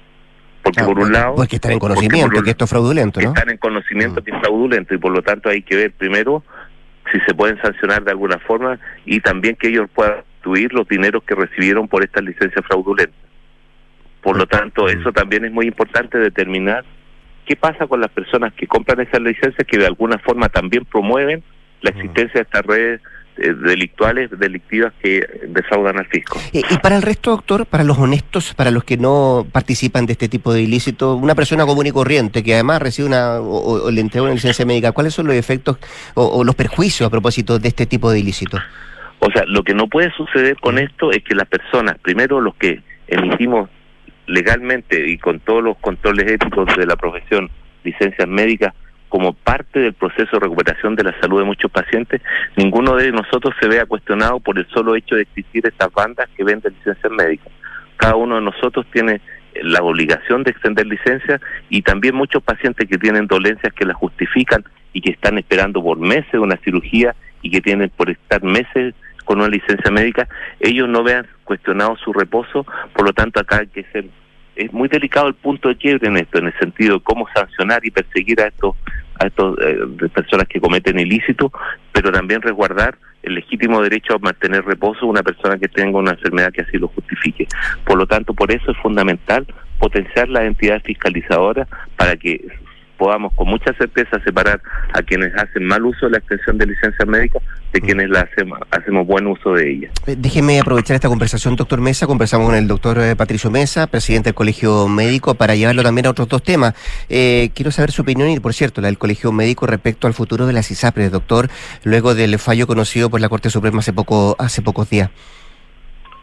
Porque 0.65 0.81
Ah, 0.81 0.85
por 0.87 0.95
un 0.99 1.03
porque- 1.05 1.13
lado... 1.13 1.35
Porque 1.37 1.57
están 1.57 1.73
en 1.73 1.79
porque 1.79 1.95
conocimiento 1.95 2.39
un- 2.39 2.45
que 2.45 2.51
esto 2.51 2.65
es 2.65 2.71
fraudulento, 2.71 3.21
¿no? 3.21 3.29
Mm. 3.29 3.35
están 3.37 3.51
en 3.51 3.59
conocimiento 3.59 4.25
que 4.25 4.31
es 4.33 4.39
fraudulento 4.41 4.95
y 4.95 4.99
por 4.99 5.13
lo 5.13 5.23
tanto 5.23 5.49
hay 5.51 5.63
que 5.63 5.77
ver 5.77 5.93
primero 5.93 6.43
si 7.13 7.21
se 7.21 7.35
pueden 7.35 7.61
sancionar 7.61 8.03
de 8.03 8.11
alguna 8.11 8.39
forma 8.39 8.79
y 9.05 9.21
también 9.21 9.57
que 9.57 9.69
ellos 9.69 9.89
puedan 9.95 10.15
restituir 10.17 10.73
los 10.73 10.89
dineros 10.89 11.23
que 11.25 11.35
recibieron 11.35 11.87
por 11.87 12.03
estas 12.03 12.25
licencias 12.25 12.65
fraudulentas. 12.67 13.15
Por 14.23 14.39
lo 14.39 14.47
tanto, 14.47 14.85
Mm. 14.87 14.89
eso 15.01 15.13
también 15.13 15.45
es 15.45 15.53
muy 15.53 15.67
importante 15.67 16.19
determinar 16.19 16.85
qué 17.47 17.57
pasa 17.57 17.87
con 17.87 18.01
las 18.01 18.11
personas 18.11 18.55
que 18.55 18.67
compran 18.67 19.01
esas 19.01 19.21
licencias 19.21 19.67
que 19.67 19.77
de 19.79 19.87
alguna 19.87 20.17
forma 20.19 20.49
también 20.49 20.87
promueven 20.87 21.43
la 21.83 21.91
Mm. 21.91 21.97
existencia 21.99 22.35
de 22.41 22.43
estas 22.43 22.63
redes 22.65 23.01
eh, 23.03 23.05
delictuales, 23.37 24.31
delictivas 24.39 24.93
que 25.03 25.27
defraudan 25.49 25.99
al 25.99 26.07
fisco. 26.07 26.39
Eh, 26.53 26.63
y 26.71 26.79
para 26.79 26.97
el 26.97 27.03
resto, 27.03 27.31
doctor, 27.31 27.67
para 27.67 27.85
los 27.85 27.99
honestos, 27.99 28.55
para 28.55 28.71
los 28.71 28.85
que 28.85 28.97
no 28.97 29.47
participan 29.51 30.07
de 30.07 30.13
este 30.13 30.29
tipo 30.29 30.53
de 30.53 30.63
ilícito, 30.63 31.17
una 31.17 31.35
persona 31.35 31.67
común 31.67 31.87
y 31.87 31.91
corriente 31.91 32.43
que 32.43 32.55
además 32.55 32.81
recibe 32.81 33.09
una 33.09 33.41
o, 33.41 33.91
le 33.91 34.01
entrega 34.01 34.25
una 34.25 34.35
licencia 34.35 34.65
médica, 34.65 34.93
¿cuáles 34.93 35.15
son 35.15 35.27
los 35.27 35.37
efectos 35.37 35.79
o, 36.15 36.25
o 36.25 36.45
los 36.45 36.55
perjuicios 36.55 37.07
a 37.07 37.11
propósito 37.11 37.59
de 37.59 37.69
este 37.69 37.87
tipo 37.87 38.11
de 38.11 38.21
ilícito? 38.21 38.59
O 39.19 39.31
sea, 39.31 39.45
lo 39.47 39.63
que 39.63 39.75
no 39.75 39.89
puede 39.89 40.13
suceder 40.13 40.57
con 40.61 40.79
esto 40.79 41.11
es 41.11 41.23
que 41.25 41.35
las 41.35 41.49
personas, 41.49 41.97
primero 42.03 42.41
los 42.41 42.55
que 42.57 42.83
emitimos 43.07 43.69
legalmente 44.27 45.09
y 45.09 45.19
con 45.19 45.41
todos 45.41 45.63
los 45.63 45.77
controles 45.79 46.31
éticos 46.31 46.69
de 46.77 46.87
la 46.87 46.97
profesión, 46.97 47.51
licencias 47.85 48.29
médicas, 48.29 48.75
como 49.15 49.33
parte 49.33 49.79
del 49.79 49.93
proceso 49.93 50.29
de 50.33 50.41
recuperación 50.41 50.97
de 50.97 51.05
la 51.05 51.17
salud 51.21 51.39
de 51.39 51.45
muchos 51.45 51.71
pacientes, 51.71 52.21
ninguno 52.57 52.97
de 52.97 53.13
nosotros 53.13 53.55
se 53.61 53.69
vea 53.69 53.87
cuestionado 53.87 54.41
por 54.41 54.59
el 54.59 54.67
solo 54.71 54.97
hecho 54.97 55.15
de 55.15 55.23
existir 55.23 55.65
estas 55.65 55.93
bandas 55.93 56.29
que 56.37 56.43
venden 56.43 56.75
licencias 56.79 57.13
médicas. 57.13 57.47
Cada 57.97 58.17
uno 58.17 58.35
de 58.35 58.41
nosotros 58.41 58.85
tiene 58.93 59.21
la 59.63 59.85
obligación 59.85 60.43
de 60.43 60.51
extender 60.51 60.87
licencias 60.87 61.41
y 61.69 61.83
también 61.83 62.17
muchos 62.17 62.43
pacientes 62.43 62.89
que 62.89 62.99
tienen 62.99 63.29
dolencias 63.29 63.73
que 63.73 63.85
las 63.85 63.95
justifican 63.95 64.65
y 64.93 65.01
que 65.01 65.13
están 65.13 65.39
esperando 65.39 65.81
por 65.81 65.97
meses 65.97 66.35
una 66.35 66.57
cirugía 66.65 67.15
y 67.41 67.51
que 67.51 67.61
tienen 67.61 67.91
por 67.91 68.11
estar 68.11 68.43
meses 68.43 68.97
con 69.25 69.39
una 69.39 69.47
licencia 69.47 69.93
médica, 69.93 70.27
ellos 70.59 70.89
no 70.89 71.05
vean 71.05 71.25
cuestionado 71.45 71.97
su 71.99 72.13
reposo, 72.13 72.67
por 72.93 73.07
lo 73.07 73.13
tanto 73.13 73.39
acá 73.39 73.59
hay 73.61 73.69
que 73.69 73.85
ser, 73.93 74.07
es 74.57 74.73
muy 74.73 74.89
delicado 74.89 75.29
el 75.29 75.35
punto 75.35 75.69
de 75.69 75.77
quiebre 75.77 76.09
en 76.09 76.17
esto, 76.17 76.39
en 76.39 76.47
el 76.47 76.59
sentido 76.59 76.95
de 76.95 77.03
cómo 77.05 77.27
sancionar 77.33 77.85
y 77.85 77.93
perseguir 77.93 78.41
a 78.41 78.49
estos 78.49 78.75
a 79.21 79.27
estos 79.27 79.59
eh, 79.61 79.77
de 79.87 80.09
personas 80.09 80.47
que 80.49 80.61
cometen 80.61 80.99
ilícitos, 80.99 81.53
pero 81.93 82.11
también 82.11 82.43
resguardar 82.43 82.97
el 83.23 83.35
legítimo 83.35 83.81
derecho 83.81 84.15
a 84.15 84.19
mantener 84.19 84.65
reposo 84.65 85.07
una 85.07 85.23
persona 85.23 85.59
que 85.59 85.69
tenga 85.69 85.99
una 85.99 86.13
enfermedad 86.13 86.53
que 86.53 86.63
así 86.63 86.77
lo 86.79 86.89
justifique. 86.89 87.47
Por 87.85 87.99
lo 87.99 88.07
tanto, 88.07 88.35
por 88.35 88.53
eso 88.53 88.71
es 88.71 88.77
fundamental 88.79 89.47
potenciar 89.79 90.29
las 90.29 90.45
entidades 90.45 90.83
fiscalizadoras 90.83 91.69
para 91.97 92.17
que 92.17 92.47
podamos 93.05 93.35
con 93.35 93.49
mucha 93.49 93.71
certeza 93.75 94.19
separar 94.25 94.63
a 94.95 95.03
quienes 95.03 95.31
hacen 95.35 95.67
mal 95.67 95.85
uso 95.85 96.07
de 96.07 96.13
la 96.13 96.19
extensión 96.19 96.57
de 96.57 96.67
licencias 96.67 97.07
médicas 97.07 97.43
de 97.75 97.81
quienes 97.83 98.09
la 98.09 98.21
hacemos, 98.21 98.59
hacemos 98.71 99.07
buen 99.07 99.27
uso 99.27 99.53
de 99.53 99.73
ella. 99.73 99.91
Eh, 100.07 100.15
Déjeme 100.17 100.59
aprovechar 100.59 100.95
esta 100.95 101.09
conversación, 101.09 101.55
doctor 101.55 101.83
Mesa. 101.83 102.07
Conversamos 102.07 102.47
con 102.47 102.57
el 102.57 102.67
doctor 102.67 102.99
eh, 103.01 103.15
Patricio 103.15 103.51
Mesa, 103.51 103.89
presidente 103.89 104.29
del 104.29 104.35
Colegio 104.35 104.89
Médico, 104.89 105.35
para 105.35 105.55
llevarlo 105.55 105.83
también 105.83 106.07
a 106.07 106.11
otros 106.11 106.29
dos 106.29 106.43
temas. 106.43 106.75
Eh, 107.11 107.51
quiero 107.55 107.71
saber 107.73 107.91
su 107.91 108.01
opinión 108.03 108.31
y, 108.31 108.41
por 108.41 108.55
cierto, 108.55 108.81
la 108.81 108.87
del 108.87 108.97
Colegio 108.97 109.33
Médico 109.33 109.67
respecto 109.67 110.07
al 110.07 110.15
futuro 110.15 110.47
de 110.47 110.55
las 110.55 110.71
ISAPRES, 110.71 111.13
doctor, 111.13 111.51
luego 111.83 112.15
del 112.15 112.39
fallo 112.39 112.67
conocido 112.67 113.11
por 113.11 113.21
la 113.21 113.29
Corte 113.29 113.51
Suprema 113.51 113.81
hace, 113.81 113.93
poco, 113.93 114.35
hace 114.39 114.63
pocos 114.63 114.89
días. 114.89 115.11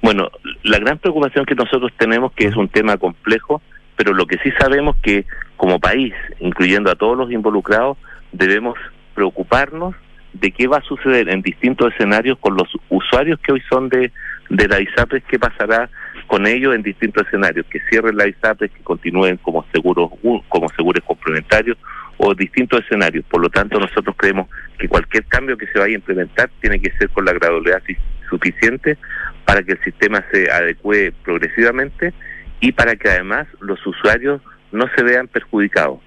Bueno, 0.01 0.29
la 0.63 0.79
gran 0.79 0.97
preocupación 0.97 1.45
que 1.45 1.53
nosotros 1.53 1.91
tenemos, 1.99 2.31
que 2.31 2.47
es 2.47 2.55
un 2.55 2.69
tema 2.69 2.97
complejo, 2.97 3.61
pero 3.95 4.13
lo 4.13 4.25
que 4.25 4.37
sí 4.39 4.51
sabemos 4.59 4.95
que 5.01 5.25
como 5.57 5.79
país, 5.79 6.13
incluyendo 6.39 6.89
a 6.91 6.95
todos 6.95 7.17
los 7.17 7.31
involucrados, 7.31 7.97
debemos 8.31 8.77
preocuparnos 9.13 9.95
de 10.33 10.51
qué 10.51 10.67
va 10.67 10.77
a 10.77 10.83
suceder 10.83 11.29
en 11.29 11.41
distintos 11.41 11.93
escenarios 11.93 12.37
con 12.39 12.55
los 12.55 12.67
usuarios 12.89 13.39
que 13.39 13.51
hoy 13.51 13.61
son 13.69 13.89
de, 13.89 14.11
de 14.49 14.67
la 14.67 14.79
ISAPRES, 14.79 15.23
qué 15.27 15.37
pasará 15.37 15.89
con 16.27 16.47
ellos 16.47 16.73
en 16.73 16.81
distintos 16.81 17.27
escenarios, 17.27 17.65
que 17.67 17.79
cierren 17.89 18.15
la 18.15 18.27
ISAPRES, 18.27 18.71
que 18.71 18.83
continúen 18.83 19.37
como 19.37 19.65
seguros 19.73 20.09
como 20.47 20.69
seguros 20.69 21.03
complementarios 21.05 21.77
o 22.17 22.33
distintos 22.33 22.81
escenarios. 22.81 23.25
Por 23.25 23.41
lo 23.41 23.49
tanto, 23.49 23.79
nosotros 23.79 24.15
creemos 24.17 24.47
que 24.77 24.87
cualquier 24.87 25.25
cambio 25.25 25.57
que 25.57 25.67
se 25.67 25.79
vaya 25.79 25.93
a 25.93 25.99
implementar 25.99 26.49
tiene 26.61 26.79
que 26.79 26.91
ser 26.97 27.09
con 27.09 27.25
la 27.25 27.33
gradualidad 27.33 27.81
suficiente 28.29 28.97
para 29.45 29.63
que 29.63 29.73
el 29.73 29.83
sistema 29.83 30.23
se 30.31 30.49
adecue 30.49 31.13
progresivamente 31.23 32.13
y 32.61 32.71
para 32.71 32.95
que 32.95 33.09
además 33.09 33.47
los 33.59 33.85
usuarios 33.85 34.41
no 34.71 34.85
se 34.95 35.03
vean 35.03 35.27
perjudicados, 35.27 35.99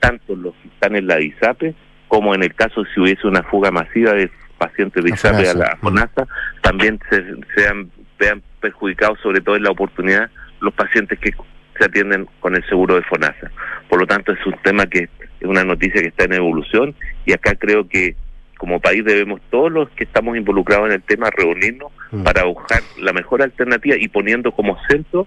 tanto 0.00 0.34
los 0.34 0.54
que 0.54 0.68
están 0.68 0.96
en 0.96 1.06
la 1.06 1.20
ISAPE 1.20 1.74
como 2.08 2.34
en 2.34 2.42
el 2.42 2.54
caso 2.54 2.84
si 2.94 3.00
hubiese 3.00 3.26
una 3.26 3.42
fuga 3.42 3.70
masiva 3.70 4.12
de 4.12 4.30
pacientes 4.58 5.04
de 5.04 5.10
La 5.10 5.16
ISAPE 5.16 5.48
a 5.48 5.54
la 5.54 5.76
FONASA, 5.76 6.26
también 6.62 6.98
se 7.10 7.22
sean 7.54 7.90
vean 8.18 8.42
perjudicados 8.60 9.18
sobre 9.20 9.42
todo 9.42 9.56
en 9.56 9.64
la 9.64 9.70
oportunidad 9.70 10.30
los 10.60 10.72
pacientes 10.72 11.18
que 11.18 11.34
se 11.78 11.84
atienden 11.84 12.26
con 12.40 12.56
el 12.56 12.66
seguro 12.66 12.94
de 12.94 13.02
FONASA. 13.02 13.50
Por 13.90 14.00
lo 14.00 14.06
tanto, 14.06 14.32
es 14.32 14.46
un 14.46 14.56
tema 14.62 14.86
que 14.86 15.10
es 15.40 15.46
una 15.46 15.64
noticia 15.64 16.00
que 16.00 16.08
está 16.08 16.24
en 16.24 16.32
evolución 16.32 16.94
y 17.26 17.32
acá 17.32 17.54
creo 17.56 17.86
que 17.86 18.16
como 18.56 18.80
país 18.80 19.04
debemos 19.04 19.42
todos 19.50 19.70
los 19.70 19.90
que 19.90 20.04
estamos 20.04 20.34
involucrados 20.34 20.86
en 20.86 20.94
el 20.94 21.02
tema 21.02 21.28
reunirnos 21.30 21.92
Mm. 22.12 22.22
para 22.22 22.44
buscar 22.44 22.80
la 22.98 23.12
mejor 23.12 23.42
alternativa 23.42 23.96
y 23.98 24.08
poniendo 24.08 24.52
como 24.52 24.78
centro, 24.88 25.26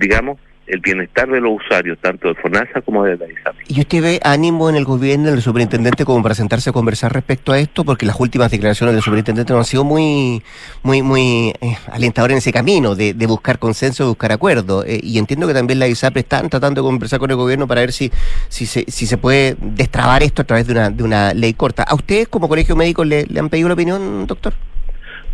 digamos, 0.00 0.38
el 0.70 0.78
bienestar 0.80 1.28
de 1.28 1.40
los 1.40 1.60
usuarios, 1.60 1.98
tanto 2.00 2.28
de 2.28 2.34
FONASA 2.36 2.80
como 2.82 3.02
de 3.02 3.16
la 3.16 3.26
ISAPI. 3.26 3.64
¿Y 3.68 3.80
usted 3.80 4.02
ve 4.02 4.20
ánimo 4.22 4.70
en 4.70 4.76
el 4.76 4.84
gobierno, 4.84 5.28
en 5.28 5.34
el 5.34 5.42
superintendente, 5.42 6.04
como 6.04 6.22
para 6.22 6.36
sentarse 6.36 6.70
a 6.70 6.72
conversar 6.72 7.12
respecto 7.12 7.50
a 7.52 7.58
esto? 7.58 7.84
Porque 7.84 8.06
las 8.06 8.18
últimas 8.20 8.52
declaraciones 8.52 8.94
del 8.94 9.02
superintendente 9.02 9.52
no 9.52 9.58
han 9.58 9.64
sido 9.64 9.82
muy, 9.82 10.44
muy, 10.84 11.02
muy 11.02 11.52
eh, 11.60 11.76
alentadoras 11.90 12.34
en 12.34 12.38
ese 12.38 12.52
camino 12.52 12.94
de, 12.94 13.14
de 13.14 13.26
buscar 13.26 13.58
consenso, 13.58 14.04
de 14.04 14.08
buscar 14.10 14.30
acuerdo. 14.30 14.84
Eh, 14.84 15.00
y 15.02 15.18
entiendo 15.18 15.48
que 15.48 15.54
también 15.54 15.80
la 15.80 15.88
ISAPRE 15.88 16.20
están 16.20 16.48
tratando 16.48 16.82
de 16.82 16.86
conversar 16.86 17.18
con 17.18 17.30
el 17.30 17.36
gobierno 17.36 17.66
para 17.66 17.80
ver 17.80 17.92
si, 17.92 18.12
si, 18.48 18.64
se, 18.64 18.84
si 18.86 19.06
se 19.06 19.18
puede 19.18 19.56
destrabar 19.60 20.22
esto 20.22 20.42
a 20.42 20.44
través 20.44 20.68
de 20.68 20.72
una, 20.72 20.90
de 20.90 21.02
una 21.02 21.34
ley 21.34 21.52
corta. 21.54 21.82
¿A 21.82 21.96
ustedes, 21.96 22.28
como 22.28 22.48
colegio 22.48 22.76
médico, 22.76 23.04
le, 23.04 23.26
le 23.26 23.40
han 23.40 23.48
pedido 23.48 23.66
la 23.66 23.74
opinión, 23.74 24.24
doctor? 24.28 24.54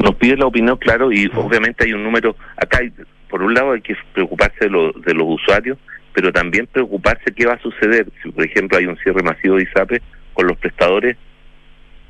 Nos 0.02 0.14
pide 0.16 0.36
la 0.36 0.46
opinión, 0.46 0.76
claro, 0.76 1.10
y 1.12 1.30
obviamente 1.34 1.84
hay 1.84 1.92
un 1.92 2.04
número, 2.04 2.36
acá 2.56 2.78
hay, 2.80 2.92
por 3.28 3.42
un 3.42 3.54
lado 3.54 3.72
hay 3.72 3.80
que 3.80 3.96
preocuparse 4.12 4.56
de, 4.60 4.70
lo- 4.70 4.92
de 4.92 5.14
los 5.14 5.26
usuarios, 5.28 5.78
pero 6.12 6.32
también 6.32 6.66
preocuparse 6.66 7.32
qué 7.34 7.46
va 7.46 7.54
a 7.54 7.60
suceder 7.62 8.06
si, 8.22 8.30
por 8.30 8.44
ejemplo, 8.44 8.78
hay 8.78 8.86
un 8.86 8.96
cierre 8.98 9.22
masivo 9.22 9.56
de 9.56 9.64
ISAPRE 9.64 10.02
con 10.34 10.46
los 10.46 10.56
prestadores 10.58 11.16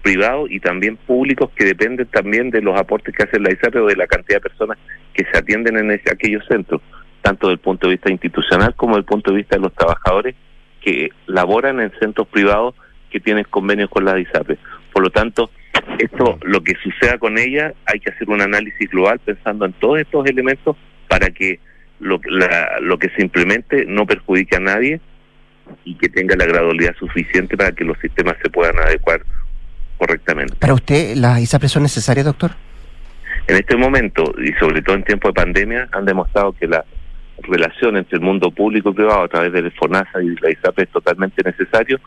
privados 0.03 0.51
y 0.51 0.61
también 0.61 0.97
públicos 0.97 1.51
que 1.57 1.65
dependen 1.65 2.07
también 2.07 2.51
de 2.51 2.63
los 2.63 2.79
aportes 2.79 3.15
que 3.15 3.25
hace 3.25 3.41
la 3.41 3.51
ISAPRE 3.53 3.81
o 3.81 3.87
de 3.87 3.97
la 3.97 4.07
cantidad 4.07 4.37
de 4.41 4.49
personas 4.49 4.79
que 5.13 5.25
se 5.25 5.39
atienden 5.39 5.77
en 5.79 5.91
ese- 5.91 6.13
aquellos 6.13 6.45
centros, 6.47 6.81
tanto 7.23 7.49
desde 7.49 7.55
el 7.55 7.61
punto 7.61 7.87
de 7.89 7.95
vista 7.95 8.11
institucional 8.13 8.75
como 8.77 8.93
desde 8.95 9.01
el 9.01 9.07
punto 9.07 9.31
de 9.33 9.39
vista 9.39 9.57
de 9.57 9.63
los 9.63 9.75
trabajadores 9.75 10.35
que 10.81 11.11
laboran 11.27 11.81
en 11.81 11.93
centros 11.99 12.29
privados 12.29 12.75
que 13.11 13.19
tienen 13.19 13.45
convenios 13.51 13.91
con 13.91 14.05
la 14.05 14.19
ISAPRE. 14.21 14.59
Por 14.93 15.03
lo 15.03 15.11
tanto, 15.11 15.51
esto, 15.99 16.39
lo 16.43 16.63
que 16.63 16.75
suceda 16.83 17.19
con 17.19 17.39
ella, 17.39 17.73
hay 17.87 18.01
que 18.01 18.11
hacer 18.11 18.29
un 18.29 18.41
análisis 18.41 18.89
global 18.91 19.19
pensando 19.25 19.65
en 19.65 19.73
todos 19.75 20.01
estos 20.01 20.27
elementos 20.27 20.77
para 21.09 21.31
que 21.31 21.61
lo, 22.01 22.21
lo 22.81 22.99
que 22.99 23.09
se 23.11 23.23
implemente 23.23 23.85
no 23.87 24.07
perjudique 24.07 24.57
a 24.57 24.61
nadie 24.61 25.01
y 25.85 25.95
que 25.97 26.09
tenga 26.09 26.37
la 26.37 26.47
gradualidad 26.47 26.95
suficiente 26.97 27.57
para 27.57 27.73
que 27.73 27.85
los 27.85 27.99
sistemas 27.99 28.37
se 28.43 28.51
puedan 28.51 28.79
adecuar 28.79 29.23
correctamente. 29.99 30.55
¿Para 30.57 30.75
usted 30.75 31.17
las 31.17 31.41
ISAPRES 31.41 31.73
son 31.73 31.83
necesarias, 31.83 32.27
doctor? 32.27 32.53
En 33.49 33.57
este 33.57 33.77
momento, 33.77 34.35
y 34.39 34.53
sobre 34.55 34.83
todo 34.83 34.97
en 34.97 35.05
tiempo 35.05 35.29
de 35.29 35.35
pandemia, 35.35 35.89
han 35.93 36.05
demostrado 36.05 36.53
que 36.53 36.67
la 36.67 36.85
relación 37.43 37.97
entre 37.97 38.17
el 38.17 38.23
mundo 38.23 38.51
público 38.51 38.91
y 38.91 38.95
privado 38.95 39.23
a 39.23 39.29
través 39.29 39.53
del 39.53 39.71
FONASA 39.73 40.23
y 40.23 40.35
la 40.41 40.51
ISAPRE 40.51 40.85
es 40.85 40.91
totalmente 40.91 41.43
necesario. 41.45 42.01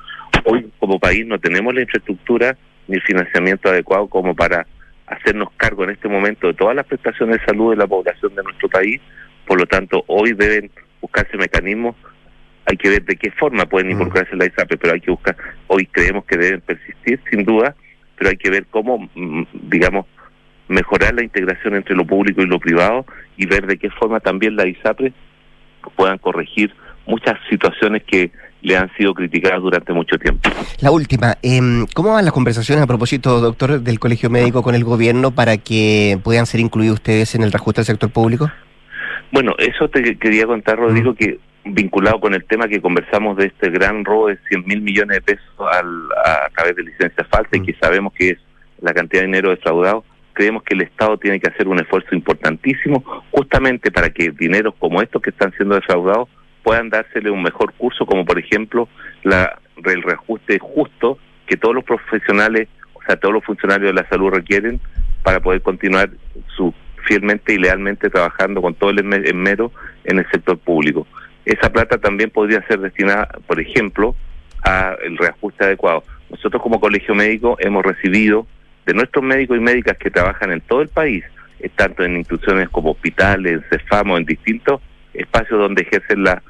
Hoy, 0.43 0.69
como 0.79 0.99
país, 0.99 1.25
no 1.25 1.39
tenemos 1.39 1.73
la 1.73 1.81
infraestructura 1.81 2.57
ni 2.89 2.95
el 2.95 3.01
financiamiento 3.03 3.69
adecuado 3.69 4.07
como 4.07 4.35
para 4.35 4.67
hacernos 5.07 5.49
cargo 5.57 5.83
en 5.85 5.91
este 5.91 6.07
momento 6.07 6.47
de 6.47 6.53
todas 6.53 6.75
las 6.75 6.85
prestaciones 6.85 7.39
de 7.39 7.45
salud 7.45 7.71
de 7.71 7.77
la 7.77 7.87
población 7.87 8.35
de 8.35 8.43
nuestro 8.43 8.67
país. 8.69 8.99
Por 9.47 9.59
lo 9.59 9.65
tanto, 9.65 10.03
hoy 10.07 10.33
deben 10.33 10.69
buscarse 11.01 11.37
mecanismos 11.37 11.95
hay 12.69 12.77
que 12.77 12.89
ver 12.89 13.03
de 13.03 13.15
qué 13.15 13.31
forma 13.31 13.65
pueden 13.65 13.87
mm. 13.87 13.91
involucrarse 13.91 14.33
en 14.33 14.39
la 14.39 14.45
ISAPRE, 14.45 14.77
pero 14.77 14.93
hay 14.93 15.01
que 15.01 15.11
buscar, 15.11 15.35
hoy 15.67 15.87
creemos 15.87 16.23
que 16.25 16.37
deben 16.37 16.61
persistir 16.61 17.19
sin 17.29 17.43
duda, 17.43 17.75
pero 18.15 18.29
hay 18.29 18.37
que 18.37 18.51
ver 18.51 18.65
cómo, 18.69 19.09
mm, 19.15 19.43
digamos, 19.53 20.05
mejorar 20.67 21.15
la 21.15 21.23
integración 21.23 21.75
entre 21.75 21.95
lo 21.95 22.05
público 22.05 22.41
y 22.41 22.45
lo 22.45 22.59
privado 22.59 23.05
y 23.37 23.47
ver 23.47 23.65
de 23.65 23.77
qué 23.77 23.89
forma 23.89 24.19
también 24.19 24.55
la 24.55 24.67
ISAPRE 24.67 25.13
puedan 25.95 26.19
corregir 26.19 26.71
muchas 27.07 27.39
situaciones 27.49 28.03
que 28.03 28.31
le 28.61 28.77
han 28.77 28.91
sido 28.95 29.13
criticadas 29.13 29.61
durante 29.61 29.93
mucho 29.93 30.17
tiempo. 30.17 30.49
La 30.81 30.91
última, 30.91 31.37
em, 31.41 31.85
¿cómo 31.93 32.13
van 32.13 32.25
las 32.25 32.33
conversaciones 32.33 32.83
a 32.83 32.87
propósito, 32.87 33.39
doctor, 33.39 33.81
del 33.81 33.99
Colegio 33.99 34.29
Médico 34.29 34.61
con 34.63 34.75
el 34.75 34.83
gobierno 34.83 35.31
para 35.31 35.57
que 35.57 36.19
puedan 36.23 36.45
ser 36.45 36.59
incluidos 36.59 36.95
ustedes 36.95 37.35
en 37.35 37.43
el 37.43 37.51
reajuste 37.51 37.81
del 37.81 37.85
sector 37.85 38.11
público? 38.11 38.51
Bueno, 39.31 39.53
eso 39.57 39.87
te 39.89 40.17
quería 40.17 40.45
contar, 40.45 40.77
Rodrigo, 40.77 41.13
que 41.13 41.39
vinculado 41.65 42.19
con 42.19 42.33
el 42.33 42.43
tema 42.45 42.67
que 42.67 42.81
conversamos 42.81 43.37
de 43.37 43.47
este 43.47 43.69
gran 43.69 44.03
robo 44.03 44.27
de 44.27 44.37
100 44.49 44.65
mil 44.65 44.81
millones 44.81 45.17
de 45.17 45.21
pesos 45.21 45.45
a, 45.59 46.49
través 46.55 46.75
de 46.75 46.83
licencias 46.83 47.27
falsas 47.27 47.53
y 47.53 47.61
que 47.61 47.75
sabemos 47.79 48.13
que 48.13 48.31
es 48.31 48.37
la 48.81 48.93
cantidad 48.93 49.21
de 49.21 49.27
dinero 49.27 49.49
defraudado, 49.49 50.03
creemos 50.33 50.63
que 50.63 50.73
el 50.73 50.81
Estado 50.81 51.17
tiene 51.17 51.39
que 51.39 51.49
hacer 51.49 51.67
un 51.67 51.79
esfuerzo 51.79 52.15
importantísimo 52.15 53.03
justamente 53.31 53.91
para 53.91 54.09
que 54.09 54.31
dineros 54.31 54.73
como 54.79 55.01
estos 55.01 55.21
que 55.21 55.31
están 55.31 55.51
siendo 55.57 55.75
defraudados 55.75 56.29
puedan 56.63 56.89
dársele 56.89 57.29
un 57.29 57.43
mejor 57.43 57.73
curso, 57.73 58.05
como 58.05 58.25
por 58.25 58.39
ejemplo 58.39 58.87
la, 59.23 59.59
el 59.85 60.01
reajuste 60.03 60.59
justo 60.59 61.17
que 61.47 61.57
todos 61.57 61.75
los 61.75 61.83
profesionales, 61.83 62.67
o 62.93 63.01
sea, 63.03 63.15
todos 63.15 63.33
los 63.33 63.43
funcionarios 63.43 63.89
de 63.93 64.01
la 64.01 64.07
salud 64.07 64.29
requieren 64.29 64.79
para 65.23 65.39
poder 65.39 65.61
continuar 65.61 66.09
su 66.55 66.73
fielmente 67.07 67.53
y 67.53 67.57
lealmente 67.57 68.09
trabajando 68.09 68.61
con 68.61 68.75
todo 68.75 68.91
el 68.91 68.99
enmero 68.99 69.71
en 70.03 70.19
el 70.19 70.29
sector 70.31 70.57
público 70.57 71.07
esa 71.49 71.71
plata 71.71 71.97
también 71.97 72.29
podría 72.29 72.65
ser 72.67 72.79
destinada, 72.79 73.27
por 73.47 73.59
ejemplo, 73.59 74.15
a 74.63 74.95
el 75.03 75.17
reajuste 75.17 75.65
adecuado. 75.65 76.03
Nosotros 76.29 76.61
como 76.61 76.79
colegio 76.79 77.15
médico 77.15 77.57
hemos 77.59 77.83
recibido 77.83 78.45
de 78.85 78.93
nuestros 78.93 79.23
médicos 79.23 79.57
y 79.57 79.61
médicas 79.61 79.97
que 79.97 80.11
trabajan 80.11 80.51
en 80.51 80.61
todo 80.61 80.81
el 80.81 80.89
país, 80.89 81.23
eh, 81.59 81.69
tanto 81.75 82.03
en 82.03 82.17
instituciones 82.17 82.69
como 82.69 82.91
hospitales, 82.91 83.53
en 83.53 83.63
CEFAMO, 83.69 84.17
en 84.17 84.25
distintos 84.25 84.81
espacios 85.19 85.59
donde 85.59 85.83
ejercen 85.83 86.23
la 86.23 86.41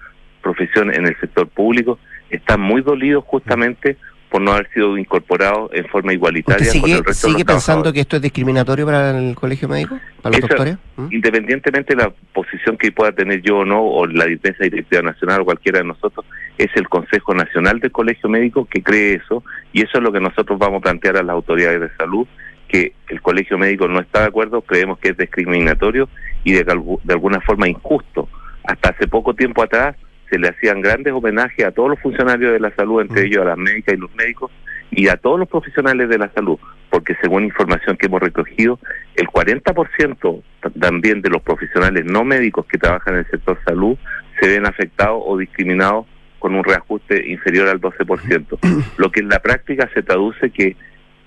profesión 0.42 0.94
en 0.94 1.06
el 1.06 1.20
sector 1.20 1.48
público, 1.48 2.00
están 2.30 2.62
muy 2.62 2.82
dolidos 2.82 3.24
justamente 3.26 3.98
por 4.30 4.42
no 4.42 4.52
haber 4.52 4.70
sido 4.72 4.96
incorporado 4.98 5.72
en 5.74 5.88
forma 5.88 6.14
igualitaria 6.14 6.66
sigue, 6.66 6.82
con 6.82 6.92
el 6.92 7.04
resto 7.04 7.28
¿Sigue 7.28 7.46
pensando 7.46 7.92
que 7.92 8.02
esto 8.02 8.18
es 8.18 8.22
discriminatorio 8.22 8.86
para 8.86 9.18
el 9.18 9.36
colegio 9.36 9.68
médico, 9.68 10.00
para 10.22 10.38
los 10.38 10.48
doctores? 10.48 10.78
¿Mm? 10.98 11.08
Independientemente 11.12 11.96
de 11.96 12.04
la 12.04 12.14
posición 12.34 12.78
que 12.78 12.92
pueda 12.92 13.12
tener 13.12 13.42
yo 13.42 13.60
o 13.60 13.66
no, 13.66 13.84
o 13.84 14.06
la 14.06 14.26
defensa 14.26 14.64
directiva 14.64 15.02
nacional 15.02 15.42
o 15.42 15.46
cualquiera 15.46 15.80
de 15.80 15.86
nosotros, 15.86 16.26
es 16.58 16.70
el 16.76 16.88
Consejo 16.88 17.34
Nacional 17.34 17.80
del 17.80 17.92
Colegio 17.92 18.30
Médico 18.30 18.66
que 18.66 18.84
cree 18.84 19.16
eso, 19.16 19.44
y 19.74 19.82
eso 19.82 19.98
es 19.98 20.04
lo 20.04 20.12
que 20.12 20.20
nosotros 20.20 20.60
vamos 20.60 20.80
a 20.80 20.82
plantear 20.84 21.18
a 21.18 21.24
las 21.24 21.34
autoridades 21.34 21.82
de 21.82 21.90
salud, 21.98 22.28
que 22.68 22.94
el 23.08 23.22
Colegio 23.22 23.58
Médico 23.58 23.88
no 23.88 24.00
está 24.00 24.22
de 24.22 24.28
acuerdo, 24.28 24.62
creemos 24.62 25.00
que 25.00 25.10
es 25.10 25.18
discriminatorio 25.18 26.08
y 26.44 26.52
de, 26.52 26.64
de 26.64 27.14
alguna 27.14 27.42
forma 27.42 27.68
injusto. 27.68 28.30
Hasta 28.64 28.90
hace 28.90 29.08
poco 29.08 29.34
tiempo 29.34 29.64
atrás, 29.64 29.96
se 30.30 30.38
le 30.38 30.50
hacían 30.50 30.82
grandes 30.82 31.14
homenajes 31.14 31.66
a 31.66 31.72
todos 31.72 31.90
los 31.90 32.00
funcionarios 32.00 32.54
de 32.54 32.60
la 32.60 32.74
salud, 32.76 33.02
entre 33.02 33.24
mm. 33.24 33.26
ellos 33.26 33.42
a 33.42 33.50
las 33.50 33.58
médicas 33.58 33.96
y 33.96 33.98
los 33.98 34.14
médicos, 34.16 34.52
y 34.92 35.08
a 35.08 35.18
todos 35.18 35.40
los 35.40 35.48
profesionales 35.48 36.10
de 36.10 36.18
la 36.18 36.32
salud, 36.34 36.58
porque 36.90 37.16
según 37.22 37.44
información 37.44 37.98
que 37.98 38.08
hemos 38.08 38.22
recogido, 38.22 38.80
el 39.16 39.28
40% 39.28 40.42
también 40.80 41.22
de 41.22 41.30
los 41.30 41.42
profesionales 41.42 42.06
no 42.06 42.24
médicos 42.24 42.66
que 42.66 42.78
trabajan 42.78 43.14
en 43.16 43.20
el 43.20 43.28
sector 43.30 43.60
salud 43.66 43.98
se 44.40 44.48
ven 44.48 44.66
afectados 44.66 45.22
o 45.26 45.38
discriminados 45.38 46.06
con 46.40 46.56
un 46.56 46.64
reajuste 46.64 47.30
inferior 47.30 47.68
al 47.68 47.82
12%, 47.82 48.60
lo 48.98 49.12
que 49.12 49.20
en 49.20 49.30
la 49.30 49.40
práctica 49.40 49.90
se 49.94 50.02
traduce 50.02 50.50
que 50.50 50.76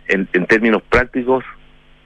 en, 0.09 0.29
en 0.33 0.47
términos 0.47 0.83
prácticos, 0.89 1.45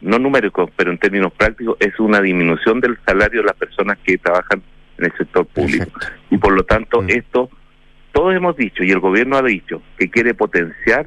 no 0.00 0.18
numéricos, 0.18 0.70
pero 0.76 0.90
en 0.90 0.98
términos 0.98 1.32
prácticos, 1.32 1.76
es 1.80 1.98
una 2.00 2.20
disminución 2.20 2.80
del 2.80 2.98
salario 3.06 3.40
de 3.40 3.46
las 3.46 3.56
personas 3.56 3.96
que 4.04 4.18
trabajan 4.18 4.62
en 4.98 5.04
el 5.06 5.12
sector 5.16 5.46
público. 5.46 5.90
Y 6.30 6.38
por 6.38 6.52
lo 6.52 6.64
tanto, 6.64 7.02
mm. 7.02 7.10
esto, 7.10 7.50
todos 8.12 8.34
hemos 8.34 8.56
dicho, 8.56 8.82
y 8.82 8.90
el 8.90 9.00
gobierno 9.00 9.36
ha 9.36 9.42
dicho, 9.42 9.82
que 9.98 10.10
quiere 10.10 10.34
potenciar, 10.34 11.06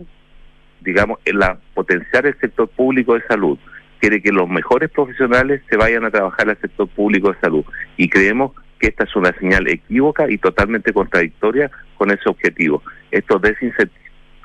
digamos, 0.81 1.19
la, 1.25 1.59
potenciar 1.73 2.25
el 2.25 2.39
sector 2.39 2.67
público 2.69 3.15
de 3.15 3.25
salud, 3.27 3.57
quiere 3.99 4.21
que 4.21 4.31
los 4.31 4.47
mejores 4.49 4.89
profesionales 4.89 5.61
se 5.69 5.77
vayan 5.77 6.05
a 6.05 6.11
trabajar 6.11 6.49
al 6.49 6.57
sector 6.59 6.87
público 6.87 7.31
de 7.31 7.39
salud. 7.39 7.65
Y 7.97 8.09
creemos 8.09 8.53
que 8.79 8.87
esta 8.87 9.03
es 9.03 9.15
una 9.15 9.33
señal 9.33 9.67
equívoca 9.67 10.29
y 10.29 10.37
totalmente 10.37 10.93
contradictoria 10.93 11.69
con 11.97 12.11
ese 12.11 12.29
objetivo. 12.29 12.81
Esto 13.11 13.41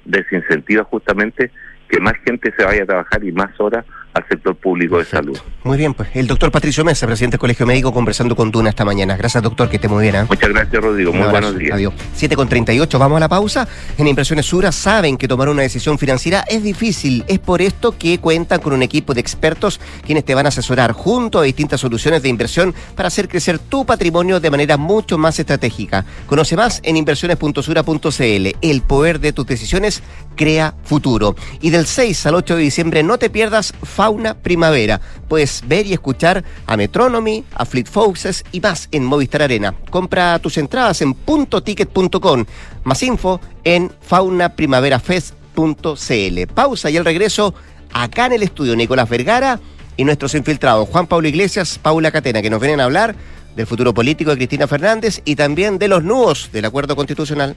desincentiva 0.04 0.84
justamente 0.84 1.50
que 1.88 2.00
más 2.00 2.14
gente 2.26 2.52
se 2.56 2.64
vaya 2.64 2.82
a 2.82 2.86
trabajar 2.86 3.22
y 3.22 3.30
más 3.30 3.58
horas 3.60 3.84
al 4.14 4.26
sector 4.28 4.54
público 4.54 4.98
de 4.98 5.04
salud. 5.04 5.36
Muy 5.64 5.76
bien, 5.76 5.92
pues 5.92 6.08
el 6.14 6.26
doctor 6.26 6.50
Patricio 6.50 6.84
Mesa, 6.84 7.06
presidente 7.06 7.34
del 7.34 7.40
Colegio 7.40 7.66
Médico, 7.66 7.92
conversando 7.92 8.36
con 8.36 8.50
Duna 8.50 8.70
esta 8.70 8.84
mañana. 8.84 9.16
Gracias, 9.16 9.42
doctor, 9.42 9.68
que 9.68 9.76
esté 9.76 9.88
muy 9.88 10.02
bien. 10.02 10.14
¿eh? 10.14 10.26
Muchas 10.28 10.50
gracias, 10.50 10.82
Rodrigo. 10.82 11.12
Muy 11.12 11.28
buenos 11.28 11.56
días. 11.58 11.72
Adiós. 11.72 11.92
7 12.14 12.36
con 12.36 12.48
38, 12.48 12.98
vamos 12.98 13.16
a 13.16 13.20
la 13.20 13.28
pausa. 13.28 13.66
En 13.98 14.06
Impresiones 14.06 14.46
Sura 14.46 14.70
saben 14.72 15.16
que 15.16 15.26
tomar 15.26 15.48
una 15.48 15.62
decisión 15.62 15.98
financiera 15.98 16.44
es 16.48 16.62
difícil. 16.62 17.24
Es 17.26 17.38
por 17.38 17.60
esto 17.60 17.96
que 17.98 18.18
cuentan 18.18 18.60
con 18.60 18.72
un 18.72 18.82
equipo 18.82 19.14
de 19.14 19.20
expertos 19.20 19.80
quienes 20.04 20.24
te 20.24 20.34
van 20.34 20.46
a 20.46 20.50
asesorar 20.50 20.92
junto 20.92 21.40
a 21.40 21.42
distintas 21.42 21.80
soluciones 21.80 22.22
de 22.22 22.28
inversión 22.28 22.74
para 22.94 23.08
hacer 23.08 23.28
crecer 23.28 23.58
tu 23.58 23.84
patrimonio 23.84 24.38
de 24.38 24.50
manera 24.50 24.76
mucho 24.76 25.18
más 25.18 25.38
estratégica. 25.40 26.04
Conoce 26.26 26.56
más 26.56 26.80
en 26.84 26.96
inversiones.sura.cl. 26.96 28.56
El 28.60 28.82
poder 28.82 29.18
de 29.18 29.32
tus 29.32 29.46
decisiones 29.46 30.02
crea 30.36 30.74
futuro. 30.84 31.36
Y 31.60 31.70
del 31.70 31.86
6 31.86 32.26
al 32.26 32.34
8 32.34 32.56
de 32.56 32.62
diciembre 32.62 33.02
no 33.02 33.18
te 33.18 33.30
pierdas 33.30 33.72
Fauna 34.04 34.34
Primavera. 34.34 35.00
Puedes 35.28 35.62
ver 35.66 35.86
y 35.86 35.94
escuchar 35.94 36.44
a 36.66 36.76
Metronomy, 36.76 37.42
a 37.54 37.64
Fleet 37.64 37.86
Foxes 37.86 38.44
y 38.52 38.60
más 38.60 38.86
en 38.92 39.02
Movistar 39.02 39.40
Arena. 39.40 39.74
Compra 39.88 40.38
tus 40.40 40.58
entradas 40.58 41.00
en 41.00 41.14
puntoticket.com. 41.14 42.44
Más 42.84 43.02
info 43.02 43.40
en 43.64 43.90
faunaprimaverafest.cl. 44.02 46.54
Pausa 46.54 46.90
y 46.90 46.98
el 46.98 47.04
regreso 47.06 47.54
acá 47.94 48.26
en 48.26 48.34
el 48.34 48.42
estudio 48.42 48.76
Nicolás 48.76 49.08
Vergara 49.08 49.58
y 49.96 50.04
nuestros 50.04 50.34
infiltrados 50.34 50.86
Juan 50.90 51.06
Pablo 51.06 51.26
Iglesias, 51.26 51.80
Paula 51.80 52.10
Catena, 52.10 52.42
que 52.42 52.50
nos 52.50 52.60
vienen 52.60 52.80
a 52.80 52.84
hablar 52.84 53.16
del 53.56 53.66
futuro 53.66 53.94
político 53.94 54.32
de 54.32 54.36
Cristina 54.36 54.66
Fernández 54.66 55.22
y 55.24 55.34
también 55.34 55.78
de 55.78 55.88
los 55.88 56.04
nudos 56.04 56.50
del 56.52 56.66
acuerdo 56.66 56.94
constitucional. 56.94 57.56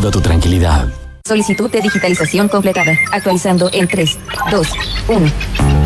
tu 0.00 0.20
tranquilidad. 0.20 1.07
Solicitud 1.28 1.70
de 1.70 1.82
digitalización 1.82 2.48
completada. 2.48 2.96
Actualizando 3.12 3.68
en 3.74 3.86
3, 3.86 4.18
2, 4.50 4.68
1. 5.08 5.32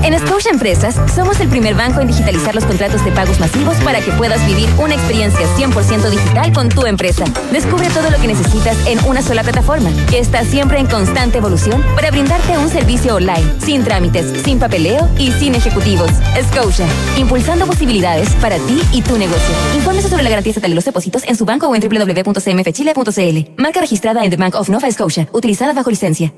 En 0.05 0.19
Scotia 0.19 0.51
Empresas, 0.51 0.97
somos 1.15 1.39
el 1.41 1.49
primer 1.49 1.75
banco 1.75 2.01
en 2.01 2.09
digitalizar 2.09 2.55
los 2.55 2.65
contratos 2.65 3.05
de 3.05 3.13
pagos 3.13 3.39
masivos 3.39 3.77
para 3.79 4.01
que 4.01 4.11
puedas 4.13 4.45
vivir 4.47 4.69
una 4.79 4.95
experiencia 4.95 5.47
100% 5.57 6.11
digital 6.11 6.53
con 6.53 6.69
tu 6.69 6.87
empresa. 6.87 7.25
Descubre 7.53 7.89
todo 7.91 8.11
lo 8.11 8.21
que 8.21 8.27
necesitas 8.27 8.77
en 8.87 8.99
una 9.05 9.23
sola 9.23 9.43
plataforma, 9.43 9.91
que 10.11 10.19
está 10.19 10.45
siempre 10.45 10.81
en 10.81 10.87
constante 10.87 11.39
evolución 11.39 11.83
para 11.95 12.11
brindarte 12.11 12.59
un 12.59 12.69
servicio 12.69 13.15
online, 13.15 13.45
sin 13.61 13.85
trámites, 13.85 14.43
sin 14.43 14.59
papeleo 14.59 15.09
y 15.19 15.31
sin 15.33 15.55
ejecutivos. 15.55 16.11
Scotia, 16.51 16.87
impulsando 17.17 17.67
posibilidades 17.67 18.29
para 18.37 18.57
ti 18.57 18.81
y 18.93 19.03
tu 19.03 19.17
negocio. 19.17 19.55
Infórmese 19.75 20.09
sobre 20.09 20.25
la 20.25 20.31
garantía 20.31 20.53
de 20.53 20.69
los 20.69 20.85
depósitos 20.85 21.23
en 21.25 21.37
su 21.37 21.45
banco 21.45 21.69
o 21.69 21.77
en 21.77 21.81
www.cmfchile.cl. 21.81 23.63
Marca 23.63 23.81
registrada 23.81 24.25
en 24.25 24.31
The 24.31 24.37
Bank 24.37 24.57
of 24.57 24.69
Nova 24.69 24.91
Scotia, 24.91 25.29
utilizada 25.33 25.73
bajo 25.73 25.91
licencia. 25.91 26.33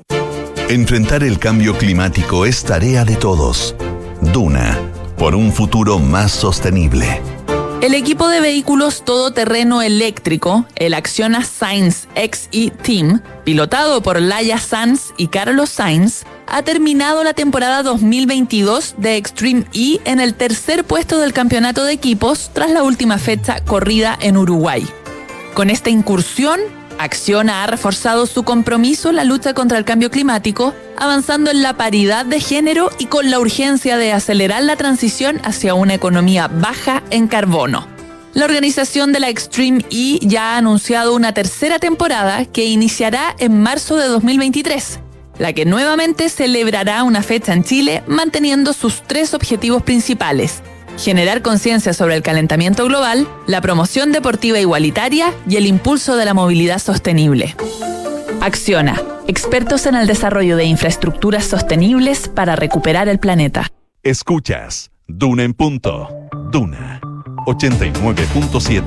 Enfrentar 0.69 1.23
el 1.23 1.37
cambio 1.37 1.77
climático 1.77 2.45
es 2.45 2.63
tarea 2.63 3.05
de 3.05 3.15
todos. 3.15 3.75
Duna, 4.33 4.79
por 5.17 5.35
un 5.35 5.53
futuro 5.53 5.99
más 5.99 6.31
sostenible. 6.31 7.21
El 7.81 7.93
equipo 7.93 8.27
de 8.29 8.41
vehículos 8.41 9.05
todoterreno 9.05 9.83
eléctrico, 9.83 10.65
el 10.75 10.95
Acciona 10.95 11.43
Sainz 11.43 12.07
XE 12.15 12.71
Team, 12.81 13.21
pilotado 13.43 14.01
por 14.01 14.19
Laia 14.19 14.57
Sanz 14.57 15.13
y 15.17 15.27
Carlos 15.27 15.69
Sainz, 15.69 16.23
ha 16.47 16.63
terminado 16.63 17.23
la 17.23 17.35
temporada 17.35 17.83
2022 17.83 18.95
de 18.97 19.17
Extreme 19.17 19.65
E 19.73 19.99
en 20.05 20.19
el 20.19 20.33
tercer 20.33 20.83
puesto 20.83 21.19
del 21.19 21.33
campeonato 21.33 21.83
de 21.83 21.93
equipos 21.93 22.49
tras 22.53 22.71
la 22.71 22.81
última 22.81 23.19
fecha 23.19 23.63
corrida 23.63 24.17
en 24.19 24.37
Uruguay. 24.37 24.87
Con 25.53 25.69
esta 25.69 25.91
incursión, 25.91 26.59
Acciona 26.97 27.63
ha 27.63 27.67
reforzado 27.67 28.25
su 28.25 28.43
compromiso 28.43 29.09
en 29.09 29.17
la 29.17 29.23
lucha 29.23 29.53
contra 29.53 29.77
el 29.77 29.85
cambio 29.85 30.09
climático, 30.09 30.73
avanzando 30.97 31.51
en 31.51 31.61
la 31.61 31.75
paridad 31.75 32.25
de 32.25 32.39
género 32.39 32.89
y 32.97 33.07
con 33.07 33.29
la 33.29 33.39
urgencia 33.39 33.97
de 33.97 34.13
acelerar 34.13 34.63
la 34.63 34.75
transición 34.75 35.41
hacia 35.43 35.73
una 35.73 35.93
economía 35.93 36.47
baja 36.47 37.03
en 37.09 37.27
carbono. 37.27 37.87
La 38.33 38.45
organización 38.45 39.13
de 39.13 39.19
la 39.19 39.29
Extreme 39.29 39.85
E 39.91 40.19
ya 40.21 40.53
ha 40.53 40.57
anunciado 40.57 41.15
una 41.15 41.33
tercera 41.33 41.79
temporada 41.79 42.45
que 42.45 42.65
iniciará 42.65 43.35
en 43.39 43.61
marzo 43.61 43.97
de 43.97 44.07
2023, 44.07 44.99
la 45.37 45.53
que 45.53 45.65
nuevamente 45.65 46.29
celebrará 46.29 47.03
una 47.03 47.23
fecha 47.23 47.53
en 47.53 47.63
Chile 47.63 48.03
manteniendo 48.07 48.73
sus 48.73 49.03
tres 49.03 49.33
objetivos 49.33 49.83
principales 49.83 50.61
generar 50.97 51.41
conciencia 51.41 51.93
sobre 51.93 52.15
el 52.15 52.21
calentamiento 52.21 52.85
global, 52.85 53.27
la 53.47 53.61
promoción 53.61 54.11
deportiva 54.11 54.59
igualitaria 54.59 55.33
y 55.47 55.57
el 55.57 55.65
impulso 55.65 56.15
de 56.15 56.25
la 56.25 56.33
movilidad 56.33 56.79
sostenible. 56.79 57.55
Acciona, 58.41 59.01
expertos 59.27 59.85
en 59.85 59.95
el 59.95 60.07
desarrollo 60.07 60.57
de 60.57 60.65
infraestructuras 60.65 61.45
sostenibles 61.45 62.27
para 62.27 62.55
recuperar 62.55 63.09
el 63.09 63.19
planeta. 63.19 63.71
Escuchas 64.03 64.91
Duna 65.07 65.43
en 65.43 65.53
punto. 65.53 66.09
Duna 66.51 66.99
89.7. 67.45 68.83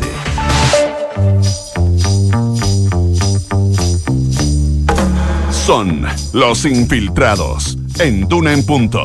Son 5.51 6.07
los 6.33 6.65
infiltrados 6.65 7.79
en 7.99 8.27
Duna 8.27 8.53
en 8.53 8.65
punto. 8.65 9.03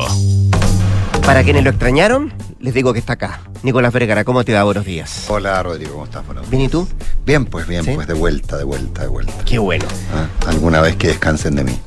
Para 1.24 1.42
quienes 1.44 1.62
lo 1.64 1.70
extrañaron, 1.70 2.32
les 2.64 2.72
digo 2.72 2.94
que 2.94 2.98
está 2.98 3.12
acá. 3.12 3.40
Nicolás 3.62 3.92
Vergara, 3.92 4.24
¿cómo 4.24 4.42
te 4.42 4.54
va? 4.54 4.62
Buenos 4.64 4.86
días. 4.86 5.26
Hola, 5.28 5.62
Rodrigo, 5.62 5.92
¿cómo 5.92 6.04
estás? 6.06 6.24
Buenos 6.24 6.48
¿Bien 6.48 6.62
y 6.62 6.68
tú? 6.68 6.88
Bien, 7.26 7.44
pues 7.44 7.66
bien, 7.66 7.84
pues 7.84 8.08
de 8.08 8.14
vuelta, 8.14 8.56
de 8.56 8.64
vuelta, 8.64 9.02
de 9.02 9.08
vuelta. 9.08 9.34
Qué 9.44 9.58
bueno. 9.58 9.84
Ah, 10.14 10.48
Alguna 10.48 10.80
vez 10.80 10.96
que 10.96 11.08
descansen 11.08 11.56
de 11.56 11.64
mí. 11.64 11.78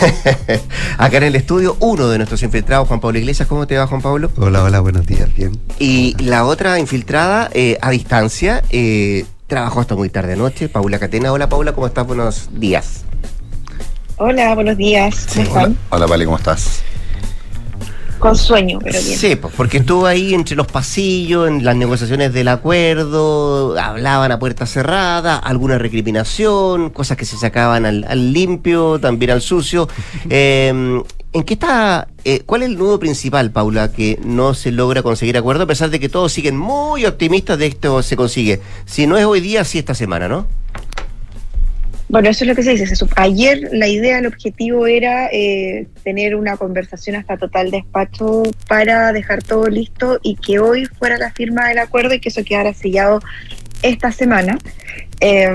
acá 0.98 1.18
en 1.18 1.22
el 1.22 1.36
estudio, 1.36 1.76
uno 1.78 2.08
de 2.08 2.18
nuestros 2.18 2.42
infiltrados, 2.42 2.88
Juan 2.88 2.98
Pablo 2.98 3.20
Iglesias. 3.20 3.46
¿Cómo 3.46 3.68
te 3.68 3.78
va, 3.78 3.86
Juan 3.86 4.02
Pablo? 4.02 4.32
Hola, 4.36 4.64
hola, 4.64 4.80
buenos 4.80 5.06
días, 5.06 5.32
bien. 5.36 5.56
Y 5.78 6.20
la 6.24 6.44
otra 6.44 6.80
infiltrada, 6.80 7.48
eh, 7.52 7.78
a 7.80 7.90
distancia, 7.90 8.64
eh, 8.70 9.26
trabajó 9.46 9.78
hasta 9.78 9.94
muy 9.94 10.10
tarde 10.10 10.32
anoche, 10.32 10.68
Paula 10.68 10.98
Catena. 10.98 11.30
Hola, 11.32 11.48
Paula, 11.48 11.72
¿cómo 11.72 11.86
estás? 11.86 12.04
Buenos 12.04 12.48
días. 12.52 13.04
Hola, 14.16 14.56
buenos 14.56 14.76
días. 14.76 15.28
¿Cómo 15.32 15.42
están? 15.42 15.62
Hola, 15.62 15.76
hola, 15.90 16.06
Vale, 16.06 16.24
¿cómo 16.24 16.36
estás? 16.36 16.77
Con 18.18 18.36
sueño, 18.36 18.78
pero 18.82 19.00
bien. 19.00 19.18
Sí, 19.18 19.36
pues 19.36 19.54
porque 19.56 19.78
estuvo 19.78 20.06
ahí 20.06 20.34
entre 20.34 20.56
los 20.56 20.66
pasillos, 20.66 21.48
en 21.48 21.64
las 21.64 21.76
negociaciones 21.76 22.32
del 22.32 22.48
acuerdo, 22.48 23.78
hablaban 23.78 24.32
a 24.32 24.38
puerta 24.38 24.66
cerrada, 24.66 25.36
alguna 25.36 25.78
recriminación, 25.78 26.90
cosas 26.90 27.16
que 27.16 27.24
se 27.24 27.36
sacaban 27.36 27.86
al, 27.86 28.04
al 28.08 28.32
limpio, 28.32 28.98
también 28.98 29.30
al 29.32 29.40
sucio. 29.40 29.88
Eh, 30.30 31.02
¿En 31.32 31.42
qué 31.44 31.54
está, 31.54 32.08
eh, 32.24 32.40
cuál 32.46 32.62
es 32.62 32.70
el 32.70 32.78
nudo 32.78 32.98
principal, 32.98 33.50
Paula, 33.50 33.92
que 33.92 34.18
no 34.24 34.54
se 34.54 34.72
logra 34.72 35.02
conseguir 35.02 35.36
acuerdo, 35.36 35.64
a 35.64 35.66
pesar 35.66 35.90
de 35.90 36.00
que 36.00 36.08
todos 36.08 36.32
siguen 36.32 36.56
muy 36.56 37.04
optimistas 37.04 37.58
de 37.58 37.66
esto 37.66 38.02
se 38.02 38.16
consigue? 38.16 38.62
Si 38.86 39.06
no 39.06 39.18
es 39.18 39.26
hoy 39.26 39.40
día, 39.40 39.62
sí 39.64 39.78
esta 39.78 39.94
semana, 39.94 40.26
¿no? 40.26 40.46
Bueno, 42.08 42.30
eso 42.30 42.44
es 42.44 42.48
lo 42.48 42.54
que 42.54 42.62
se 42.62 42.70
dice. 42.70 42.94
Ayer 43.16 43.68
la 43.70 43.86
idea, 43.86 44.18
el 44.18 44.26
objetivo 44.26 44.86
era 44.86 45.28
eh, 45.30 45.86
tener 46.04 46.36
una 46.36 46.56
conversación 46.56 47.16
hasta 47.16 47.36
total 47.36 47.70
despacho 47.70 48.44
para 48.66 49.12
dejar 49.12 49.42
todo 49.42 49.66
listo 49.66 50.18
y 50.22 50.36
que 50.36 50.58
hoy 50.58 50.86
fuera 50.86 51.18
la 51.18 51.30
firma 51.32 51.68
del 51.68 51.78
acuerdo 51.78 52.14
y 52.14 52.20
que 52.20 52.30
eso 52.30 52.42
quedara 52.44 52.72
sellado 52.72 53.20
esta 53.82 54.12
semana. 54.12 54.58
Eh, 55.20 55.50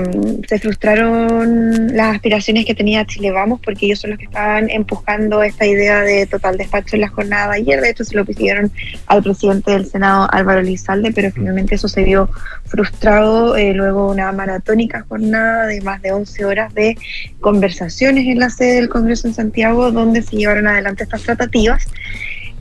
se 0.46 0.58
frustraron 0.58 1.96
las 1.96 2.16
aspiraciones 2.16 2.66
que 2.66 2.74
tenía 2.74 3.06
Chile 3.06 3.30
Vamos 3.30 3.60
porque 3.64 3.86
ellos 3.86 4.00
son 4.00 4.10
los 4.10 4.18
que 4.18 4.26
estaban 4.26 4.68
empujando 4.68 5.42
esta 5.42 5.64
idea 5.64 6.02
de 6.02 6.26
total 6.26 6.58
despacho 6.58 6.96
en 6.96 7.00
la 7.00 7.08
jornada 7.08 7.52
de 7.52 7.60
ayer. 7.60 7.80
De 7.80 7.90
hecho, 7.90 8.04
se 8.04 8.14
lo 8.14 8.26
pidieron 8.26 8.70
al 9.06 9.22
presidente 9.22 9.70
del 9.70 9.86
Senado, 9.86 10.28
Álvaro 10.30 10.60
Lizalde, 10.60 11.12
pero 11.12 11.30
finalmente 11.30 11.76
eso 11.76 11.88
se 11.88 12.04
vio 12.04 12.28
frustrado 12.66 13.56
eh, 13.56 13.72
luego 13.72 14.10
una 14.10 14.30
maratónica 14.32 15.04
jornada 15.08 15.66
de 15.66 15.80
más 15.80 16.02
de 16.02 16.12
11 16.12 16.44
horas 16.44 16.74
de 16.74 16.98
conversaciones 17.40 18.26
en 18.26 18.40
la 18.40 18.50
sede 18.50 18.74
del 18.74 18.90
Congreso 18.90 19.28
en 19.28 19.34
Santiago, 19.34 19.90
donde 19.92 20.20
se 20.20 20.36
llevaron 20.36 20.66
adelante 20.66 21.04
estas 21.04 21.22
tratativas. 21.22 21.86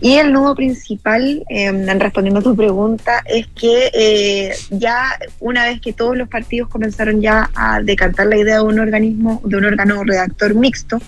Y 0.04 0.18
el 0.18 0.34
nudo 0.34 0.54
principal, 0.54 1.46
eh, 1.48 1.72
respondiendo 1.98 2.42
a 2.42 2.44
tu 2.44 2.58
pregunta, 2.58 3.24
es 3.26 3.48
que 3.48 3.90
eh, 3.94 4.54
ya 4.70 5.18
una 5.40 5.64
vez 5.68 5.80
que 5.80 5.94
todos 5.94 6.18
los 6.18 6.28
partidos 6.28 6.68
comenzaron 6.68 7.22
ya 7.22 7.50
a 7.56 7.82
decantar 7.82 8.28
la 8.28 8.36
idea 8.36 8.58
de 8.58 8.64
un 8.64 8.82
organismo, 8.82 9.42
de 9.46 9.56
un 9.56 9.64
órgano 9.64 10.04
redactor 10.04 10.56
mixto, 10.56 11.00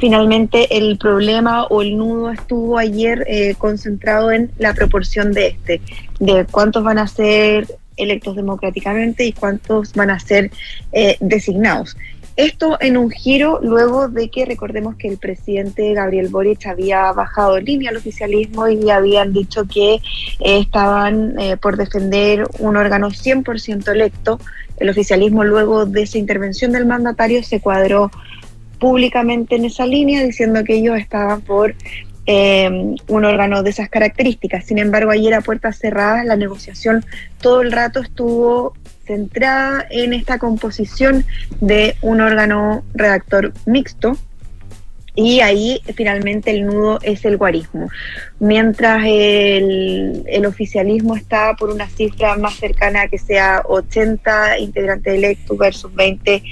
finalmente 0.00 0.76
el 0.76 0.98
problema 0.98 1.66
o 1.66 1.80
el 1.80 1.96
nudo 1.96 2.32
estuvo 2.32 2.76
ayer 2.76 3.24
eh, 3.28 3.54
concentrado 3.56 4.32
en 4.32 4.50
la 4.58 4.74
proporción 4.74 5.30
de 5.30 5.46
este, 5.46 5.80
de 6.18 6.44
cuántos 6.50 6.82
van 6.82 6.98
a 6.98 7.06
ser 7.06 7.68
electos 7.96 8.34
democráticamente 8.34 9.26
y 9.26 9.32
cuántos 9.32 9.92
van 9.92 10.10
a 10.10 10.18
ser 10.18 10.50
eh, 10.90 11.16
designados. 11.20 11.96
Esto 12.40 12.78
en 12.80 12.96
un 12.96 13.10
giro 13.10 13.60
luego 13.62 14.08
de 14.08 14.30
que 14.30 14.46
recordemos 14.46 14.96
que 14.96 15.08
el 15.08 15.18
presidente 15.18 15.92
Gabriel 15.92 16.28
Boric 16.28 16.66
había 16.66 17.12
bajado 17.12 17.58
en 17.58 17.66
línea 17.66 17.90
al 17.90 17.98
oficialismo 17.98 18.66
y 18.66 18.88
habían 18.88 19.34
dicho 19.34 19.66
que 19.66 19.96
eh, 19.96 20.00
estaban 20.38 21.38
eh, 21.38 21.58
por 21.58 21.76
defender 21.76 22.46
un 22.58 22.78
órgano 22.78 23.10
100% 23.10 23.92
electo. 23.92 24.40
El 24.78 24.88
oficialismo 24.88 25.44
luego 25.44 25.84
de 25.84 26.00
esa 26.00 26.16
intervención 26.16 26.72
del 26.72 26.86
mandatario 26.86 27.42
se 27.42 27.60
cuadró 27.60 28.10
públicamente 28.78 29.56
en 29.56 29.66
esa 29.66 29.84
línea 29.84 30.24
diciendo 30.24 30.64
que 30.64 30.76
ellos 30.76 30.96
estaban 30.96 31.42
por 31.42 31.74
eh, 32.24 32.94
un 33.08 33.24
órgano 33.26 33.62
de 33.62 33.68
esas 33.68 33.90
características. 33.90 34.64
Sin 34.64 34.78
embargo, 34.78 35.10
ayer 35.10 35.34
a 35.34 35.42
puertas 35.42 35.78
cerradas 35.78 36.24
la 36.24 36.36
negociación 36.36 37.04
todo 37.42 37.60
el 37.60 37.70
rato 37.70 38.00
estuvo 38.00 38.72
centrada 39.10 39.84
en 39.90 40.12
esta 40.12 40.38
composición 40.38 41.24
de 41.60 41.96
un 42.00 42.20
órgano 42.20 42.84
redactor 42.94 43.52
mixto. 43.66 44.16
Y 45.16 45.40
ahí 45.40 45.80
finalmente 45.96 46.52
el 46.52 46.64
nudo 46.64 47.00
es 47.02 47.24
el 47.24 47.36
guarismo. 47.36 47.88
Mientras 48.38 49.02
el, 49.04 50.22
el 50.28 50.46
oficialismo 50.46 51.16
está 51.16 51.56
por 51.56 51.70
una 51.70 51.88
cifra 51.88 52.36
más 52.36 52.54
cercana 52.54 53.08
que 53.08 53.18
sea 53.18 53.62
80 53.64 54.60
integrantes 54.60 55.12
electos 55.12 55.58
versus 55.58 55.92
20 55.92 56.42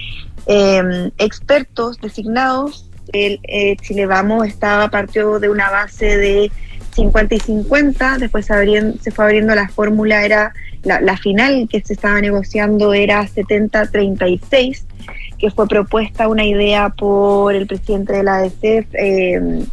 eh, 0.46 1.10
expertos 1.18 2.00
designados, 2.00 2.90
el 3.12 3.38
eh, 3.44 3.76
Chile 3.76 4.06
Vamos 4.06 4.48
estaba 4.48 4.90
partió 4.90 5.38
de 5.38 5.48
una 5.48 5.70
base 5.70 6.18
de 6.18 6.50
50 6.96 7.36
y 7.36 7.40
50, 7.40 8.18
después 8.18 8.46
se, 8.46 8.98
se 9.00 9.10
fue 9.12 9.24
abriendo 9.24 9.54
la 9.54 9.68
fórmula, 9.68 10.24
era 10.24 10.52
la, 10.82 11.00
la, 11.00 11.16
final 11.16 11.68
que 11.70 11.80
se 11.80 11.94
estaba 11.94 12.20
negociando 12.20 12.94
era 12.94 13.26
70-36, 13.26 14.82
que 15.38 15.50
fue 15.50 15.68
propuesta 15.68 16.28
una 16.28 16.44
idea 16.44 16.90
por 16.90 17.54
el 17.54 17.66
presidente 17.66 18.12
de 18.12 18.22
la 18.22 18.36
ADC, 18.36 18.62
eh, 18.62 19.64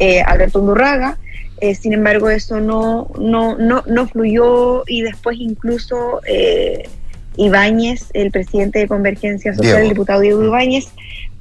eh, 0.00 0.22
Alberto 0.22 0.60
Undurraga. 0.60 1.18
Eh, 1.60 1.76
sin 1.76 1.92
embargo, 1.92 2.28
eso 2.28 2.60
no, 2.60 3.08
no, 3.18 3.56
no, 3.56 3.84
no 3.86 4.08
fluyó 4.08 4.82
y 4.86 5.02
después 5.02 5.38
incluso 5.38 6.20
eh, 6.26 6.88
Ibáñez, 7.36 8.08
el 8.14 8.32
presidente 8.32 8.80
de 8.80 8.88
Convergencia 8.88 9.52
Social, 9.54 9.74
Diego. 9.74 9.82
el 9.82 9.88
diputado 9.90 10.20
Diego 10.20 10.44
Ibáñez, 10.44 10.88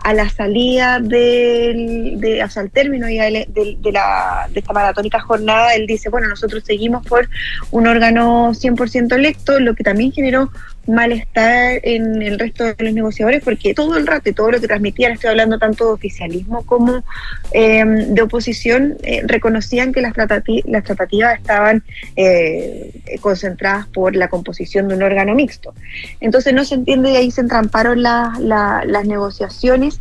a 0.03 0.13
la 0.13 0.29
salida 0.29 0.99
del, 0.99 2.19
de, 2.19 2.43
o 2.43 2.49
sea, 2.49 2.63
al 2.63 2.71
término 2.71 3.09
ya 3.09 3.25
de, 3.25 3.45
de, 3.49 3.77
de, 3.79 3.91
la, 3.91 4.47
de 4.51 4.59
esta 4.59 4.73
maratónica 4.73 5.19
jornada, 5.19 5.75
él 5.75 5.85
dice, 5.87 6.09
bueno, 6.09 6.27
nosotros 6.27 6.63
seguimos 6.65 7.05
por 7.05 7.29
un 7.71 7.87
órgano 7.87 8.51
100% 8.51 9.15
electo, 9.15 9.59
lo 9.59 9.75
que 9.75 9.83
también 9.83 10.11
generó 10.11 10.49
malestar 10.91 11.79
en 11.83 12.21
el 12.21 12.39
resto 12.39 12.63
de 12.63 12.75
los 12.79 12.93
negociadores, 12.93 13.43
porque 13.43 13.73
todo 13.73 13.97
el 13.97 14.05
rato 14.05 14.29
y 14.29 14.33
todo 14.33 14.51
lo 14.51 14.59
que 14.59 14.67
transmitían, 14.67 15.13
estoy 15.13 15.29
hablando 15.31 15.57
tanto 15.57 15.85
de 15.85 15.91
oficialismo 15.93 16.65
como 16.65 17.03
eh, 17.51 17.83
de 17.85 18.21
oposición, 18.21 18.97
eh, 19.03 19.21
reconocían 19.25 19.93
que 19.93 20.01
las, 20.01 20.13
tratati 20.13 20.61
las 20.65 20.83
tratativas 20.83 21.39
estaban 21.39 21.83
eh, 22.15 22.91
concentradas 23.21 23.87
por 23.87 24.15
la 24.15 24.27
composición 24.29 24.87
de 24.87 24.95
un 24.95 25.03
órgano 25.03 25.35
mixto. 25.35 25.73
Entonces 26.19 26.53
no 26.53 26.65
se 26.65 26.75
entiende 26.75 27.11
y 27.11 27.15
ahí 27.15 27.31
se 27.31 27.41
entramparon 27.41 28.01
la, 28.01 28.33
la, 28.39 28.83
las 28.85 29.05
negociaciones. 29.05 29.99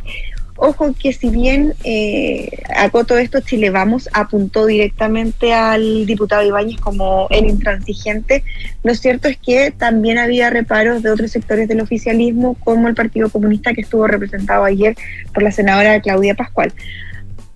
Ojo 0.63 0.93
que 0.93 1.11
si 1.11 1.31
bien 1.31 1.73
eh, 1.83 2.51
acoto 2.75 3.17
esto, 3.17 3.39
Chile 3.39 3.71
Vamos 3.71 4.07
apuntó 4.13 4.67
directamente 4.67 5.53
al 5.53 6.05
diputado 6.05 6.45
Ibáñez 6.45 6.79
como 6.79 7.25
el 7.31 7.47
intransigente, 7.47 8.43
lo 8.83 8.93
cierto 8.93 9.27
es 9.27 9.37
que 9.37 9.71
también 9.71 10.19
había 10.19 10.51
reparos 10.51 11.01
de 11.01 11.09
otros 11.09 11.31
sectores 11.31 11.67
del 11.67 11.81
oficialismo, 11.81 12.53
como 12.63 12.87
el 12.87 12.93
Partido 12.93 13.31
Comunista 13.31 13.73
que 13.73 13.81
estuvo 13.81 14.05
representado 14.05 14.63
ayer 14.63 14.95
por 15.33 15.41
la 15.41 15.51
senadora 15.51 15.99
Claudia 15.99 16.35
Pascual. 16.35 16.71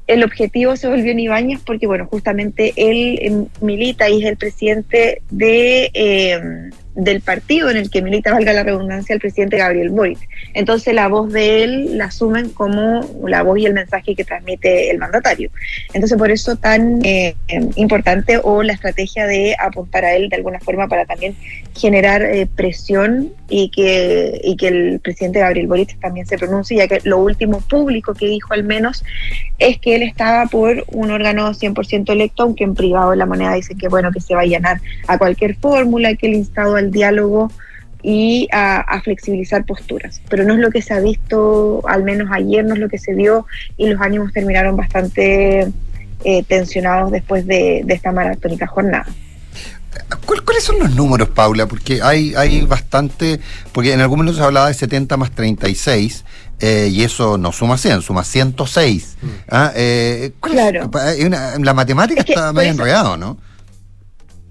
El 0.07 0.23
objetivo 0.23 0.75
se 0.75 0.87
volvió 0.87 1.11
en 1.11 1.19
Ibáñez 1.19 1.59
porque, 1.63 1.85
bueno, 1.85 2.07
justamente 2.07 2.73
él 2.75 3.19
eh, 3.21 3.45
milita 3.61 4.09
y 4.09 4.23
es 4.23 4.25
el 4.25 4.37
presidente 4.37 5.21
de... 5.29 5.91
Eh, 5.93 6.71
del 6.95 7.21
partido 7.21 7.69
en 7.69 7.77
el 7.77 7.89
que 7.89 8.01
milita, 8.01 8.31
valga 8.31 8.53
la 8.53 8.63
redundancia, 8.63 9.13
el 9.13 9.19
presidente 9.19 9.57
Gabriel 9.57 9.89
Boric. 9.89 10.19
Entonces 10.53 10.93
la 10.93 11.07
voz 11.07 11.31
de 11.31 11.63
él 11.63 11.97
la 11.97 12.05
asumen 12.05 12.49
como 12.49 13.01
la 13.27 13.43
voz 13.43 13.59
y 13.59 13.65
el 13.65 13.73
mensaje 13.73 14.15
que 14.15 14.23
transmite 14.23 14.89
el 14.89 14.97
mandatario. 14.97 15.51
Entonces 15.93 16.17
por 16.17 16.31
eso 16.31 16.55
tan 16.55 17.03
eh, 17.05 17.35
importante 17.75 18.39
o 18.41 18.63
la 18.63 18.73
estrategia 18.73 19.27
de 19.27 19.55
apuntar 19.59 20.05
a 20.05 20.15
él 20.15 20.29
de 20.29 20.37
alguna 20.37 20.59
forma 20.59 20.87
para 20.87 21.05
también 21.05 21.35
generar 21.75 22.21
eh, 22.23 22.47
presión 22.47 23.33
y 23.49 23.69
que, 23.69 24.39
y 24.43 24.55
que 24.55 24.67
el 24.69 24.99
presidente 25.01 25.39
Gabriel 25.39 25.67
Boric 25.67 25.99
también 25.99 26.25
se 26.25 26.37
pronuncie, 26.37 26.77
ya 26.77 26.87
que 26.87 27.01
lo 27.03 27.19
último 27.19 27.59
público 27.61 28.13
que 28.13 28.27
dijo 28.27 28.53
al 28.53 28.63
menos 28.63 29.03
es 29.59 29.79
que 29.79 29.95
él 29.95 30.03
estaba 30.03 30.45
por 30.47 30.85
un 30.87 31.11
órgano 31.11 31.53
100% 31.53 32.09
electo, 32.11 32.43
aunque 32.43 32.63
en 32.63 32.73
privado 32.73 33.13
la 33.15 33.25
moneda 33.25 33.53
dice 33.53 33.75
que 33.75 33.89
bueno, 33.89 34.11
que 34.11 34.21
se 34.21 34.33
va 34.33 34.41
a 34.41 34.45
llenar 34.45 34.81
a 35.07 35.17
cualquier 35.17 35.55
fórmula, 35.55 36.15
que 36.15 36.27
el 36.27 36.35
instado 36.35 36.75
al 36.75 36.84
diálogo 36.91 37.51
y 38.01 38.47
a, 38.51 38.81
a, 38.81 39.01
flexibilizar 39.01 39.65
posturas. 39.65 40.21
Pero 40.29 40.43
no 40.43 40.53
es 40.53 40.59
lo 40.59 40.69
que 40.69 40.81
se 40.81 40.93
ha 40.93 40.99
visto, 40.99 41.81
al 41.87 42.03
menos 42.03 42.29
ayer 42.31 42.63
no 42.63 42.75
es 42.75 42.79
lo 42.79 42.89
que 42.89 42.99
se 42.99 43.13
vio 43.13 43.47
y 43.77 43.87
los 43.89 43.99
ánimos 43.99 44.31
terminaron 44.31 44.77
bastante 44.77 45.71
eh, 46.23 46.43
tensionados 46.43 47.11
después 47.11 47.47
de, 47.47 47.81
de 47.83 47.93
esta 47.93 48.11
maratónica 48.11 48.67
jornada. 48.67 49.07
¿Cuáles 50.25 50.63
son 50.63 50.79
los 50.79 50.93
números, 50.95 51.29
Paula? 51.29 51.67
Porque 51.67 52.01
hay, 52.01 52.33
hay 52.35 52.61
bastante, 52.61 53.39
porque 53.71 53.93
en 53.93 54.01
algún 54.01 54.19
momento 54.19 54.37
se 54.37 54.43
hablaba 54.43 54.67
de 54.67 54.73
70 54.73 55.17
más 55.17 55.31
36, 55.31 56.25
eh, 56.59 56.89
y 56.91 57.03
eso 57.03 57.37
no 57.37 57.51
suma 57.51 57.77
100, 57.77 58.01
suma 58.01 58.23
106. 58.23 59.17
Mm. 59.21 59.27
¿Ah? 59.49 59.71
Eh, 59.75 60.31
claro. 60.39 60.89
Es? 61.07 61.23
Una, 61.23 61.57
la 61.59 61.73
matemática 61.73 62.21
es 62.21 62.25
que 62.25 62.33
está 62.33 62.53
medio 62.53 62.71
enredado, 62.71 63.17
¿no? 63.17 63.37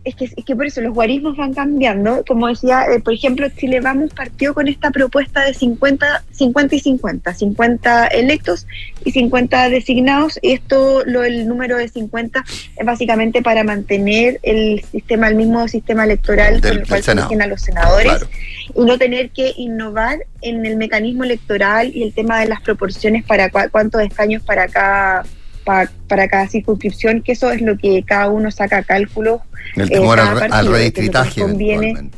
Es 0.05 0.14
que, 0.14 0.24
es 0.24 0.44
que 0.44 0.55
por 0.55 0.66
eso 0.66 0.80
los 0.80 0.94
guarismos 0.94 1.36
van 1.36 1.55
cambiando. 1.55 2.24
Como 2.26 2.48
decía, 2.48 2.84
eh, 2.92 3.00
por 3.00 3.14
ejemplo, 3.14 3.48
Chile 3.48 3.80
Vamos 3.80 4.12
partió 4.12 4.55
con 4.55 4.68
esta 4.68 4.90
propuesta 4.90 5.44
de 5.44 5.55
50, 5.55 6.24
50 6.30 6.74
y 6.74 6.80
50, 6.80 7.34
50 7.34 8.07
electos 8.09 8.66
y 9.05 9.12
50 9.12 9.70
designados. 9.70 10.38
Y 10.42 10.52
esto, 10.52 11.02
lo, 11.07 11.24
el 11.24 11.48
número 11.48 11.78
de 11.78 11.88
50 11.88 12.44
es 12.76 12.86
básicamente 12.86 13.42
para 13.42 13.64
mantener 13.64 14.40
el 14.42 14.84
sistema, 14.84 15.28
el 15.28 15.36
mismo 15.36 15.66
sistema 15.68 16.05
electoral 16.05 16.61
del, 16.61 16.72
con 16.72 16.80
el 16.80 16.88
cual 16.88 17.02
se 17.02 17.12
eligen 17.12 17.42
a 17.42 17.46
los 17.46 17.62
senadores 17.62 18.07
claro. 18.07 18.28
y 18.74 18.84
no 18.84 18.98
tener 18.98 19.30
que 19.30 19.55
innovar 19.57 20.18
en 20.42 20.66
el 20.66 20.76
mecanismo 20.76 21.24
electoral 21.24 21.90
y 21.94 22.02
el 22.02 22.12
tema 22.12 22.40
de 22.40 22.46
las 22.46 22.61
proporciones 22.61 23.24
para 23.24 23.48
cu 23.48 23.61
cuántos 23.70 24.02
escaños 24.02 24.42
para 24.42 24.68
cada 24.68 25.24
para, 25.64 25.90
para 26.08 26.28
cada 26.28 26.48
circunscripción, 26.48 27.22
que 27.22 27.32
eso 27.32 27.50
es 27.50 27.60
lo 27.60 27.76
que 27.76 28.02
cada 28.02 28.28
uno 28.28 28.50
saca 28.50 28.82
cálculos. 28.82 29.40
El 29.76 29.90
temor 29.90 30.18
eh, 30.18 30.22
al, 30.22 30.38
partido, 30.38 30.54
al 30.54 30.66
redistritaje. 30.68 31.40
Conviene. 31.40 32.10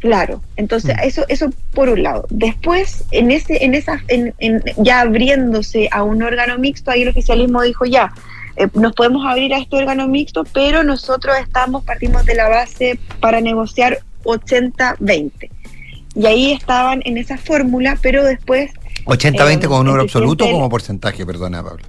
Claro, 0.00 0.42
entonces 0.56 0.96
mm. 0.96 1.00
eso 1.06 1.24
eso 1.28 1.50
por 1.74 1.90
un 1.90 2.02
lado. 2.02 2.26
Después, 2.30 3.04
en 3.10 3.30
ese 3.30 3.62
en 3.64 3.74
esa 3.74 4.02
en, 4.08 4.34
en, 4.38 4.62
ya 4.78 5.00
abriéndose 5.00 5.88
a 5.92 6.02
un 6.02 6.22
órgano 6.22 6.58
mixto, 6.58 6.90
ahí 6.90 7.02
el 7.02 7.08
oficialismo 7.08 7.62
dijo 7.62 7.84
ya, 7.84 8.12
eh, 8.56 8.66
nos 8.74 8.94
podemos 8.94 9.26
abrir 9.26 9.52
a 9.52 9.58
este 9.58 9.76
órgano 9.76 10.08
mixto, 10.08 10.44
pero 10.54 10.82
nosotros 10.82 11.36
estamos 11.38 11.84
partimos 11.84 12.24
de 12.24 12.34
la 12.34 12.48
base 12.48 12.98
para 13.20 13.42
negociar 13.42 14.00
80-20. 14.24 15.50
Y 16.14 16.26
ahí 16.26 16.52
estaban 16.52 17.02
en 17.04 17.18
esa 17.18 17.36
fórmula, 17.36 17.98
pero 18.00 18.24
después 18.24 18.70
80-20 19.04 19.64
eh, 19.64 19.66
como 19.66 19.84
número 19.84 20.02
absoluto 20.02 20.46
o 20.46 20.50
como 20.50 20.68
porcentaje, 20.68 21.24
perdona, 21.26 21.62
Pablo. 21.62 21.84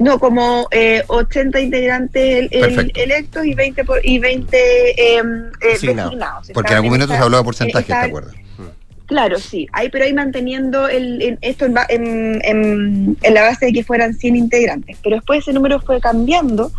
No, 0.00 0.18
como 0.18 0.68
eh, 0.70 1.02
80 1.06 1.60
integrantes 1.60 2.48
el, 2.52 2.64
el 2.64 2.92
electos 2.94 3.44
y 3.44 3.54
20, 3.54 3.84
por, 3.84 4.04
y 4.04 4.18
20 4.18 4.56
eh, 4.56 5.22
Designado. 5.60 6.10
designados. 6.10 6.50
Porque 6.54 6.72
en 6.72 6.76
algún 6.76 6.90
momento 6.90 7.14
se 7.14 7.20
habló 7.20 7.38
de 7.38 7.44
porcentaje, 7.44 7.86
¿te 7.86 7.94
acuerdas? 7.94 8.34
Claro, 9.06 9.38
sí. 9.38 9.66
Hay, 9.72 9.88
pero 9.88 10.04
ahí 10.04 10.12
manteniendo 10.12 10.86
el, 10.86 11.22
en, 11.22 11.38
esto 11.40 11.64
en, 11.64 11.76
en, 11.88 13.16
en, 13.22 13.34
la 13.34 13.42
base 13.42 13.66
de 13.66 13.72
que 13.72 13.82
fueran 13.82 14.14
100 14.14 14.36
integrantes. 14.36 14.98
Pero 15.02 15.16
después 15.16 15.40
ese 15.40 15.54
número 15.54 15.80
fue 15.80 15.98
cambiando 15.98 16.70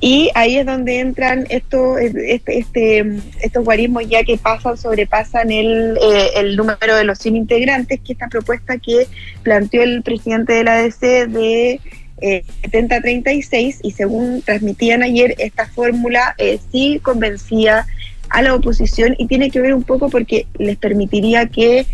y 0.00 0.30
ahí 0.34 0.56
es 0.56 0.64
donde 0.64 0.98
entran 0.98 1.46
estos, 1.50 2.00
este, 2.00 2.58
este, 2.58 3.20
estos 3.42 3.62
guarismos 3.62 4.08
ya 4.08 4.24
que 4.24 4.38
pasan, 4.38 4.78
sobrepasan 4.78 5.52
el, 5.52 5.98
eh, 6.02 6.30
el 6.36 6.56
número 6.56 6.96
de 6.96 7.04
los 7.04 7.18
100 7.18 7.36
integrantes, 7.36 8.00
que 8.00 8.14
esta 8.14 8.28
propuesta 8.28 8.78
que 8.78 9.06
planteó 9.42 9.82
el 9.82 10.02
presidente 10.02 10.54
de 10.54 10.64
la 10.64 10.78
ADC 10.78 11.00
de 11.28 11.80
eh, 12.20 12.44
70-36 12.62 13.78
y 13.82 13.90
según 13.92 14.42
transmitían 14.42 15.02
ayer, 15.02 15.34
esta 15.38 15.66
fórmula 15.66 16.34
eh, 16.38 16.58
sí 16.70 17.00
convencía 17.02 17.86
a 18.28 18.42
la 18.42 18.54
oposición 18.54 19.14
y 19.18 19.26
tiene 19.26 19.50
que 19.50 19.60
ver 19.60 19.74
un 19.74 19.82
poco 19.82 20.08
porque 20.08 20.46
les 20.58 20.76
permitiría 20.76 21.46
que 21.46 21.86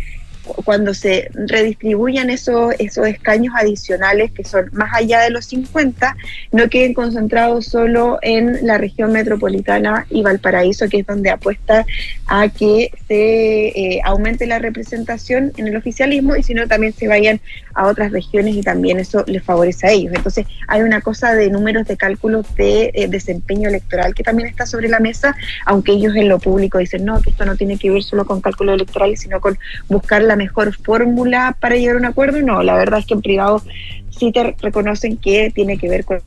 cuando 0.63 0.93
se 0.93 1.29
redistribuyan 1.33 2.29
esos, 2.29 2.73
esos 2.79 3.07
escaños 3.07 3.53
adicionales 3.57 4.31
que 4.31 4.43
son 4.43 4.69
más 4.73 4.91
allá 4.93 5.21
de 5.21 5.29
los 5.29 5.45
50, 5.45 6.15
no 6.51 6.69
queden 6.69 6.93
concentrados 6.93 7.65
solo 7.65 8.19
en 8.21 8.65
la 8.65 8.77
región 8.77 9.11
metropolitana 9.11 10.05
y 10.09 10.21
Valparaíso, 10.23 10.87
que 10.89 10.99
es 10.99 11.05
donde 11.05 11.29
apuesta 11.29 11.85
a 12.27 12.49
que 12.49 12.91
se 13.07 13.67
eh, 13.67 14.01
aumente 14.03 14.47
la 14.47 14.59
representación 14.59 15.53
en 15.57 15.67
el 15.67 15.75
oficialismo 15.75 16.35
y 16.35 16.43
sino 16.43 16.67
también 16.67 16.93
se 16.93 17.07
vayan 17.07 17.39
a 17.73 17.87
otras 17.87 18.11
regiones 18.11 18.55
y 18.55 18.61
también 18.61 18.99
eso 18.99 19.23
les 19.27 19.43
favorece 19.43 19.87
a 19.87 19.91
ellos. 19.91 20.13
Entonces 20.15 20.45
hay 20.67 20.81
una 20.81 21.01
cosa 21.01 21.33
de 21.33 21.49
números 21.49 21.87
de 21.87 21.97
cálculos 21.97 22.55
de 22.55 22.91
eh, 22.93 23.07
desempeño 23.07 23.69
electoral 23.69 24.13
que 24.13 24.23
también 24.23 24.49
está 24.49 24.65
sobre 24.65 24.89
la 24.89 24.99
mesa, 24.99 25.35
aunque 25.65 25.91
ellos 25.91 26.15
en 26.15 26.29
lo 26.29 26.39
público 26.39 26.77
dicen 26.77 27.05
no, 27.05 27.21
que 27.21 27.29
esto 27.29 27.45
no 27.45 27.55
tiene 27.55 27.77
que 27.77 27.91
ver 27.91 28.03
solo 28.03 28.25
con 28.25 28.41
cálculos 28.41 28.75
electorales, 28.75 29.19
sino 29.19 29.41
con 29.41 29.57
buscar 29.87 30.21
la 30.21 30.35
mejor 30.37 30.73
fórmula 30.75 31.57
para 31.59 31.75
llegar 31.75 31.95
a 31.95 31.99
un 31.99 32.05
acuerdo. 32.05 32.41
No, 32.41 32.63
la 32.63 32.75
verdad 32.75 32.99
es 32.99 33.05
que 33.05 33.15
en 33.15 33.21
privado 33.21 33.61
sí 34.09 34.31
te 34.31 34.55
reconocen 34.61 35.17
que 35.17 35.51
tiene 35.53 35.77
que 35.77 35.89
ver 35.89 36.05
con 36.05 36.21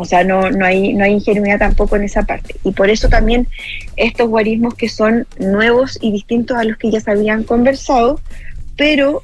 o 0.00 0.06
sea, 0.06 0.24
no, 0.24 0.50
no, 0.50 0.64
hay, 0.64 0.94
no 0.94 1.04
hay 1.04 1.12
ingenuidad 1.12 1.58
tampoco 1.58 1.94
en 1.96 2.04
esa 2.04 2.22
parte. 2.22 2.54
Y 2.64 2.72
por 2.72 2.88
eso 2.88 3.10
también 3.10 3.46
estos 3.96 4.30
guarismos 4.30 4.74
que 4.74 4.88
son 4.88 5.26
nuevos 5.38 5.98
y 6.00 6.10
distintos 6.10 6.56
a 6.56 6.64
los 6.64 6.78
que 6.78 6.90
ya 6.90 7.00
se 7.00 7.10
habían 7.10 7.44
conversado, 7.44 8.18
pero 8.76 9.22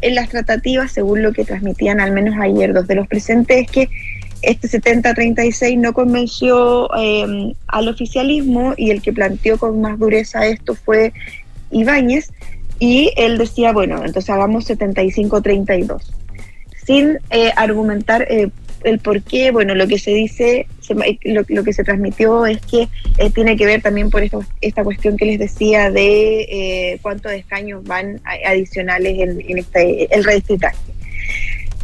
en 0.00 0.14
las 0.14 0.30
tratativas, 0.30 0.92
según 0.92 1.22
lo 1.22 1.34
que 1.34 1.44
transmitían 1.44 2.00
al 2.00 2.12
menos 2.12 2.36
ayer 2.40 2.72
dos 2.72 2.86
de 2.86 2.94
los 2.94 3.06
presentes, 3.06 3.64
es 3.64 3.70
que 3.70 3.88
este 4.40 4.68
70-36 4.68 5.78
no 5.78 5.92
convenció 5.92 6.88
eh, 6.96 7.54
al 7.66 7.88
oficialismo 7.88 8.72
y 8.78 8.92
el 8.92 9.02
que 9.02 9.12
planteó 9.12 9.58
con 9.58 9.80
más 9.82 9.98
dureza 9.98 10.46
esto 10.46 10.74
fue 10.74 11.12
Ibáñez 11.70 12.30
y 12.78 13.12
él 13.16 13.38
decía, 13.38 13.72
bueno, 13.72 14.04
entonces 14.04 14.30
hagamos 14.30 14.68
75-32, 14.68 16.02
sin 16.84 17.18
eh, 17.30 17.52
argumentar 17.56 18.26
eh, 18.30 18.50
el 18.84 18.98
por 18.98 19.22
qué, 19.22 19.50
bueno, 19.50 19.74
lo 19.74 19.88
que 19.88 19.98
se 19.98 20.12
dice, 20.12 20.66
lo, 21.24 21.64
que 21.64 21.72
se 21.72 21.84
transmitió 21.84 22.46
es 22.46 22.60
que 22.60 22.88
eh, 23.18 23.30
tiene 23.30 23.56
que 23.56 23.66
ver 23.66 23.82
también 23.82 24.10
por 24.10 24.22
esta, 24.22 24.38
esta 24.60 24.84
cuestión 24.84 25.16
que 25.16 25.24
les 25.24 25.38
decía 25.38 25.90
de 25.90 26.40
eh, 26.42 26.98
cuántos 27.02 27.32
escaños 27.32 27.82
van 27.84 28.20
adicionales 28.46 29.18
en, 29.18 29.40
en 29.40 29.58
este, 29.58 30.14
el 30.14 30.24
redistritaje. 30.24 30.76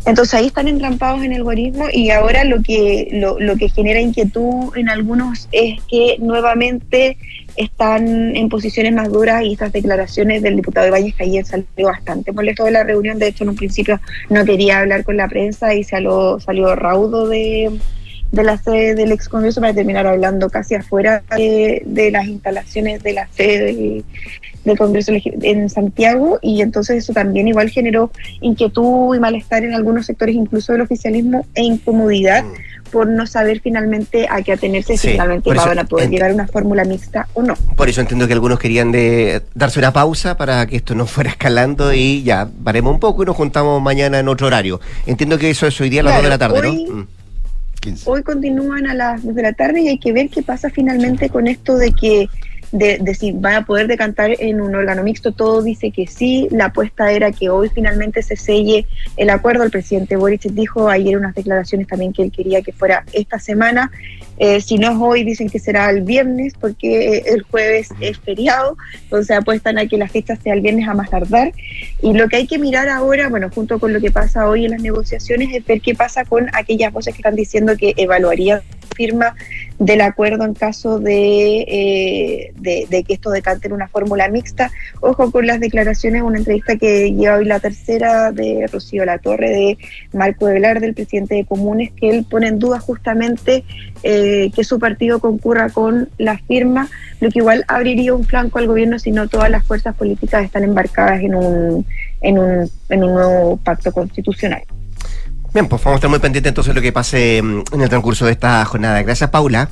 Entonces 0.07 0.35
ahí 0.35 0.47
están 0.47 0.67
entrampados 0.67 1.23
en 1.23 1.33
el 1.33 1.43
guarismo 1.43 1.87
y 1.93 2.11
ahora 2.11 2.45
lo 2.45 2.63
que, 2.63 3.09
lo, 3.13 3.39
lo 3.39 3.57
que 3.57 3.69
genera 3.69 4.01
inquietud 4.01 4.77
en 4.77 4.89
algunos 4.89 5.49
es 5.53 5.81
que 5.85 6.17
nuevamente 6.19 7.19
están 7.57 8.35
en 8.35 8.49
posiciones 8.49 8.95
más 8.95 9.11
duras 9.11 9.43
y 9.45 9.53
estas 9.53 9.73
declaraciones 9.73 10.43
del 10.43 10.57
diputado 10.57 10.87
Ibáñez 10.87 11.15
que 11.15 11.25
ayer 11.25 11.45
salió 11.45 11.67
bastante 11.85 12.33
molesto 12.33 12.65
de 12.65 12.71
la 12.71 12.85
reunión, 12.85 13.19
de 13.19 13.29
hecho 13.29 13.45
en 13.45 13.51
un 13.51 13.57
principio 13.57 14.01
no 14.31 14.45
quería 14.45 14.79
hablar 14.79 15.05
con 15.05 15.17
la 15.17 15.29
prensa 15.29 15.75
y 15.75 15.85
salió, 15.85 16.41
salió 16.41 16.75
raudo 16.75 17.29
de, 17.29 17.71
de 18.33 18.45
la 18.45 18.57
sede 18.57 18.95
del 18.95 19.13
ex 19.13 19.29
Congreso 19.29 19.61
para 19.61 19.75
terminar 19.75 20.07
hablando 20.07 20.49
casi 20.49 20.77
afuera 20.77 21.23
de, 21.37 21.83
de 21.85 22.11
las 22.11 22.27
instalaciones 22.27 23.03
de 23.03 23.13
la 23.13 23.29
sede 23.29 24.05
del 24.65 24.77
Congreso 24.79 25.13
en 25.15 25.71
Santiago 25.71 26.39
y 26.43 26.61
entonces 26.63 26.99
eso 27.05 27.13
también 27.13 27.49
igual 27.49 27.71
generó 27.71 28.11
inquietud 28.41 29.15
y 29.17 29.21
malestar 29.21 29.65
en 29.65 29.75
algunos 29.75 30.07
sectores 30.07 30.35
incluso 30.35 30.73
del 30.73 30.83
oficialismo 30.83 31.47
e 31.55 31.63
incomodidad 31.63 32.45
por 32.91 33.07
no 33.07 33.25
saber 33.27 33.61
finalmente 33.61 34.27
a 34.29 34.43
qué 34.43 34.53
atenerse 34.53 34.95
si 34.97 34.99
Sí, 34.99 35.09
finalmente 35.13 35.45
por 35.45 35.57
eso 35.57 35.67
van 35.67 35.79
a 35.79 35.85
poder 35.85 36.11
llegar 36.11 36.31
a 36.31 36.35
una 36.35 36.49
fórmula 36.49 36.85
mixta 36.85 37.29
o 37.35 37.43
no. 37.43 37.55
Por 37.77 37.89
eso 37.89 38.01
entiendo 38.01 38.27
que 38.27 38.33
algunos 38.33 38.59
querían 38.59 38.91
de 38.91 39.43
darse 39.55 39.79
una 39.79 39.93
pausa 39.93 40.37
para 40.37 40.67
que 40.67 40.77
esto 40.77 40.95
no 40.97 41.07
fuera 41.07 41.31
escalando 41.31 41.95
y 41.95 42.23
ya, 42.25 42.49
paremos 42.65 42.93
un 42.93 42.99
poco 43.01 43.23
y 43.23 43.27
nos 43.27 43.37
juntamos 43.37 43.81
mañana 43.81 44.19
en 44.19 44.27
otro 44.29 44.49
horario. 44.49 44.81
Entiendo 45.07 45.39
que 45.39 45.51
eso 45.51 45.69
es 45.69 45.81
hoy 45.81 45.89
día 45.89 46.01
a 46.01 46.05
las 46.05 46.13
Claro, 46.15 46.23
2 46.23 46.25
de 46.25 46.31
la 46.31 46.39
tarde, 46.39 46.69
hoy- 46.69 46.85
¿no? 46.85 46.95
Mm. 46.97 47.07
Hoy 48.05 48.23
continúan 48.23 48.87
a 48.89 48.95
las 48.95 49.25
2 49.25 49.35
de 49.35 49.43
la 49.43 49.53
tarde 49.55 49.81
y 49.81 49.89
hay 49.89 49.99
que 49.99 50.13
ver 50.13 50.29
qué 50.29 50.43
pasa 50.43 50.69
finalmente 50.69 51.31
con 51.31 51.47
esto 51.47 51.77
de 51.77 51.93
que 51.93 52.29
de, 52.73 52.99
de 53.01 53.15
si 53.15 53.33
van 53.33 53.55
a 53.55 53.67
poder 53.67 53.87
decantar 53.87 54.31
en 54.39 54.61
un 54.61 54.75
órgano 54.75 55.03
mixto. 55.03 55.33
Todo 55.33 55.63
dice 55.63 55.91
que 55.91 56.07
sí. 56.07 56.49
La 56.51 56.67
apuesta 56.67 57.11
era 57.13 57.33
que 57.33 57.51
hoy 57.51 57.69
finalmente 57.69 58.23
se 58.23 58.37
selle 58.37 58.87
el 59.17 59.31
acuerdo. 59.31 59.65
El 59.65 59.71
presidente 59.71 60.17
Boric 60.17 60.43
dijo 60.43 60.89
ayer 60.89 61.17
unas 61.17 61.35
declaraciones 61.35 61.87
también 61.87 62.13
que 62.13 62.23
él 62.23 62.33
quería 62.33 62.63
que 62.63 62.73
fuera 62.73 63.05
esta 63.13 63.39
semana. 63.39 63.91
Eh, 64.43 64.63
si 64.63 64.79
no 64.79 64.91
es 64.91 64.97
hoy, 64.99 65.23
dicen 65.23 65.51
que 65.51 65.59
será 65.59 65.91
el 65.91 66.01
viernes 66.01 66.55
porque 66.59 67.19
el 67.27 67.43
jueves 67.43 67.91
es 68.01 68.19
feriado. 68.19 68.75
Entonces 69.03 69.37
apuestan 69.37 69.79
a 69.79 69.87
que 69.87 69.99
la 69.99 70.09
fecha 70.09 70.35
sea 70.37 70.55
el 70.55 70.63
viernes 70.63 70.89
a 70.89 70.95
más 70.95 71.11
tardar. 71.11 71.53
Y 72.01 72.15
lo 72.15 72.27
que 72.27 72.37
hay 72.37 72.47
que 72.47 72.59
mirar 72.59 72.89
ahora, 72.89 73.29
bueno, 73.29 73.51
junto 73.55 73.79
con 73.79 73.93
lo 73.93 74.01
que 74.01 74.11
pasa 74.11 74.49
hoy 74.49 74.65
en 74.65 74.71
las 74.71 74.81
negociaciones, 74.81 75.51
es 75.53 75.65
ver 75.67 75.83
qué 75.83 75.95
pasa 75.95 76.25
con 76.25 76.49
aquellas 76.55 76.91
voces 76.91 77.15
que 77.15 77.19
están 77.19 77.37
diciendo 77.37 77.77
que 77.77 77.93
evaluarían 77.99 78.63
firma 78.97 79.35
del 79.79 80.03
acuerdo 80.03 80.45
en 80.45 80.53
caso 80.53 80.99
de, 80.99 81.65
eh, 81.67 82.53
de, 82.57 83.05
que 83.05 83.15
esto 83.15 83.31
decante 83.31 83.67
en 83.67 83.73
una 83.73 83.89
fórmula 83.89 84.29
mixta. 84.29 84.71
Ojo 85.01 85.31
con 85.31 85.47
las 85.47 85.59
declaraciones, 85.59 86.23
una 86.23 86.39
entrevista 86.39 86.77
que 86.77 87.13
lleva 87.13 87.37
hoy 87.37 87.47
la 87.47 87.61
tercera 87.61 88.31
de 88.31 88.67
Rocío 88.71 89.07
La 89.07 89.19
Torre, 89.19 89.49
de 89.49 89.79
Marco 90.13 90.47
Velar, 90.47 90.81
del 90.81 90.93
presidente 90.93 91.35
de 91.35 91.47
Comunes, 91.47 91.93
que 91.93 92.11
él 92.11 92.27
pone 92.29 92.49
en 92.49 92.59
duda 92.59 92.79
justamente 92.79 93.65
eh, 94.03 94.30
que 94.55 94.65
su 94.65 94.79
partido 94.79 95.19
concurra 95.19 95.71
con 95.71 96.09
la 96.19 96.39
firma, 96.39 96.89
lo 97.21 97.31
que 97.31 97.41
igual 97.41 97.65
abriría 97.69 98.15
un 98.15 98.25
flanco 98.25 98.59
al 98.59 98.67
gobierno 98.67 98.99
si 98.99 99.11
no 99.11 99.29
todas 99.29 99.51
las 99.51 99.65
fuerzas 99.65 99.95
políticas 99.95 100.45
están 100.45 100.65
embarcadas 100.65 101.21
en 101.23 101.35
un, 101.35 101.87
en 102.21 102.39
un, 102.39 102.71
en 102.89 103.05
un 103.05 103.15
nuevo 103.15 103.57
pacto 103.59 103.93
constitucional. 103.93 104.63
Bien, 105.53 105.67
pues 105.67 105.83
vamos 105.83 105.97
a 105.97 105.99
estar 105.99 106.11
muy 106.11 106.21
pendientes 106.21 106.51
entonces 106.51 106.73
de 106.73 106.81
lo 106.81 106.83
que 106.83 106.93
pase 106.93 107.43
mm, 107.43 107.63
en 107.73 107.81
el 107.81 107.89
transcurso 107.89 108.27
de 108.27 108.33
esta 108.33 108.65
jornada. 108.65 109.03
Gracias, 109.03 109.31
Paula. 109.31 109.69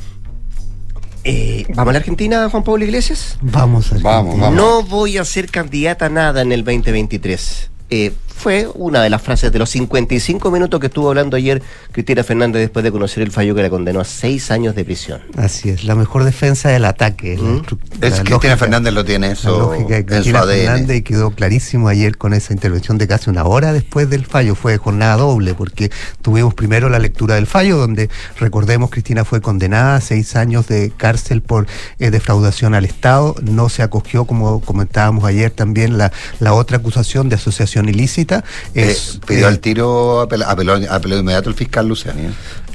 Eh, 1.25 1.67
¿Vamos 1.75 1.91
a 1.91 1.93
la 1.93 1.99
Argentina, 1.99 2.49
Juan 2.51 2.65
Pablo 2.65 2.85
Iglesias? 2.85 3.39
Vamos, 3.43 3.91
Vamos, 4.03 4.39
vamos. 4.39 4.57
No 4.57 4.83
voy 4.83 5.19
a 5.19 5.25
ser 5.25 5.51
candidata 5.51 6.07
a 6.07 6.09
nada 6.09 6.43
en 6.43 6.53
el 6.53 6.65
2023. 6.65 7.71
Eh, 7.91 8.13
fue 8.39 8.69
una 8.75 9.03
de 9.03 9.11
las 9.11 9.21
frases 9.21 9.51
de 9.53 9.59
los 9.59 9.69
55 9.71 10.51
minutos 10.51 10.79
que 10.81 10.87
estuvo 10.87 11.09
hablando 11.09 11.37
ayer 11.37 11.63
Cristina 11.93 12.23
Fernández 12.23 12.61
después 12.61 12.85
de 12.85 12.93
conocer 12.93 13.23
el 13.23 13.31
fallo 13.33 13.55
que 13.55 13.63
la 13.63 13.71
condenó 13.71 14.01
a 14.01 14.05
seis 14.05 14.51
años 14.51 14.75
de 14.75 14.85
prisión. 14.85 15.21
Así 15.37 15.71
es, 15.71 15.85
la 15.85 15.95
mejor 15.95 16.25
defensa 16.25 16.69
del 16.69 16.85
ataque. 16.85 17.37
la 17.37 17.43
Es 17.43 17.63
la 17.63 17.99
Cristina 18.01 18.31
lógica- 18.31 18.57
Fernández 18.57 18.93
lo 18.95 19.05
tiene 19.05 19.27
la 19.29 19.33
eso 19.33 19.59
lógica 19.59 19.89
de 19.89 19.97
en 19.99 20.05
su 20.05 20.07
Cristina 20.15 20.41
ADN. 20.41 20.57
Fernández 20.67 20.97
y 20.99 21.03
quedó 21.03 21.31
clarísimo 21.31 21.89
ayer 21.89 22.17
con 22.17 22.33
esa 22.35 22.53
intervención 22.53 22.97
de 22.99 23.09
casi 23.09 23.29
una 23.31 23.45
hora 23.45 23.73
después 23.73 24.09
del 24.09 24.25
fallo. 24.25 24.55
Fue 24.55 24.77
jornada 24.79 25.17
doble 25.17 25.55
porque 25.55 25.91
tuvimos 26.23 26.55
primero 26.55 26.89
la 26.89 26.99
lectura 26.99 27.35
del 27.35 27.47
fallo 27.47 27.77
donde, 27.77 28.09
recordemos, 28.39 28.91
Cristina 28.91 29.25
fue 29.25 29.41
condenada 29.41 29.97
a 29.97 30.01
seis 30.01 30.37
años 30.37 30.67
de 30.69 30.93
cárcel 30.97 31.43
por 31.43 31.67
eh, 31.99 32.11
defraudación 32.11 32.75
al 32.75 32.85
Estado. 32.85 33.35
No 33.43 33.69
se 33.69 33.83
acogió, 33.83 34.25
como 34.27 34.61
comentábamos 34.61 35.25
ayer 35.25 35.51
también, 35.51 35.99
la, 35.99 36.13
la 36.39 36.53
otra 36.55 36.77
acusación 36.77 37.29
de 37.29 37.35
asociación 37.37 37.89
ilícita. 37.89 38.28
Eh, 38.75 38.91
Es, 38.91 39.19
pidió 39.27 39.45
eh, 39.47 39.49
al 39.49 39.59
tiro, 39.61 40.21
apeló, 40.21 40.47
apeló, 40.47 40.75
apeló 40.91 41.15
de 41.17 41.21
inmediato 41.23 41.49
el 41.49 41.55
fiscal 41.55 41.89
Luciani. 41.89 42.23
¿eh? 42.27 42.31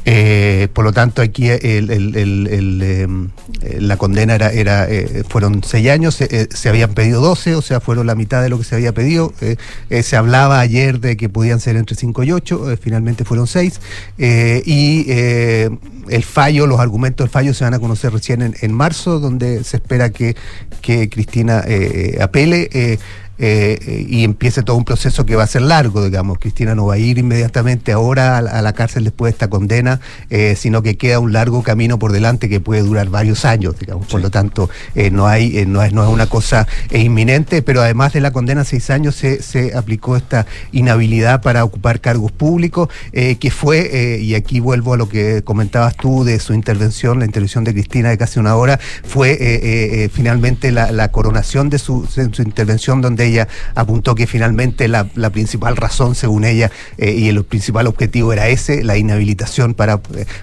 Eh, 0.05 0.67
por 0.73 0.83
lo 0.83 0.91
tanto, 0.91 1.21
aquí 1.21 1.47
el- 1.47 1.89
el- 1.89 2.15
el- 2.17 2.47
el, 2.47 2.81
em, 2.83 3.29
eh, 3.61 3.77
la 3.79 3.95
condena 3.95 4.35
era, 4.35 4.51
era 4.51 4.85
eh, 4.89 5.23
fueron 5.29 5.63
seis 5.63 5.87
años, 5.89 6.19
eh, 6.19 6.27
eh, 6.29 6.47
se 6.53 6.67
habían 6.67 6.93
pedido 6.93 7.21
12, 7.21 7.55
o 7.55 7.61
sea, 7.61 7.79
fueron 7.79 8.05
la 8.05 8.13
mitad 8.13 8.41
de 8.43 8.49
lo 8.49 8.57
que 8.57 8.65
se 8.65 8.75
había 8.75 8.91
pedido. 8.91 9.33
Eh, 9.39 9.55
eh, 9.89 10.03
se 10.03 10.17
hablaba 10.17 10.59
ayer 10.59 10.99
de 10.99 11.15
que 11.15 11.29
podían 11.29 11.61
ser 11.61 11.77
entre 11.77 11.95
5 11.95 12.21
y 12.23 12.33
8, 12.33 12.71
eh, 12.71 12.77
finalmente 12.77 13.23
fueron 13.23 13.47
6. 13.47 13.79
y 14.17 15.05
eh, 15.07 15.69
el 16.09 16.23
fallo, 16.23 16.67
los 16.67 16.81
argumentos 16.81 17.23
del 17.23 17.31
fallo 17.31 17.53
se 17.53 17.63
van 17.63 17.73
a 17.73 17.79
conocer 17.79 18.11
recién 18.11 18.41
en, 18.41 18.55
en 18.59 18.73
marzo, 18.73 19.21
donde 19.21 19.63
se 19.63 19.77
espera 19.77 20.09
que, 20.09 20.35
que 20.81 21.07
Cristina 21.09 21.63
eh, 21.65 22.17
apele. 22.21 22.99
Eh, 23.45 24.05
y 24.07 24.23
empiece 24.23 24.63
todo 24.63 24.77
un 24.77 24.85
proceso 24.85 25.25
que 25.25 25.35
va 25.35 25.43
a 25.43 25.47
ser 25.47 25.63
largo, 25.63 26.01
digamos. 26.05 26.37
Cristina 26.39 26.75
no 26.75 26.85
va 26.85 26.93
a 26.93 26.97
ir 26.97 27.17
inmediatamente 27.17 27.91
ahora 27.91 28.37
a, 28.37 28.41
la- 28.41 28.51
a 28.51 28.61
la 28.61 28.71
cárcel 28.71 29.03
después 29.03 29.31
de 29.31 29.35
esta 29.35 29.49
condena, 29.49 29.99
eh, 30.29 30.55
sino 30.57 30.81
que 30.81 30.95
queda 30.95 31.19
un 31.19 31.33
largo 31.33 31.61
camino 31.61 31.99
por 31.99 32.13
delante 32.13 32.47
que 32.47 32.61
puede 32.61 32.83
durar 32.83 33.09
varios 33.09 33.43
años, 33.43 33.77
digamos. 33.77 34.07
Por 34.07 34.21
lo 34.21 34.29
tanto, 34.31 34.69
eh, 34.95 35.11
no 35.11 35.27
hay, 35.27 35.65
no 35.67 35.83
es, 35.83 35.91
no 35.91 36.03
es 36.03 36.09
una 36.09 36.27
cosa 36.27 36.67
inminente, 36.91 37.61
pero 37.61 37.81
además 37.81 38.13
de 38.13 38.21
la 38.21 38.31
condena 38.31 38.61
a 38.61 38.65
seis 38.65 38.89
años 38.89 39.15
se, 39.15 39.41
se 39.41 39.75
aplicó 39.75 40.15
esta 40.15 40.45
inhabilidad 40.71 41.41
para 41.41 41.65
ocupar 41.65 41.99
cargos 41.99 42.31
públicos, 42.31 42.87
que 43.11 43.51
fue, 43.51 44.19
y 44.21 44.35
aquí 44.35 44.61
vuelvo 44.61 44.93
a 44.93 44.97
lo 44.97 45.09
que 45.09 45.41
comentabas 45.43 45.97
tú 45.97 46.23
de 46.23 46.39
su 46.39 46.53
intervención, 46.53 47.19
la 47.19 47.25
intervención 47.25 47.65
de 47.65 47.73
Cristina 47.73 48.09
de 48.09 48.17
casi 48.17 48.39
una 48.39 48.55
hora, 48.55 48.79
fue 49.03 50.09
finalmente 50.13 50.71
la, 50.71 50.91
la 50.91 51.11
coronación 51.11 51.69
de 51.69 51.79
su, 51.79 52.07
de 52.15 52.29
su 52.33 52.41
intervención 52.41 53.01
donde 53.01 53.25
ella 53.25 53.32
ella 53.33 53.47
apuntó 53.75 54.15
que 54.15 54.27
finalmente 54.27 54.87
la, 54.87 55.05
principal 55.31 55.75
razón, 55.75 56.15
según 56.15 56.45
ella, 56.45 56.71
y 56.97 57.27
el 57.27 57.43
principal 57.43 57.87
objetivo 57.87 58.33
era 58.33 58.47
ese, 58.47 58.83
la 58.83 58.97
inhabilitación 58.97 59.73
para, 59.73 59.99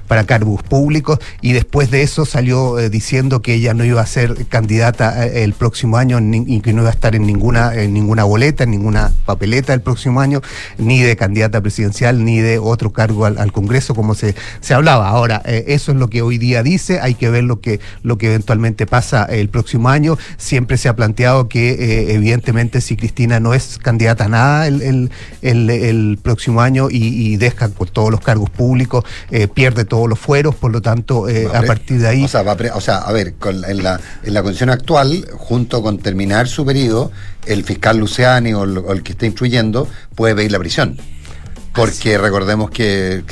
para 0.07 0.25
cargos 0.25 0.63
públicos, 0.63 1.19
y 1.41 1.53
después 1.53 1.91
de 1.91 2.03
eso 2.03 2.25
salió 2.25 2.77
diciendo 2.91 3.43
que 3.43 3.55
ella 3.55 3.75
no 3.75 3.85
iba 3.85 4.01
a 4.01 4.07
ser 4.07 4.47
candidata 4.47 5.27
el 5.27 5.53
próximo 5.53 5.97
año 5.97 6.19
y 6.21 6.61
que 6.61 6.73
no 6.73 6.83
iba 6.83 6.91
a 6.91 6.93
estar 6.93 7.15
en 7.15 7.27
ninguna, 7.27 7.75
en 7.75 7.95
ninguna 7.95 8.25
boleta, 8.25 8.65
en 8.65 8.71
ninguna 8.71 9.13
papeleta 9.25 9.73
el 9.73 9.81
próximo 9.81 10.21
año, 10.21 10.41
ni 10.79 11.01
de 11.03 11.17
candidata 11.17 11.61
presidencial, 11.61 12.25
ni 12.25 12.41
de 12.41 12.59
otro 12.59 12.93
cargo 12.93 13.27
al, 13.27 13.51
Congreso, 13.53 13.95
como 13.95 14.15
se, 14.15 14.35
se 14.61 14.75
hablaba. 14.75 15.09
Ahora, 15.09 15.43
eh, 15.45 15.65
eso 15.69 15.93
es 15.93 15.99
lo 15.99 16.09
que 16.09 16.23
hoy 16.23 16.39
día 16.39 16.63
dice, 16.63 17.01
hay 17.01 17.15
que 17.15 17.29
ver 17.31 17.45
lo 17.45 17.61
que, 17.61 17.81
lo 18.03 18.17
que 18.17 18.29
eventualmente 18.29 18.87
pasa 18.87 19.25
el 19.25 19.49
próximo 19.49 19.89
año. 19.89 20.17
Siempre 20.37 20.77
se 20.77 20.89
ha 20.89 20.97
planteado 20.97 21.49
que, 21.49 21.71
eh, 21.71 22.15
si 22.81 22.97
Cristina 22.97 23.41
no 23.41 23.55
es 23.55 23.79
candidata 23.79 24.25
a 24.25 24.29
nada 24.29 24.67
el, 24.67 25.11
el, 25.43 26.19
próximo 26.23 26.61
año 26.61 26.89
y, 26.91 27.37
deja 27.37 27.69
por 27.69 27.89
todos 27.91 28.11
los 28.11 28.21
cargos 28.21 28.51
públicos, 28.51 29.05
eh, 29.31 29.49
pierde 29.49 29.85
todos 29.85 30.09
los 30.09 30.19
fueros, 30.19 30.55
por 30.55 30.73
lo 30.73 30.83
tanto, 30.83 31.27
a 31.27 31.63
partir 31.63 32.01
de 32.01 32.09
ahí. 32.09 32.25
O 32.25 32.29
sea, 32.29 32.43
o 32.75 32.81
sea 32.81 32.99
a 32.99 33.13
ver, 33.13 33.35
en, 33.45 33.83
la, 33.83 34.01
en 34.23 34.35
la 34.35 34.43
condición 34.43 34.71
actual, 34.71 35.27
junto 35.39 35.83
con 35.83 35.99
terminar 35.99 36.49
su 36.49 36.65
periodo, 36.67 37.11
el 37.47 37.65
fiscal 37.65 37.99
Luciani 37.99 38.53
o 38.53 38.65
el, 38.65 39.03
que 39.03 39.13
está 39.13 39.27
instruyendo 39.27 39.89
puede 40.15 40.35
pedir 40.35 40.53
la 40.53 40.59
prisión 40.59 40.99
porque 41.73 42.19
recordemos 42.19 42.71
que, 42.71 43.23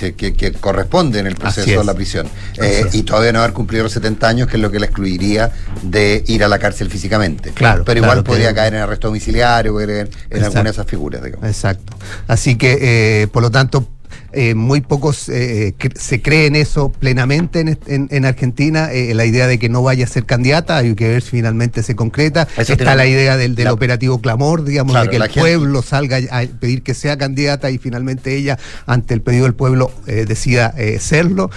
corresponde 0.60 1.18
en 1.18 1.26
el 1.26 1.34
proceso 1.34 1.80
de 1.80 1.84
la 1.84 1.94
prisión. 1.94 2.28
Eh, 2.60 2.86
y 2.92 3.02
todavía 3.02 3.32
no 3.32 3.40
haber 3.40 3.52
cumplido 3.52 3.84
los 3.84 3.92
70 3.92 4.28
años, 4.28 4.48
que 4.48 4.56
es 4.56 4.62
lo 4.62 4.70
que 4.70 4.78
la 4.78 4.86
excluiría 4.86 5.50
de 5.82 6.22
ir 6.26 6.44
a 6.44 6.48
la 6.48 6.58
cárcel 6.58 6.90
físicamente. 6.90 7.50
Claro. 7.52 7.84
Pero 7.84 8.00
igual 8.00 8.22
podría 8.24 8.54
caer 8.54 8.74
en 8.74 8.80
arresto 8.80 9.08
domiciliario, 9.08 9.80
en, 9.80 10.08
en 10.30 10.44
alguna 10.44 10.64
de 10.64 10.70
esas 10.70 10.86
figuras. 10.86 11.22
Exacto. 11.24 11.94
Así 12.26 12.56
que, 12.56 13.22
eh, 13.22 13.26
por 13.28 13.42
lo 13.42 13.50
tanto, 13.50 13.88
eh, 14.32 14.54
muy 14.54 14.82
pocos 14.82 15.30
eh, 15.30 15.74
se 15.94 16.20
creen 16.20 16.54
eso 16.54 16.90
plenamente 16.90 17.64
en, 17.86 18.24
Argentina, 18.26 18.92
eh, 18.92 19.14
la 19.14 19.24
idea 19.24 19.46
de 19.46 19.58
que 19.58 19.70
no 19.70 19.82
vaya 19.82 20.04
a 20.04 20.08
ser 20.08 20.26
candidata, 20.26 20.76
hay 20.76 20.94
que 20.94 21.08
ver 21.08 21.22
si 21.22 21.30
finalmente 21.30 21.82
se 21.82 21.96
concreta. 21.96 22.46
Está 22.56 22.94
la 22.94 23.06
idea 23.06 23.36
del, 23.36 23.56
operativo 23.68 24.20
clamor, 24.20 24.64
digamos, 24.64 25.00
de 25.00 25.08
que 25.08 25.16
el 25.16 25.30
pueblo 25.30 25.82
salga 25.82 26.18
a 26.30 26.42
pedir 26.60 26.82
que 26.82 26.94
sea 26.94 27.16
candidata 27.16 27.70
y 27.70 27.78
finalmente 27.78 28.36
ella, 28.36 28.58
ante 28.86 29.14
el 29.14 29.22
pedido 29.22 29.44
del 29.44 29.54
pueblo, 29.54 29.90
decida 30.06 30.74
serlo. 30.98 31.50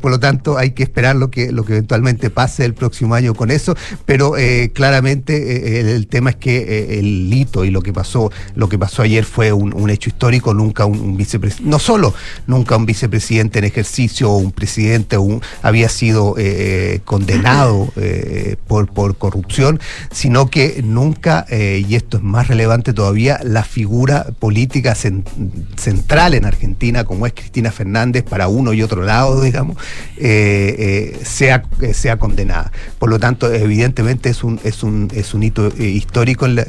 por 0.00 0.10
lo 0.10 0.20
tanto, 0.20 0.58
hay 0.58 0.72
que 0.72 0.82
esperar 0.82 1.16
lo 1.16 1.30
que, 1.30 1.52
lo 1.52 1.64
que 1.64 1.72
eventualmente 1.74 2.30
pase 2.30 2.64
el 2.64 2.74
próximo 2.74 3.14
año 3.14 3.34
con 3.34 3.50
eso, 3.50 3.76
pero 4.04 4.34
claramente 4.72 5.80
el, 5.80 6.06
tema 6.06 6.30
es 6.30 6.36
que 6.36 6.98
el 6.98 7.32
hito 7.32 7.64
y 7.64 7.70
lo 7.70 7.82
que 7.82 7.92
pasó, 7.92 8.30
lo 8.54 8.68
que 8.68 8.78
pasó 8.78 9.02
ayer 9.02 9.24
fue 9.24 9.52
un, 9.52 9.90
hecho 9.90 10.10
histórico, 10.10 10.54
nunca 10.54 10.84
un, 10.84 11.16
vicepresidente, 11.16 11.70
no 11.70 11.78
solo 11.94 12.12
nunca 12.48 12.76
un 12.76 12.86
vicepresidente 12.86 13.60
en 13.60 13.66
ejercicio 13.66 14.28
o 14.28 14.38
un 14.38 14.50
presidente 14.50 15.16
había 15.62 15.88
sido 15.88 16.34
eh, 16.36 17.00
condenado 17.04 17.92
eh, 17.96 18.56
por, 18.66 18.88
por 18.88 19.16
corrupción, 19.16 19.78
sino 20.10 20.50
que 20.50 20.82
nunca, 20.82 21.46
eh, 21.48 21.84
y 21.88 21.94
esto 21.94 22.16
es 22.16 22.24
más 22.24 22.48
relevante 22.48 22.92
todavía, 22.92 23.38
la 23.44 23.62
figura 23.62 24.26
política 24.40 24.96
central 24.96 26.34
en 26.34 26.46
Argentina, 26.46 27.04
como 27.04 27.28
es 27.28 27.32
Cristina 27.32 27.70
Fernández, 27.70 28.24
para 28.24 28.48
uno 28.48 28.72
y 28.72 28.82
otro 28.82 29.02
lado, 29.02 29.40
digamos, 29.40 29.76
sea, 30.18 31.62
sea 31.92 32.16
condenada. 32.18 32.72
Por 32.98 33.08
lo 33.08 33.20
tanto, 33.20 33.52
evidentemente 33.52 34.30
es 34.30 34.42
un, 34.42 34.58
es 34.64 34.82
un, 34.82 35.08
es 35.14 35.32
un 35.32 35.44
hito 35.44 35.68
histórico 35.78 36.46
en 36.46 36.56
la, 36.56 36.66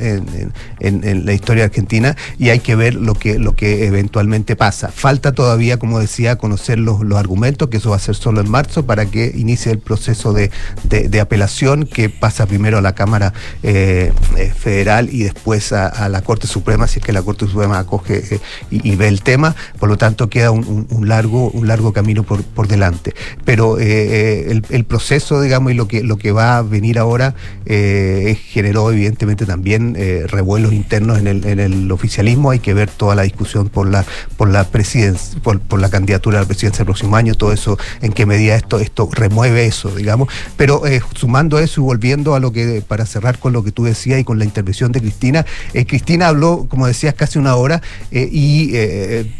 en 0.80 1.26
la 1.26 1.34
historia 1.34 1.64
argentina 1.64 2.16
y 2.38 2.50
hay 2.50 2.60
que 2.60 2.76
ver 2.76 2.94
lo 2.94 3.16
que, 3.16 3.40
lo 3.40 3.56
que 3.56 3.88
eventualmente 3.88 4.56
pasa 4.56 4.76
falta 4.90 5.14
todavía, 5.20 5.78
como 5.78 5.99
decía, 5.99 6.38
conocer 6.38 6.80
los, 6.80 7.01
argumentos, 7.16 7.70
que 7.70 7.78
eso 7.78 7.91
va 7.91 7.95
a 7.95 7.99
ser 7.99 8.16
solo 8.16 8.41
en 8.41 8.49
marzo, 8.49 8.86
para 8.86 9.05
que 9.05 9.32
inicie 9.36 9.72
el 9.72 9.80
proceso 9.80 10.34
de, 10.34 10.51
apelación 11.20 11.86
que 11.86 12.09
pasa 12.09 12.45
primero 12.45 12.78
a 12.78 12.82
la 12.82 12.93
Cámara 12.93 13.34
eh, 13.63 14.11
eh, 14.38 14.51
Federal 14.55 15.09
y 15.11 15.24
después 15.24 15.72
a, 15.72 16.09
la 16.09 16.22
Corte 16.22 16.45
Suprema, 16.45 16.88
si 16.88 16.99
es 16.99 17.05
que 17.05 17.13
la 17.13 17.22
Corte 17.22 17.47
Suprema 17.47 17.80
acoge 17.80 18.36
eh, 18.36 18.39
y, 18.70 18.95
ve 18.95 19.07
el 19.07 19.22
tema. 19.22 19.55
Por 19.80 19.89
lo 19.89 19.97
tanto, 19.97 20.30
queda 20.30 20.51
un, 20.51 20.86
largo, 21.07 21.49
un 21.51 21.68
largo 21.68 21.93
camino 21.93 22.24
por, 22.24 22.68
delante. 22.68 23.13
Pero 23.43 23.80
el, 23.80 24.86
proceso, 24.88 25.41
digamos, 25.41 25.72
y 25.72 25.76
lo 25.76 25.88
que, 25.88 26.32
va 26.32 26.57
a 26.57 26.61
venir 26.61 26.99
ahora 26.99 27.34
generó 27.66 28.91
evidentemente 28.91 29.45
también 29.45 29.95
revuelos 30.28 30.74
internos 30.74 31.20
en 31.20 31.28
el, 31.28 31.45
en 31.45 31.59
el 31.59 31.91
oficialismo. 31.91 32.51
Hay 32.51 32.59
que 32.59 32.74
ver 32.74 32.89
toda 32.89 33.16
la 33.16 33.24
discusión 33.24 33.70
por 33.70 33.88
la, 33.88 34.05
por 34.38 34.49
la 34.49 34.66
presidencia 34.66 35.05
por, 35.43 35.80
la 35.80 35.89
candidatura 35.89 36.39
a 36.39 36.41
la 36.41 36.47
presidencia 36.47 36.80
del 36.80 36.86
próximo 36.86 37.16
año, 37.16 37.36
todo 37.36 37.51
eso, 37.51 37.78
en 38.01 38.14
qué 38.14 38.26
medida 38.26 38.56
esto, 38.56 38.80
esto 38.80 39.10
remueve 39.12 39.66
eso, 39.66 39.89
digamos. 39.91 40.30
Pero 40.58 40.86
eh, 40.86 41.01
sumando 41.16 41.60
eso 41.60 41.82
y 41.82 41.84
volviendo 41.84 42.36
a 42.36 42.39
lo 42.39 42.51
que, 42.51 42.84
para 42.88 43.06
cerrar 43.06 43.39
con 43.39 43.53
lo 43.53 43.64
que 43.64 43.72
tú 43.72 43.84
decías 43.84 44.20
y 44.20 44.24
con 44.24 44.39
la 44.39 44.45
intervención 44.45 44.91
de 44.91 45.01
Cristina, 45.01 45.45
eh, 45.74 45.86
Cristina 45.86 46.28
habló, 46.28 46.68
como 46.70 46.88
decías, 46.88 47.14
casi 47.14 47.39
una 47.39 47.56
hora 47.56 47.82
eh, 48.12 48.28
y 48.32 48.74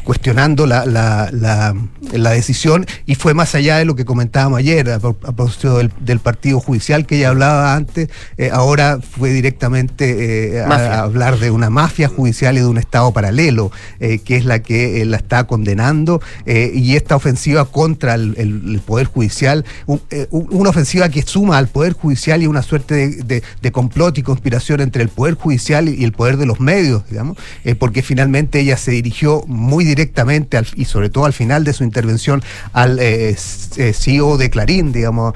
cuestionando 0.04 0.66
la, 0.66 0.86
la, 0.86 2.32
decisión 2.32 2.86
y 3.06 3.16
fue 3.16 3.34
más 3.34 3.56
allá 3.56 3.78
de 3.78 3.86
lo 3.86 3.96
que 3.96 4.04
comentábamos 4.04 4.60
ayer 4.60 4.90
a, 4.90 5.00
propósito 5.00 5.78
del, 5.78 6.20
partido 6.20 6.60
judicial 6.60 7.06
que 7.06 7.18
ella 7.18 7.30
hablaba 7.30 7.76
antes, 7.76 8.10
ahora 8.52 9.00
fue 9.00 9.30
directamente 9.32 10.62
a, 10.62 11.02
hablar 11.02 11.40
de 11.40 11.52
una 11.52 11.70
mafia 11.70 12.08
judicial 12.08 12.58
y 12.58 12.60
de 12.60 12.66
un 12.66 12.78
Estado 12.78 13.12
paralelo, 13.12 13.72
que 14.00 14.36
es 14.36 14.46
la 14.46 14.60
que 14.60 15.06
la 15.06 15.18
está 15.18 15.46
condenando 15.56 16.22
eh, 16.46 16.70
y 16.76 16.98
esta 16.98 17.16
ofensiva 17.16 17.64
contra 17.64 18.16
el, 18.16 18.82
Poder 18.86 19.08
Judicial, 19.08 19.64
eh, 20.10 20.28
una 20.30 20.70
ofensiva 20.70 21.08
que 21.08 21.22
suma 21.22 21.58
al 21.58 21.70
Poder 21.70 21.94
Judicial 21.94 22.44
y 22.44 22.48
una 22.48 22.62
suerte 22.62 23.24
de, 23.24 23.72
complot 23.72 24.18
y 24.18 24.22
conspiración 24.22 24.82
entre 24.82 25.02
el 25.02 25.10
Poder 25.10 25.36
Judicial 25.36 25.88
y 25.88 26.04
el 26.04 26.12
poder 26.12 26.36
de 26.36 26.46
los 26.46 26.60
medios, 26.60 27.04
digamos, 27.10 27.38
eh, 27.64 27.74
porque 27.74 28.02
finalmente 28.02 28.60
ella 28.60 28.76
se 28.76 28.92
dirigió 28.92 29.44
muy 29.48 29.86
directamente 29.86 30.60
y 30.76 30.86
sobre 30.86 31.10
todo 31.10 31.26
al 31.26 31.34
final 31.34 31.64
de 31.64 31.72
su 31.72 31.84
intervención 31.86 32.44
al 32.74 33.00
CEO 33.00 34.38
de 34.38 34.50
Clarín, 34.50 34.92
digamos, 34.92 35.34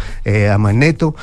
a 0.52 0.58
Magneto, 0.58 1.16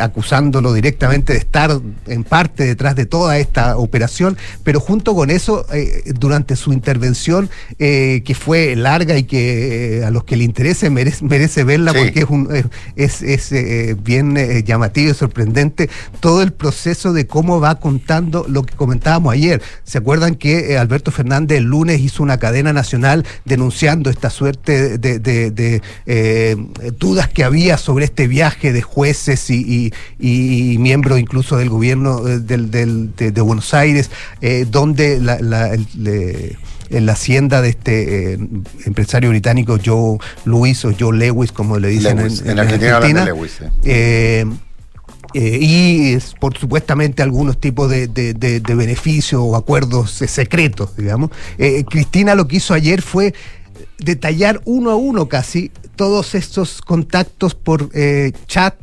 acusándolo 0.00 0.72
directamente 0.72 1.34
de 1.34 1.38
estar 1.38 1.70
en 2.06 2.24
parte 2.24 2.64
detrás 2.64 2.96
de 2.96 3.06
toda 3.06 3.38
esta 3.38 3.76
operación, 3.76 4.36
pero 4.64 4.80
junto 4.80 5.14
con 5.14 5.30
eso, 5.30 5.66
durante 6.18 6.56
su 6.56 6.72
intervención, 6.72 7.48
que 8.24 8.34
fue 8.34 8.74
larga 8.74 9.16
y 9.16 9.24
que 9.24 9.98
eh, 9.98 10.04
a 10.04 10.10
los 10.10 10.24
que 10.24 10.36
le 10.36 10.44
interese 10.44 10.90
merece, 10.90 11.64
verla 11.64 11.92
porque 11.92 12.20
es, 12.20 12.26
un, 12.28 12.48
es, 12.96 13.22
es 13.22 13.52
eh, 13.52 13.96
bien 14.02 14.36
eh, 14.36 14.64
llamativo 14.64 15.12
y 15.12 15.14
sorprendente 15.14 15.88
todo 16.20 16.42
el 16.42 16.52
proceso 16.52 17.12
de 17.12 17.26
cómo 17.26 17.60
va 17.60 17.78
contando 17.78 18.46
lo 18.48 18.64
que 18.64 18.74
comentábamos 18.74 19.32
ayer. 19.32 19.62
¿Se 19.84 19.98
acuerdan 19.98 20.34
que 20.34 20.76
Alberto 20.76 21.12
Fernández 21.12 21.58
el 21.58 21.64
lunes 21.64 22.00
hizo 22.00 22.22
una 22.22 22.38
cadena 22.38 22.72
nacional 22.72 23.24
denunciando 23.44 24.10
esta 24.10 24.30
suerte 24.30 24.98
de, 24.98 25.80
dudas 26.98 27.28
que 27.28 27.44
había 27.44 27.76
sobre 27.78 28.06
este 28.06 28.26
viaje 28.26 28.72
de 28.72 28.82
jueces 28.82 29.50
y, 29.50 29.92
miembros 30.18 31.20
incluso 31.20 31.56
del 31.56 31.68
gobierno 31.68 32.20
del, 32.20 32.70
de, 32.70 33.40
Buenos 33.40 33.74
Aires, 33.74 34.10
donde 34.70 35.20
la, 35.20 35.36
en 36.94 37.06
la 37.06 37.12
hacienda 37.12 37.60
de 37.60 37.70
este 37.70 38.32
eh, 38.32 38.38
empresario 38.86 39.30
británico 39.30 39.78
Joe 39.84 40.18
Lewis 40.44 40.84
o 40.84 40.92
Joe 40.98 41.16
Lewis, 41.16 41.52
como 41.52 41.78
le 41.78 41.88
dicen 41.88 42.18
en, 42.18 42.58
Argentina. 42.58 43.24
Lewis, 43.24 43.60
eh, 43.84 44.46
eh, 45.34 45.58
y 45.60 46.16
por 46.38 46.56
supuestamente 46.56 47.22
algunos 47.22 47.58
tipos 47.58 47.90
de, 47.90 48.06
de, 48.06 48.74
beneficios 48.74 49.42
o 49.44 49.56
acuerdos 49.56 50.12
secretos, 50.12 50.96
digamos. 50.96 51.30
Cristina 51.88 52.36
lo 52.36 52.46
que 52.46 52.56
hizo 52.56 52.72
ayer 52.72 53.02
fue 53.02 53.34
detallar 53.98 54.60
uno 54.64 54.90
a 54.90 54.96
uno 54.96 55.28
casi 55.28 55.70
todos 55.96 56.34
estos 56.34 56.82
contactos 56.82 57.54
por 57.54 57.90
eh, 57.94 58.32
chat, 58.46 58.74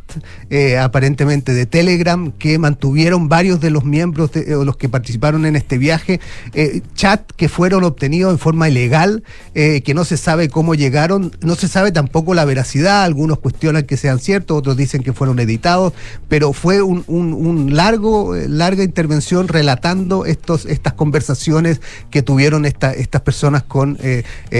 eh, 0.50 0.78
aparentemente 0.78 1.54
de 1.54 1.66
Telegram, 1.66 2.32
que 2.32 2.58
mantuvieron 2.58 3.30
varios 3.30 3.60
de 3.60 3.70
los 3.70 3.84
miembros 3.84 4.32
de, 4.32 4.56
o 4.56 4.66
los 4.66 4.78
que 4.78 4.90
participaron 4.90 5.46
en 5.46 5.56
este 5.56 5.78
viaje, 5.78 6.20
eh, 6.54 6.82
chat 6.96 7.30
que 7.36 7.50
fueron 7.50 7.84
obtenidos 7.84 8.32
en 8.32 8.40
forma 8.40 8.70
ilegal, 8.70 9.24
que 9.54 9.94
no 9.94 10.06
se 10.06 10.18
sabe 10.18 10.50
cómo 10.50 10.76
llegaron, 10.76 11.32
no 11.42 11.56
se 11.56 11.68
sabe 11.68 11.92
tampoco 11.92 12.34
la 12.34 12.46
veracidad, 12.46 13.04
algunos 13.04 13.40
cuestionan 13.40 13.84
que 13.84 13.98
sean 13.98 14.20
ciertos, 14.20 14.58
otros 14.58 14.78
dicen 14.78 15.04
que 15.04 15.14
fueron 15.14 15.40
editados, 15.40 15.94
pero 16.30 16.54
fue 16.54 16.82
un, 16.82 17.04
un, 17.08 17.76
largo, 17.76 18.36
larga 18.48 18.84
intervención 18.84 19.48
relatando 19.48 20.26
estos, 20.26 20.66
estas 20.66 20.94
conversaciones 20.94 21.82
que 22.10 22.22
tuvieron 22.22 22.66
esta, 22.66 22.94
estas 22.94 23.22
personas 23.22 23.64
con 23.64 23.98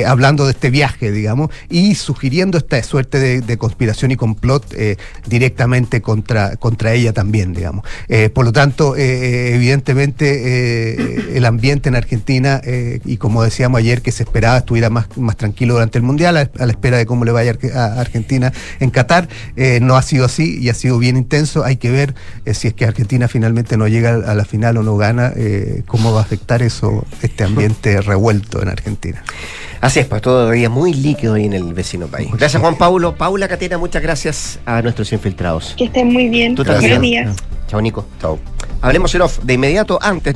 hablando 0.06 0.41
de 0.46 0.52
este 0.52 0.70
viaje, 0.70 1.12
digamos, 1.12 1.50
y 1.70 1.96
sugiriendo 1.96 2.58
esta 2.58 2.82
suerte 2.84 3.42
de, 3.42 3.58
conspiración 3.58 4.12
y 4.12 4.16
complot 4.16 4.74
eh, 4.76 4.98
directamente 5.28 6.02
contra, 6.02 6.56
contra 6.58 6.94
ella 6.94 7.14
también, 7.14 7.54
digamos. 7.54 7.86
Eh, 8.08 8.30
por 8.30 8.46
lo 8.46 8.52
tanto, 8.52 8.96
eh, 8.96 9.56
evidentemente 9.56 11.38
el 11.38 11.46
ambiente 11.46 11.90
en 11.90 11.96
Argentina, 11.96 12.62
y 13.06 13.18
como 13.18 13.44
decíamos 13.44 13.80
ayer, 13.80 14.02
que 14.02 14.12
se 14.12 14.24
esperaba 14.24 14.58
estuviera 14.58 14.90
más, 14.90 15.06
más 15.18 15.38
tranquilo 15.38 15.74
durante 15.74 15.98
el 15.98 16.04
Mundial, 16.04 16.38
a, 16.38 16.50
a 16.60 16.66
la 16.66 16.72
espera 16.72 16.98
de 16.98 17.06
cómo 17.06 17.26
le 17.26 17.32
vaya 17.32 17.52
a 17.52 17.54
Arge- 17.56 17.74
a 17.74 18.00
Argentina 18.00 18.54
en 18.80 18.90
Qatar, 18.90 19.28
no 19.82 19.96
ha 19.96 20.02
sido 20.02 20.26
así 20.26 20.58
y 20.60 20.70
ha 20.70 20.74
sido 20.74 20.98
bien 20.98 21.18
intenso. 21.18 21.64
Hay 21.64 21.78
que 21.78 21.92
ver 21.92 22.16
si 22.54 22.68
es 22.68 22.74
que 22.74 22.86
Argentina 22.86 23.28
finalmente 23.28 23.78
no 23.78 23.88
llega 23.88 24.16
a 24.16 24.36
la 24.36 24.46
final 24.46 24.78
o 24.78 24.84
no 24.84 24.98
gana, 24.98 25.34
cómo 25.86 26.14
va 26.14 26.20
a 26.20 26.24
afectar 26.24 26.62
eso, 26.64 27.06
este 27.22 27.44
ambiente 27.44 28.02
revuelto 28.02 28.62
en 28.62 28.70
Argentina. 28.70 29.24
Así 29.82 30.00
es, 30.00 30.06
pues 30.06 30.22
todavía 30.32 30.70
muy 30.70 30.94
líquido 30.94 31.34
ahí 31.34 31.46
en 31.46 31.52
el 31.52 31.74
vecino 31.74 32.08
país. 32.08 32.30
Gracias 32.32 32.62
Juan 32.62 32.78
Paulo. 32.78 33.16
Paula 33.16 33.50
Catena, 33.50 33.78
muchas 33.78 34.02
gracias 34.02 34.60
a 34.66 34.82
nuestros 34.82 35.12
infiltrados. 35.12 35.74
Que 35.78 35.86
estén 35.86 36.08
muy 36.08 36.30
bien. 36.30 36.56
Tú 36.56 36.64
Buenos 36.64 37.02
días. 37.02 37.36
Chao 37.68 37.82
Nico. 37.82 38.06
Chao. 38.22 38.40
Hablemos 38.82 39.14
en 39.14 39.22
off 39.22 39.40
de 39.44 39.54
inmediato 39.56 40.00
antes. 40.02 40.30